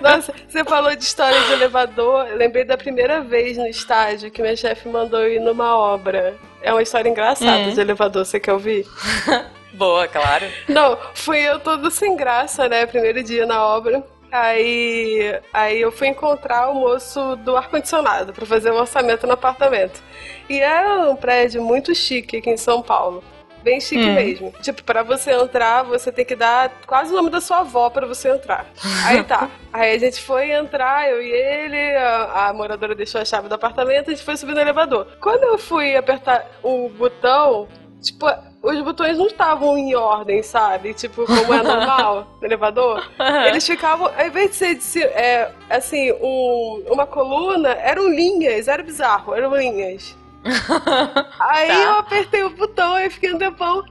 Nossa, 0.02 0.34
você 0.46 0.64
falou 0.64 0.94
de 0.94 1.02
história 1.04 1.40
de 1.42 1.52
elevador. 1.52 2.26
Eu 2.28 2.36
lembrei 2.36 2.64
da 2.64 2.76
primeira 2.76 3.22
vez 3.22 3.56
no 3.56 3.66
estágio 3.66 4.30
que 4.30 4.42
minha 4.42 4.54
chefe 4.56 4.88
mandou 4.88 5.20
eu 5.20 5.32
ir 5.32 5.40
numa 5.40 5.76
obra. 5.76 6.34
É 6.60 6.70
uma 6.72 6.82
história 6.82 7.08
engraçada 7.08 7.62
Hum. 7.68 7.72
de 7.74 7.80
elevador, 7.80 8.24
você 8.26 8.38
quer 8.38 8.52
ouvir? 8.52 8.86
Boa, 9.72 10.06
claro. 10.06 10.46
Não, 10.68 10.98
fui 11.14 11.38
eu 11.38 11.58
todo 11.58 11.90
sem 11.90 12.14
graça, 12.14 12.68
né? 12.68 12.84
Primeiro 12.84 13.22
dia 13.22 13.46
na 13.46 13.64
obra. 13.66 14.04
Aí, 14.30 15.38
aí 15.52 15.80
eu 15.80 15.90
fui 15.92 16.08
encontrar 16.08 16.70
o 16.70 16.74
moço 16.74 17.36
do 17.36 17.56
ar-condicionado 17.56 18.32
pra 18.32 18.46
fazer 18.46 18.70
o 18.70 18.76
orçamento 18.76 19.26
no 19.26 19.32
apartamento. 19.32 20.02
E 20.48 20.58
era 20.58 21.08
um 21.10 21.16
prédio 21.16 21.62
muito 21.62 21.94
chique 21.94 22.36
aqui 22.38 22.50
em 22.50 22.56
São 22.56 22.80
Paulo. 22.82 23.22
Bem 23.62 23.80
chique 23.80 24.02
Hum. 24.04 24.14
mesmo. 24.14 24.52
Tipo, 24.60 24.82
pra 24.82 25.02
você 25.02 25.30
entrar, 25.32 25.82
você 25.84 26.10
tem 26.10 26.24
que 26.24 26.34
dar 26.34 26.70
quase 26.86 27.12
o 27.12 27.16
nome 27.16 27.30
da 27.30 27.40
sua 27.40 27.58
avó 27.60 27.88
pra 27.90 28.06
você 28.06 28.28
entrar. 28.30 28.66
Aí 29.06 29.22
tá. 29.22 29.48
Aí 29.72 29.94
a 29.94 29.98
gente 29.98 30.20
foi 30.20 30.50
entrar, 30.50 31.08
eu 31.08 31.22
e 31.22 31.30
ele, 31.30 31.96
a, 31.96 32.48
a 32.48 32.52
moradora 32.52 32.94
deixou 32.94 33.20
a 33.20 33.24
chave 33.24 33.48
do 33.48 33.54
apartamento, 33.54 34.08
a 34.10 34.14
gente 34.14 34.24
foi 34.24 34.36
subir 34.36 34.54
no 34.54 34.60
elevador. 34.60 35.06
Quando 35.20 35.44
eu 35.44 35.56
fui 35.58 35.96
apertar 35.96 36.44
o 36.62 36.88
botão, 36.90 37.68
tipo, 38.00 38.26
os 38.62 38.80
botões 38.82 39.16
não 39.16 39.26
estavam 39.26 39.78
em 39.78 39.94
ordem, 39.94 40.42
sabe? 40.42 40.92
Tipo, 40.94 41.24
como 41.24 41.54
é 41.54 41.62
normal 41.62 42.26
no 42.40 42.46
elevador. 42.46 43.08
Eles 43.46 43.66
ficavam, 43.66 44.06
ao 44.16 44.26
invés 44.26 44.50
de 44.50 44.56
ser 44.56 44.74
de 44.74 45.02
é, 45.04 45.50
assim, 45.70 46.12
um- 46.20 46.84
uma 46.90 47.06
coluna, 47.06 47.70
eram 47.70 48.08
linhas, 48.08 48.68
era 48.68 48.82
bizarro, 48.82 49.34
eram 49.34 49.56
linhas. 49.56 50.16
Aí 51.38 51.68
Tá. 51.68 51.74
eu 51.74 51.98
apertei 51.98 52.42
o 52.42 52.50
botão 52.50 52.98
e 52.98 53.10
fiquei 53.10 53.32
um 53.32 53.38
tempão. 53.38 53.84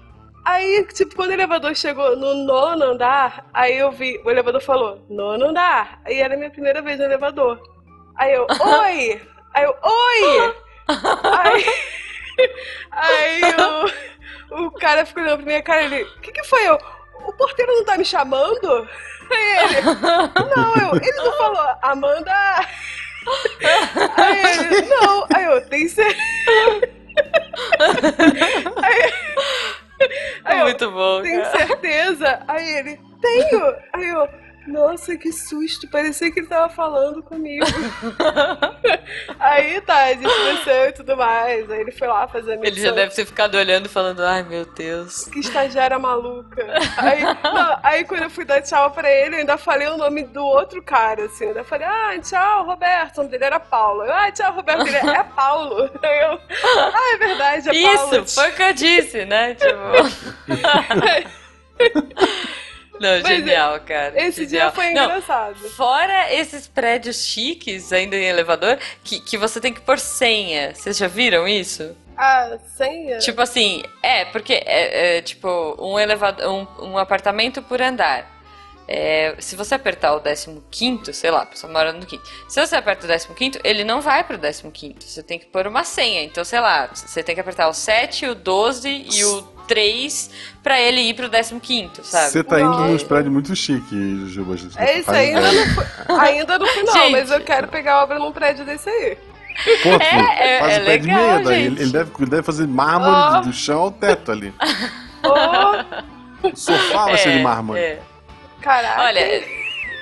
Aí, 0.43 0.83
tipo, 0.93 1.15
quando 1.15 1.29
o 1.29 1.33
elevador 1.33 1.75
chegou 1.75 2.15
no 2.17 2.33
nono 2.33 2.83
andar, 2.83 3.45
aí 3.53 3.77
eu 3.77 3.91
vi, 3.91 4.19
o 4.25 4.29
elevador 4.31 4.59
falou, 4.59 4.99
nono 5.07 5.49
andar. 5.49 6.01
Aí 6.03 6.19
era 6.19 6.33
a 6.33 6.37
minha 6.37 6.49
primeira 6.49 6.81
vez 6.81 6.97
no 6.97 7.05
elevador. 7.05 7.61
Aí 8.17 8.33
eu, 8.33 8.47
oi! 8.59 9.21
Aí 9.53 9.63
eu, 9.63 9.75
oi! 9.83 10.55
Aí, 11.23 11.65
aí 12.91 13.41
o, 14.51 14.65
o 14.65 14.71
cara 14.71 15.05
ficou 15.05 15.23
olhando 15.23 15.37
pra 15.37 15.45
minha 15.45 15.61
cara, 15.61 15.83
ele, 15.83 16.03
o 16.03 16.19
que 16.21 16.31
que 16.33 16.43
foi? 16.43 16.67
Eu, 16.67 16.77
o 17.25 17.31
porteiro 17.33 17.71
não 17.73 17.85
tá 17.85 17.97
me 17.97 18.03
chamando? 18.03 18.89
Aí 19.31 19.57
ele, 19.63 19.81
não, 20.53 20.75
eu, 20.75 20.95
ele 20.95 21.11
não 21.17 21.31
falou, 21.37 21.75
Amanda... 21.81 22.33
Aí 24.17 24.39
ele, 24.39 24.81
não, 24.87 25.27
aí 25.33 25.45
eu, 25.45 25.61
tem 25.69 25.87
certeza. 25.87 26.21
Aí, 28.81 29.13
aí 30.45 30.59
eu, 30.59 30.63
Muito 30.65 30.91
bom, 30.91 31.21
tem 31.21 31.45
certeza? 31.45 32.43
Aí 32.47 32.67
ele, 32.77 32.99
tenho. 33.21 33.75
Aí 33.93 34.09
eu, 34.09 34.27
nossa, 34.67 35.17
que 35.17 35.31
susto, 35.31 35.87
parecia 35.89 36.31
que 36.31 36.39
ele 36.39 36.47
tava 36.47 36.69
falando 36.69 37.23
comigo. 37.23 37.65
aí 39.39 39.81
tá, 39.81 40.05
a 40.05 40.13
gente 40.13 40.23
desceu 40.23 40.89
e 40.89 40.91
tudo 40.91 41.17
mais. 41.17 41.69
Aí 41.69 41.81
ele 41.81 41.91
foi 41.91 42.07
lá 42.07 42.27
fazer 42.27 42.53
a 42.53 42.57
missão. 42.57 42.71
Ele 42.71 42.81
já 42.81 42.91
deve 42.91 43.13
ter 43.13 43.25
ficado 43.25 43.55
olhando 43.55 43.87
e 43.87 43.89
falando, 43.89 44.21
ai 44.23 44.43
meu 44.43 44.65
Deus. 44.65 45.25
Que 45.25 45.39
estagiária 45.39 45.97
maluca. 45.97 46.63
Aí, 46.97 47.23
não, 47.23 47.79
aí 47.81 48.03
quando 48.05 48.23
eu 48.23 48.29
fui 48.29 48.45
dar 48.45 48.61
tchau 48.61 48.91
pra 48.91 49.09
ele, 49.09 49.35
eu 49.35 49.39
ainda 49.39 49.57
falei 49.57 49.87
o 49.87 49.97
nome 49.97 50.23
do 50.25 50.45
outro 50.45 50.81
cara, 50.81 51.25
assim. 51.25 51.45
Eu 51.45 51.49
ainda 51.49 51.63
falei, 51.63 51.87
ah, 51.87 52.19
tchau, 52.21 52.65
Roberto. 52.65 53.17
O 53.17 53.21
nome 53.21 53.31
dele 53.31 53.45
era 53.45 53.59
Paulo. 53.59 54.03
Eu, 54.03 54.13
ah, 54.13 54.31
tchau, 54.31 54.53
Roberto. 54.53 54.87
Ele 54.87 54.97
é 54.97 55.23
Paulo. 55.23 55.89
Aí 56.03 56.19
eu, 56.21 56.39
ah, 56.77 57.13
é 57.13 57.17
verdade, 57.17 57.69
é 57.69 57.95
Paulo. 57.95 58.23
Isso, 58.23 58.35
foi 58.35 58.49
o 58.49 58.53
que 58.53 58.63
eu 58.63 58.73
disse, 58.73 59.25
né? 59.25 59.55
Tipo. 59.55 59.71
Não, 63.01 63.19
Mas, 63.19 63.37
genial, 63.37 63.79
cara. 63.79 64.13
Esse 64.21 64.45
genial. 64.47 64.69
dia 64.69 64.75
foi 64.75 64.91
Não, 64.91 65.05
engraçado. 65.05 65.55
Fora 65.71 66.31
esses 66.31 66.67
prédios 66.67 67.25
chiques, 67.25 67.91
ainda 67.91 68.15
em 68.15 68.25
elevador, 68.25 68.77
que, 69.03 69.19
que 69.19 69.39
você 69.39 69.59
tem 69.59 69.73
que 69.73 69.81
pôr 69.81 69.97
senha. 69.97 70.75
Vocês 70.75 70.99
já 70.99 71.07
viram 71.07 71.47
isso? 71.47 71.97
Ah, 72.15 72.59
senha? 72.77 73.17
Tipo 73.17 73.41
assim, 73.41 73.81
é, 74.03 74.25
porque 74.25 74.53
é, 74.53 75.17
é, 75.17 75.21
tipo 75.23 75.47
um 75.79 75.97
elevador, 75.97 76.47
um, 76.47 76.91
um 76.91 76.97
apartamento 76.99 77.63
por 77.63 77.81
andar. 77.81 78.29
É, 78.87 79.35
se 79.39 79.55
você 79.55 79.73
apertar 79.73 80.13
o 80.15 80.21
15, 80.69 81.13
sei 81.13 81.31
lá, 81.31 81.41
a 81.41 81.45
pessoa 81.47 81.71
mora 81.71 81.93
no 81.93 82.05
quinto. 82.05 82.23
Se 82.47 82.59
você 82.59 82.75
aperta 82.75 83.07
o 83.07 83.33
15, 83.33 83.61
ele 83.63 83.83
não 83.83 84.01
vai 84.01 84.23
pro 84.23 84.37
15. 84.37 84.95
Você 84.99 85.23
tem 85.23 85.39
que 85.39 85.45
pôr 85.47 85.65
uma 85.65 85.83
senha. 85.83 86.21
Então, 86.23 86.43
sei 86.43 86.59
lá, 86.59 86.89
você 86.93 87.23
tem 87.23 87.33
que 87.33 87.41
apertar 87.41 87.67
o 87.67 87.73
7, 87.73 88.27
o 88.27 88.35
12 88.35 88.89
e 88.89 89.23
o 89.23 89.41
3 89.71 90.29
pra 90.61 90.79
ele 90.81 90.99
ir 91.01 91.13
pro 91.13 91.29
15, 91.29 91.91
sabe? 92.03 92.29
Você 92.31 92.43
tá 92.43 92.59
indo 92.59 92.69
Não. 92.71 92.91
nos 92.91 93.03
prédios 93.03 93.31
muito 93.31 93.55
chique, 93.55 94.25
Juba. 94.27 94.55
É 94.77 94.99
isso 94.99 95.09
ainda 95.11 95.41
não, 95.51 96.19
ainda 96.19 96.59
não 96.59 96.67
fui 96.67 96.83
não, 96.83 96.93
Gente. 96.93 97.11
mas 97.11 97.31
eu 97.31 97.39
quero 97.41 97.67
pegar 97.69 98.03
obra 98.03 98.19
num 98.19 98.31
prédio 98.33 98.65
desse 98.65 98.89
aí. 98.89 99.17
Pô, 99.83 99.89
É, 100.01 100.55
é- 100.55 100.59
faz 100.59 100.73
é 100.73 100.79
pé 100.81 100.97
de 100.97 101.07
legal, 101.07 101.43
daí. 101.43 101.63
gente. 101.63 101.73
Ele, 101.73 101.81
ele 101.83 101.91
deve, 101.91 102.11
ele 102.19 102.29
deve 102.29 102.43
fazer 102.43 102.67
mármore 102.67 103.11
Ó. 103.37 103.41
do 103.41 103.53
chão 103.53 103.79
ao 103.81 103.91
teto 103.91 104.31
ali. 104.31 104.53
Ô, 105.23 106.47
O 106.49 106.55
sofá 106.55 107.05
vai 107.05 107.17
ser 107.17 107.37
de 107.37 107.43
mármore. 107.43 107.79
é. 107.79 107.99
caraca. 108.61 109.01
Olha, 109.03 109.43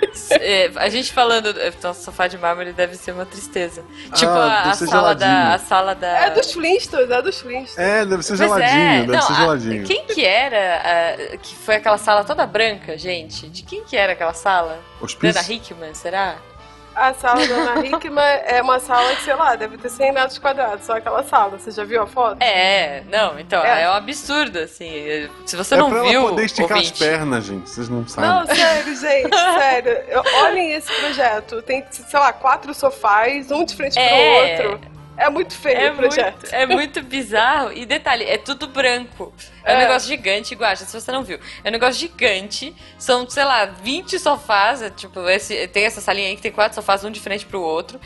é, 0.39 0.71
a 0.75 0.89
gente 0.89 1.11
falando. 1.11 1.53
Então, 1.65 1.93
sofá 1.93 2.27
de 2.27 2.37
mármore 2.37 2.71
deve 2.73 2.95
ser 2.95 3.11
uma 3.11 3.25
tristeza. 3.25 3.83
Tipo, 4.13 4.31
Ah, 4.31 4.63
a, 4.65 4.69
a 4.71 4.73
sala 4.73 5.15
da, 5.15 5.53
a 5.53 5.57
sala 5.59 5.95
da. 5.95 6.07
É 6.25 6.29
dos 6.31 6.51
Flintstones, 6.51 7.09
é 7.09 7.21
dos 7.21 7.39
Flintstones. 7.41 7.77
É, 7.77 8.05
deve 8.05 8.23
ser 8.23 8.37
Pois 8.37 8.39
geladinho, 8.49 8.81
é. 8.81 8.99
deve 9.01 9.11
Não, 9.11 9.21
ser 9.21 9.33
a- 9.33 9.35
geladinho. 9.35 9.83
quem 9.85 10.05
que 10.05 10.25
era 10.25 10.81
a- 11.33 11.37
que 11.37 11.55
foi 11.55 11.75
aquela 11.75 11.97
sala 11.97 12.23
toda 12.23 12.45
branca, 12.45 12.97
gente? 12.97 13.47
De 13.49 13.61
quem 13.63 13.83
que 13.83 13.95
era 13.97 14.13
aquela 14.13 14.33
sala? 14.33 14.79
Da 14.99 15.05
Hospício? 15.05 15.39
Ana 15.41 15.51
Hickman, 15.53 15.93
será? 15.93 16.35
A 16.95 17.13
sala 17.13 17.47
da 17.47 17.53
Ana 17.55 17.85
Hickman 17.85 18.41
é 18.45 18.61
uma 18.61 18.79
sala 18.79 19.15
que, 19.15 19.21
sei 19.23 19.33
lá, 19.33 19.55
deve 19.55 19.77
ter 19.77 19.89
100 19.89 20.11
metros 20.11 20.37
quadrados, 20.37 20.85
só 20.85 20.97
aquela 20.97 21.23
sala. 21.23 21.57
Você 21.57 21.71
já 21.71 21.85
viu 21.85 22.01
a 22.01 22.07
foto? 22.07 22.41
É, 22.41 23.03
não, 23.09 23.39
então, 23.39 23.63
É. 23.63 23.83
é, 23.83 23.89
um 23.89 23.93
absurdo, 23.93 24.59
assim. 24.59 25.29
Se 25.45 25.55
você 25.55 25.75
é 25.75 25.77
não 25.77 25.89
pra 25.89 26.01
viu. 26.01 26.19
ela 26.21 26.29
poder 26.29 26.45
esticar 26.45 26.77
ouvinte, 26.77 26.91
as 26.93 26.99
pernas, 26.99 27.45
gente. 27.45 27.69
Vocês 27.69 27.87
não 27.87 27.99
Não, 28.01 28.07
sabem. 28.07 28.55
sério, 28.55 28.95
gente, 28.95 29.29
sério. 29.59 29.97
Olhem 30.43 30.73
esse 30.73 30.91
projeto. 30.93 31.61
Tem, 31.61 31.85
sei 31.89 32.19
lá, 32.19 32.33
quatro 32.33 32.73
sofás, 32.73 33.49
um 33.49 33.63
de 33.63 33.75
frente 33.75 33.97
É. 33.97 34.57
pro 34.57 34.71
outro. 34.73 34.98
É 35.19 35.29
muito 35.29 35.53
feio 35.53 35.77
É 35.77 35.91
o 35.91 35.95
projeto. 35.95 36.39
muito, 36.39 36.55
é 36.55 36.65
muito 36.65 37.01
bizarro. 37.03 37.73
E 37.73 37.85
detalhe, 37.85 38.23
é 38.23 38.37
tudo 38.37 38.67
branco. 38.67 39.33
É 39.63 39.73
um 39.73 39.77
É. 39.77 39.79
negócio 39.79 40.07
gigante, 40.07 40.53
igual, 40.53 40.75
se 40.75 40.85
você 40.85 41.11
não 41.11 41.23
viu. 41.23 41.39
É 41.63 41.69
um 41.69 41.71
negócio 41.71 41.99
gigante. 41.99 42.73
São, 42.97 43.29
sei 43.29 43.43
lá, 43.43 43.65
20 43.65 44.17
sofás. 44.17 44.81
é 44.81 44.89
tipo, 44.89 45.27
esse, 45.29 45.67
tem 45.67 45.83
essa 45.85 45.99
salinha 46.01 46.27
aí 46.29 46.35
que 46.35 46.41
tem 46.41 46.51
quatro 46.51 46.75
sofás, 46.75 47.03
um 47.03 47.11
de 47.11 47.19
frente 47.19 47.45
pro 47.45 47.61
outro. 47.61 47.99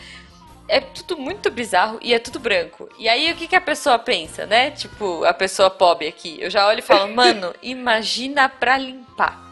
É 0.68 0.80
tudo 0.80 1.18
muito 1.18 1.52
bizarro 1.52 2.00
e 2.02 2.14
é 2.14 2.20
tudo 2.20 2.40
branco. 2.40 2.88
E 2.98 3.08
aí 3.10 3.32
o 3.32 3.36
que, 3.36 3.48
que 3.48 3.56
a 3.56 3.62
pessoa 3.62 4.00
pensa, 4.00 4.46
né? 4.46 4.72
Tipo, 4.72 5.24
a 5.26 5.34
pessoa 5.34 5.70
pobre 5.70 6.08
aqui. 6.08 6.38
Eu 6.40 6.50
já 6.50 6.66
olho 6.68 6.80
e 6.80 6.82
falo, 6.82 7.14
mano, 7.14 7.54
imagina 7.62 8.48
pra 8.48 8.78
limpar. 8.78 9.43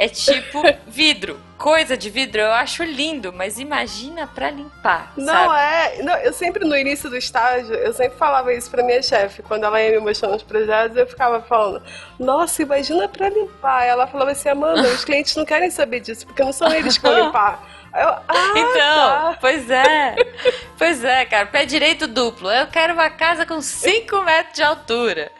É 0.00 0.08
tipo 0.08 0.62
vidro. 0.88 1.38
Coisa 1.58 1.94
de 1.94 2.08
vidro 2.08 2.40
eu 2.40 2.52
acho 2.52 2.82
lindo, 2.82 3.34
mas 3.34 3.58
imagina 3.58 4.26
pra 4.26 4.50
limpar. 4.50 5.12
Não, 5.14 5.26
sabe? 5.26 5.60
é. 5.60 6.02
Não, 6.02 6.16
eu 6.16 6.32
sempre, 6.32 6.64
no 6.64 6.74
início 6.74 7.10
do 7.10 7.18
estágio, 7.18 7.74
eu 7.74 7.92
sempre 7.92 8.16
falava 8.16 8.50
isso 8.54 8.70
pra 8.70 8.82
minha 8.82 9.02
chefe. 9.02 9.42
Quando 9.42 9.64
ela 9.64 9.78
ia 9.82 9.90
me 9.90 9.98
mostrando 9.98 10.36
os 10.36 10.42
projetos, 10.42 10.96
eu 10.96 11.06
ficava 11.06 11.42
falando, 11.42 11.82
nossa, 12.18 12.62
imagina 12.62 13.06
pra 13.08 13.28
limpar. 13.28 13.84
Ela 13.84 14.06
falava 14.06 14.30
assim, 14.30 14.48
Amanda, 14.48 14.88
os 14.88 15.04
clientes 15.04 15.36
não 15.36 15.44
querem 15.44 15.70
saber 15.70 16.00
disso, 16.00 16.26
porque 16.26 16.42
não 16.42 16.52
são 16.52 16.72
eles 16.72 16.96
que 16.96 17.02
vão 17.02 17.14
limpar. 17.26 17.62
Eu, 17.94 18.08
ah, 18.08 18.52
Então, 18.56 18.72
tá. 18.72 19.38
pois 19.38 19.68
é. 19.68 20.16
Pois 20.78 21.04
é, 21.04 21.26
cara. 21.26 21.44
Pé 21.44 21.66
direito 21.66 22.06
duplo. 22.06 22.50
Eu 22.50 22.68
quero 22.68 22.94
uma 22.94 23.10
casa 23.10 23.44
com 23.44 23.60
5 23.60 24.22
metros 24.22 24.54
de 24.54 24.62
altura. 24.62 25.30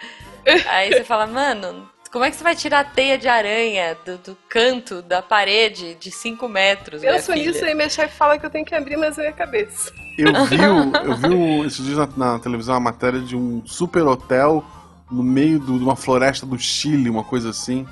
Aí 0.68 0.92
você 0.92 1.02
fala, 1.04 1.26
mano, 1.26 1.88
Como 2.10 2.24
é 2.24 2.30
que 2.30 2.36
você 2.36 2.42
vai 2.42 2.56
tirar 2.56 2.80
a 2.80 2.84
teia 2.84 3.16
de 3.16 3.28
aranha 3.28 3.96
do, 4.04 4.18
do 4.18 4.36
canto 4.48 5.00
da 5.00 5.22
parede 5.22 5.94
de 5.94 6.10
5 6.10 6.48
metros? 6.48 7.02
Penso 7.02 7.32
nisso 7.32 7.64
e 7.64 7.72
minha 7.72 7.88
chefe 7.88 8.16
fala 8.16 8.36
que 8.36 8.44
eu 8.44 8.50
tenho 8.50 8.64
que 8.64 8.74
abrir 8.74 8.96
mais 8.96 9.16
a 9.16 9.22
minha 9.22 9.32
cabeça. 9.32 9.92
Eu 10.18 10.44
vi, 10.46 10.56
eu 10.58 11.16
vi 11.16 11.66
esses 11.66 11.84
dias 11.84 11.96
na, 11.96 12.08
na, 12.16 12.38
televisão 12.40 12.74
uma 12.74 12.80
matéria 12.80 13.20
de 13.20 13.36
um 13.36 13.62
super 13.64 14.02
hotel 14.02 14.64
no 15.08 15.22
meio 15.22 15.60
do, 15.60 15.78
de 15.78 15.84
uma 15.84 15.94
floresta 15.94 16.44
do 16.44 16.58
Chile, 16.58 17.08
uma 17.08 17.22
coisa 17.22 17.50
assim. 17.50 17.86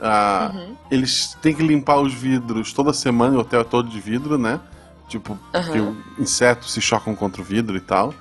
Ah, 0.00 0.50
uhum. 0.52 0.76
Eles 0.90 1.36
têm 1.40 1.54
que 1.54 1.62
limpar 1.62 2.00
os 2.00 2.12
vidros 2.12 2.72
toda 2.72 2.92
semana, 2.92 3.36
o 3.36 3.40
hotel 3.40 3.60
é 3.60 3.64
todo 3.64 3.88
de 3.88 4.00
vidro, 4.00 4.36
né? 4.36 4.58
Tipo, 5.08 5.38
uhum. 5.54 6.02
insetos 6.18 6.72
se 6.72 6.80
chocam 6.80 7.14
contra 7.14 7.40
o 7.40 7.44
vidro 7.44 7.76
e 7.76 7.80
tal. 7.80 8.12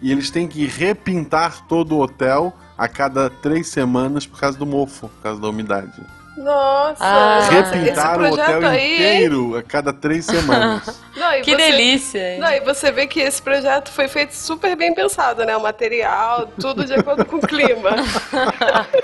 E 0.00 0.10
eles 0.10 0.30
têm 0.30 0.48
que 0.48 0.64
repintar 0.66 1.66
todo 1.66 1.96
o 1.96 2.00
hotel 2.00 2.56
a 2.76 2.88
cada 2.88 3.30
três 3.30 3.68
semanas 3.68 4.26
por 4.26 4.38
causa 4.38 4.58
do 4.58 4.66
mofo, 4.66 5.08
por 5.08 5.22
causa 5.22 5.40
da 5.40 5.48
umidade. 5.48 6.02
Nossa! 6.36 7.02
Ah, 7.02 7.48
Repintar 7.48 8.20
o 8.20 8.30
hotel 8.30 8.66
aí... 8.66 8.94
inteiro 8.94 9.56
a 9.56 9.62
cada 9.62 9.90
três 9.90 10.26
semanas. 10.26 11.00
Não, 11.16 11.40
que 11.40 11.50
você... 11.50 11.56
delícia! 11.56 12.34
Hein? 12.34 12.40
Não, 12.40 12.50
e 12.52 12.60
você 12.60 12.92
vê 12.92 13.06
que 13.06 13.20
esse 13.20 13.40
projeto 13.40 13.90
foi 13.90 14.06
feito 14.06 14.32
super 14.32 14.76
bem 14.76 14.94
pensado, 14.94 15.46
né? 15.46 15.56
O 15.56 15.62
material, 15.62 16.46
tudo 16.60 16.84
de 16.84 16.92
acordo 16.92 17.24
com 17.24 17.36
o 17.36 17.40
clima. 17.40 17.90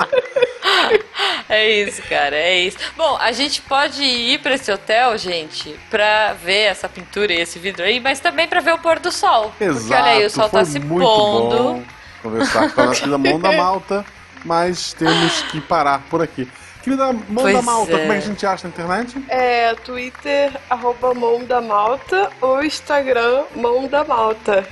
é 1.49 1.71
isso, 1.71 2.03
cara, 2.03 2.37
é 2.37 2.59
isso. 2.59 2.77
Bom, 2.99 3.17
a 3.19 3.33
gente 3.33 3.63
pode 3.63 4.03
ir 4.03 4.39
para 4.41 4.55
esse 4.55 4.71
hotel, 4.71 5.17
gente, 5.17 5.75
pra 5.89 6.35
ver 6.35 6.65
essa 6.65 6.87
pintura 6.87 7.33
e 7.33 7.41
esse 7.41 7.59
vidro 7.59 7.83
aí, 7.83 7.99
mas 7.99 8.21
também 8.21 8.47
para 8.47 8.61
ver 8.61 8.75
o 8.75 8.79
pôr 8.79 8.99
do 8.99 9.11
sol. 9.11 9.55
Exato, 9.59 9.81
porque 9.81 9.95
olha 9.95 10.13
aí, 10.13 10.27
o 10.27 10.31
sol 10.31 10.51
tá 10.51 10.67
se 10.67 10.79
pondo. 10.79 11.57
Bom 11.57 11.83
conversar 12.23 12.73
com 12.73 12.81
a 12.81 12.87
nossa 12.87 13.07
mão 13.07 13.41
da 13.41 13.53
malta, 13.57 14.05
mas 14.45 14.93
temos 14.95 15.43
que 15.43 15.61
parar 15.61 16.01
por 16.09 16.23
aqui. 16.23 16.49
Querida 16.83 17.13
Mão 17.13 17.23
pois 17.37 17.55
da 17.55 17.63
Malta, 17.63 17.93
é. 17.93 17.99
como 17.99 18.13
é 18.13 18.19
que 18.19 18.25
a 18.25 18.27
gente 18.27 18.45
acha 18.45 18.67
na 18.67 18.75
internet? 18.75 19.25
É, 19.29 19.73
Twitter, 19.77 20.51
arroba 20.69 21.15
Mão 21.15 21.45
da 21.45 21.61
Malta, 21.61 22.29
ou 22.41 22.63
Instagram, 22.63 23.45
Mão 23.55 23.87
da 23.87 24.03
Malta. 24.03 24.67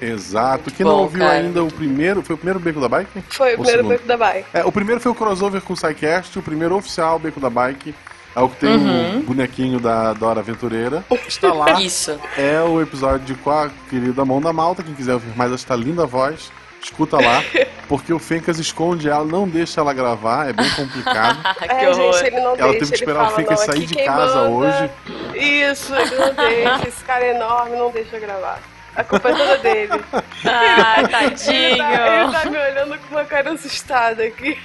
Exato. 0.00 0.70
Quem 0.70 0.84
Bom, 0.84 0.92
não 0.92 0.98
ouviu 1.00 1.20
cara. 1.20 1.32
ainda 1.32 1.64
o 1.64 1.72
primeiro, 1.72 2.22
foi 2.22 2.34
o 2.34 2.38
primeiro 2.38 2.60
Beco 2.60 2.80
da 2.80 2.88
Bike? 2.88 3.22
Foi 3.30 3.54
o 3.54 3.58
primeiro 3.58 3.88
Beco 3.88 4.06
da 4.06 4.16
Bike. 4.16 4.48
É, 4.52 4.64
o 4.64 4.70
primeiro 4.70 5.00
foi 5.00 5.10
o 5.10 5.14
crossover 5.14 5.60
com 5.62 5.72
o 5.72 5.76
SciCast, 5.76 6.38
o 6.38 6.42
primeiro 6.42 6.76
oficial 6.76 7.18
Beco 7.18 7.40
da 7.40 7.50
Bike. 7.50 7.94
É 8.34 8.40
o 8.40 8.50
que 8.50 8.56
tem 8.56 8.76
uhum. 8.76 9.20
o 9.20 9.22
bonequinho 9.22 9.80
da 9.80 10.12
Dora 10.12 10.40
Aventureira. 10.40 11.02
Está 11.26 11.54
lá. 11.54 11.80
Isso. 11.80 12.20
É 12.36 12.60
o 12.60 12.82
episódio 12.82 13.34
com 13.38 13.50
a 13.50 13.70
querida 13.88 14.26
Mão 14.26 14.42
da 14.42 14.52
Malta. 14.52 14.82
Quem 14.82 14.94
quiser 14.94 15.14
ouvir 15.14 15.34
mais 15.34 15.50
esta 15.52 15.74
linda 15.74 16.04
voz, 16.04 16.52
escuta 16.82 17.16
lá, 17.16 17.42
porque 17.88 18.12
o 18.12 18.18
Fencas 18.18 18.58
esconde 18.58 19.08
ela, 19.08 19.24
não 19.24 19.48
deixa 19.48 19.80
ela 19.80 19.92
gravar, 19.92 20.48
é 20.48 20.52
bem 20.52 20.70
complicado. 20.70 21.38
é, 21.68 21.92
gente, 21.92 22.26
ele 22.26 22.40
não 22.40 22.56
ela 22.56 22.56
deixa, 22.56 22.72
teve 22.78 22.90
que 22.90 22.96
esperar 22.96 23.26
o 23.26 23.34
Fencas 23.34 23.60
sair 23.60 23.86
de 23.86 23.94
casa 24.04 24.48
manda. 24.48 24.50
hoje. 24.50 24.90
Isso, 25.34 25.94
ele 25.94 26.16
não 26.16 26.34
deixa, 26.34 26.88
esse 26.88 27.04
cara 27.04 27.24
é 27.24 27.34
enorme 27.34 27.76
não 27.76 27.90
deixa 27.90 28.18
gravar. 28.18 28.60
A 28.96 29.04
culpa 29.04 29.28
é 29.28 29.34
toda 29.34 29.58
dele. 29.58 29.92
Ai, 30.44 31.06
tadinho. 31.08 31.54
Ele 31.54 31.76
tá, 31.76 32.22
ele 32.22 32.32
tá 32.32 32.50
me 32.50 32.56
olhando 32.56 32.98
com 32.98 33.14
uma 33.14 33.24
cara 33.26 33.52
assustada 33.52 34.24
aqui. 34.24 34.58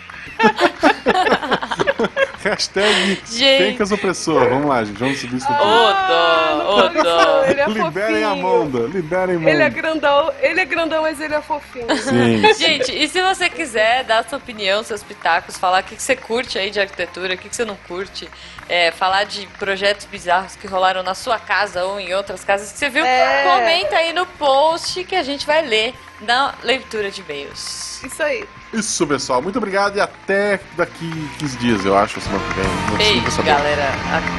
Hashtag 2.44 3.16
Fencas 3.26 3.92
opressor. 3.92 4.50
Vamos 4.50 4.68
lá, 4.68 4.84
gente. 4.84 4.98
Vamos 4.98 5.20
subir 5.20 5.38
isso. 5.38 5.52
Ô, 5.52 5.56
dó, 5.56 6.76
ô, 6.76 7.04
dó. 7.04 7.46
Ele 7.46 7.62
é 7.62 7.68
liberem 7.68 8.24
fofinho. 8.24 8.30
a 8.30 8.36
Monda, 8.36 8.80
liberem 8.88 9.38
Monda. 9.38 9.52
Ele 9.52 9.64
é 9.64 9.70
grandão, 9.70 10.34
ele 10.40 10.60
é 10.60 10.66
grandão, 10.66 11.02
mas 11.04 11.20
ele 11.22 11.36
é 11.36 11.42
fofinho. 11.42 11.88
Sim. 11.98 12.54
Gente, 12.54 12.92
e 12.92 13.08
se 13.08 13.22
você 13.22 13.50
quiser 13.50 14.04
dar 14.04 14.28
sua 14.28 14.38
opinião, 14.38 14.84
seus 14.84 15.04
pitacos, 15.04 15.58
falar 15.58 15.82
o 15.82 15.84
que, 15.84 15.96
que 15.96 16.02
você 16.02 16.16
curte 16.16 16.58
aí 16.58 16.70
de 16.70 16.80
arquitetura, 16.80 17.36
o 17.36 17.38
que, 17.38 17.50
que 17.50 17.56
você 17.56 17.66
não 17.66 17.78
curte, 17.88 18.30
é, 18.68 18.92
falar 18.92 19.26
de 19.26 19.46
projetos 19.60 20.06
bizarros 20.06 20.56
que 20.56 20.68
rolaram 20.68 21.04
na 21.04 21.14
sua 21.14 21.38
casa 21.38 21.84
ou 21.86 22.00
em 22.00 22.14
outras 22.14 22.44
casas 22.44 22.72
que 22.72 22.80
você 22.80 22.90
viu, 22.90 23.06
é. 23.06 23.44
comenta 23.44 23.96
aí 23.98 24.14
no 24.14 24.26
post 24.26 25.04
que 25.04 25.16
a 25.16 25.24
gente 25.24 25.46
vai 25.46 25.62
ler 25.62 25.94
na 26.22 26.54
leitura 26.64 27.10
de 27.10 27.22
e-mails. 27.22 28.02
Isso 28.04 28.24
aí. 28.24 28.46
Isso, 28.74 29.06
pessoal. 29.08 29.42
Muito 29.42 29.58
obrigado 29.58 29.98
e 29.98 30.00
até 30.00 30.60
daqui 30.78 31.30
15 31.40 31.58
dias, 31.58 31.86
eu 31.86 31.98
acho, 31.98 32.22
semana 32.22 32.44
que 32.48 32.54
vem. 32.60 33.22
Beijo, 33.22 33.44
galera. 33.44 33.92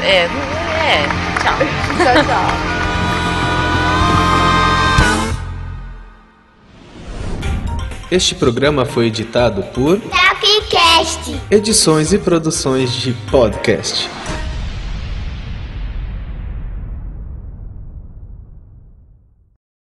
É, 0.03 0.25
é. 0.25 1.07
Tchau. 1.41 1.59
tchau, 1.99 2.25
tchau. 2.25 2.83
Este 8.11 8.35
programa 8.35 8.85
foi 8.85 9.07
editado 9.07 9.63
por 9.73 9.99
Tapcast. 9.99 11.41
Edições 11.51 12.13
e 12.13 12.19
produções 12.19 12.93
de 12.93 13.13
podcast. 13.31 14.11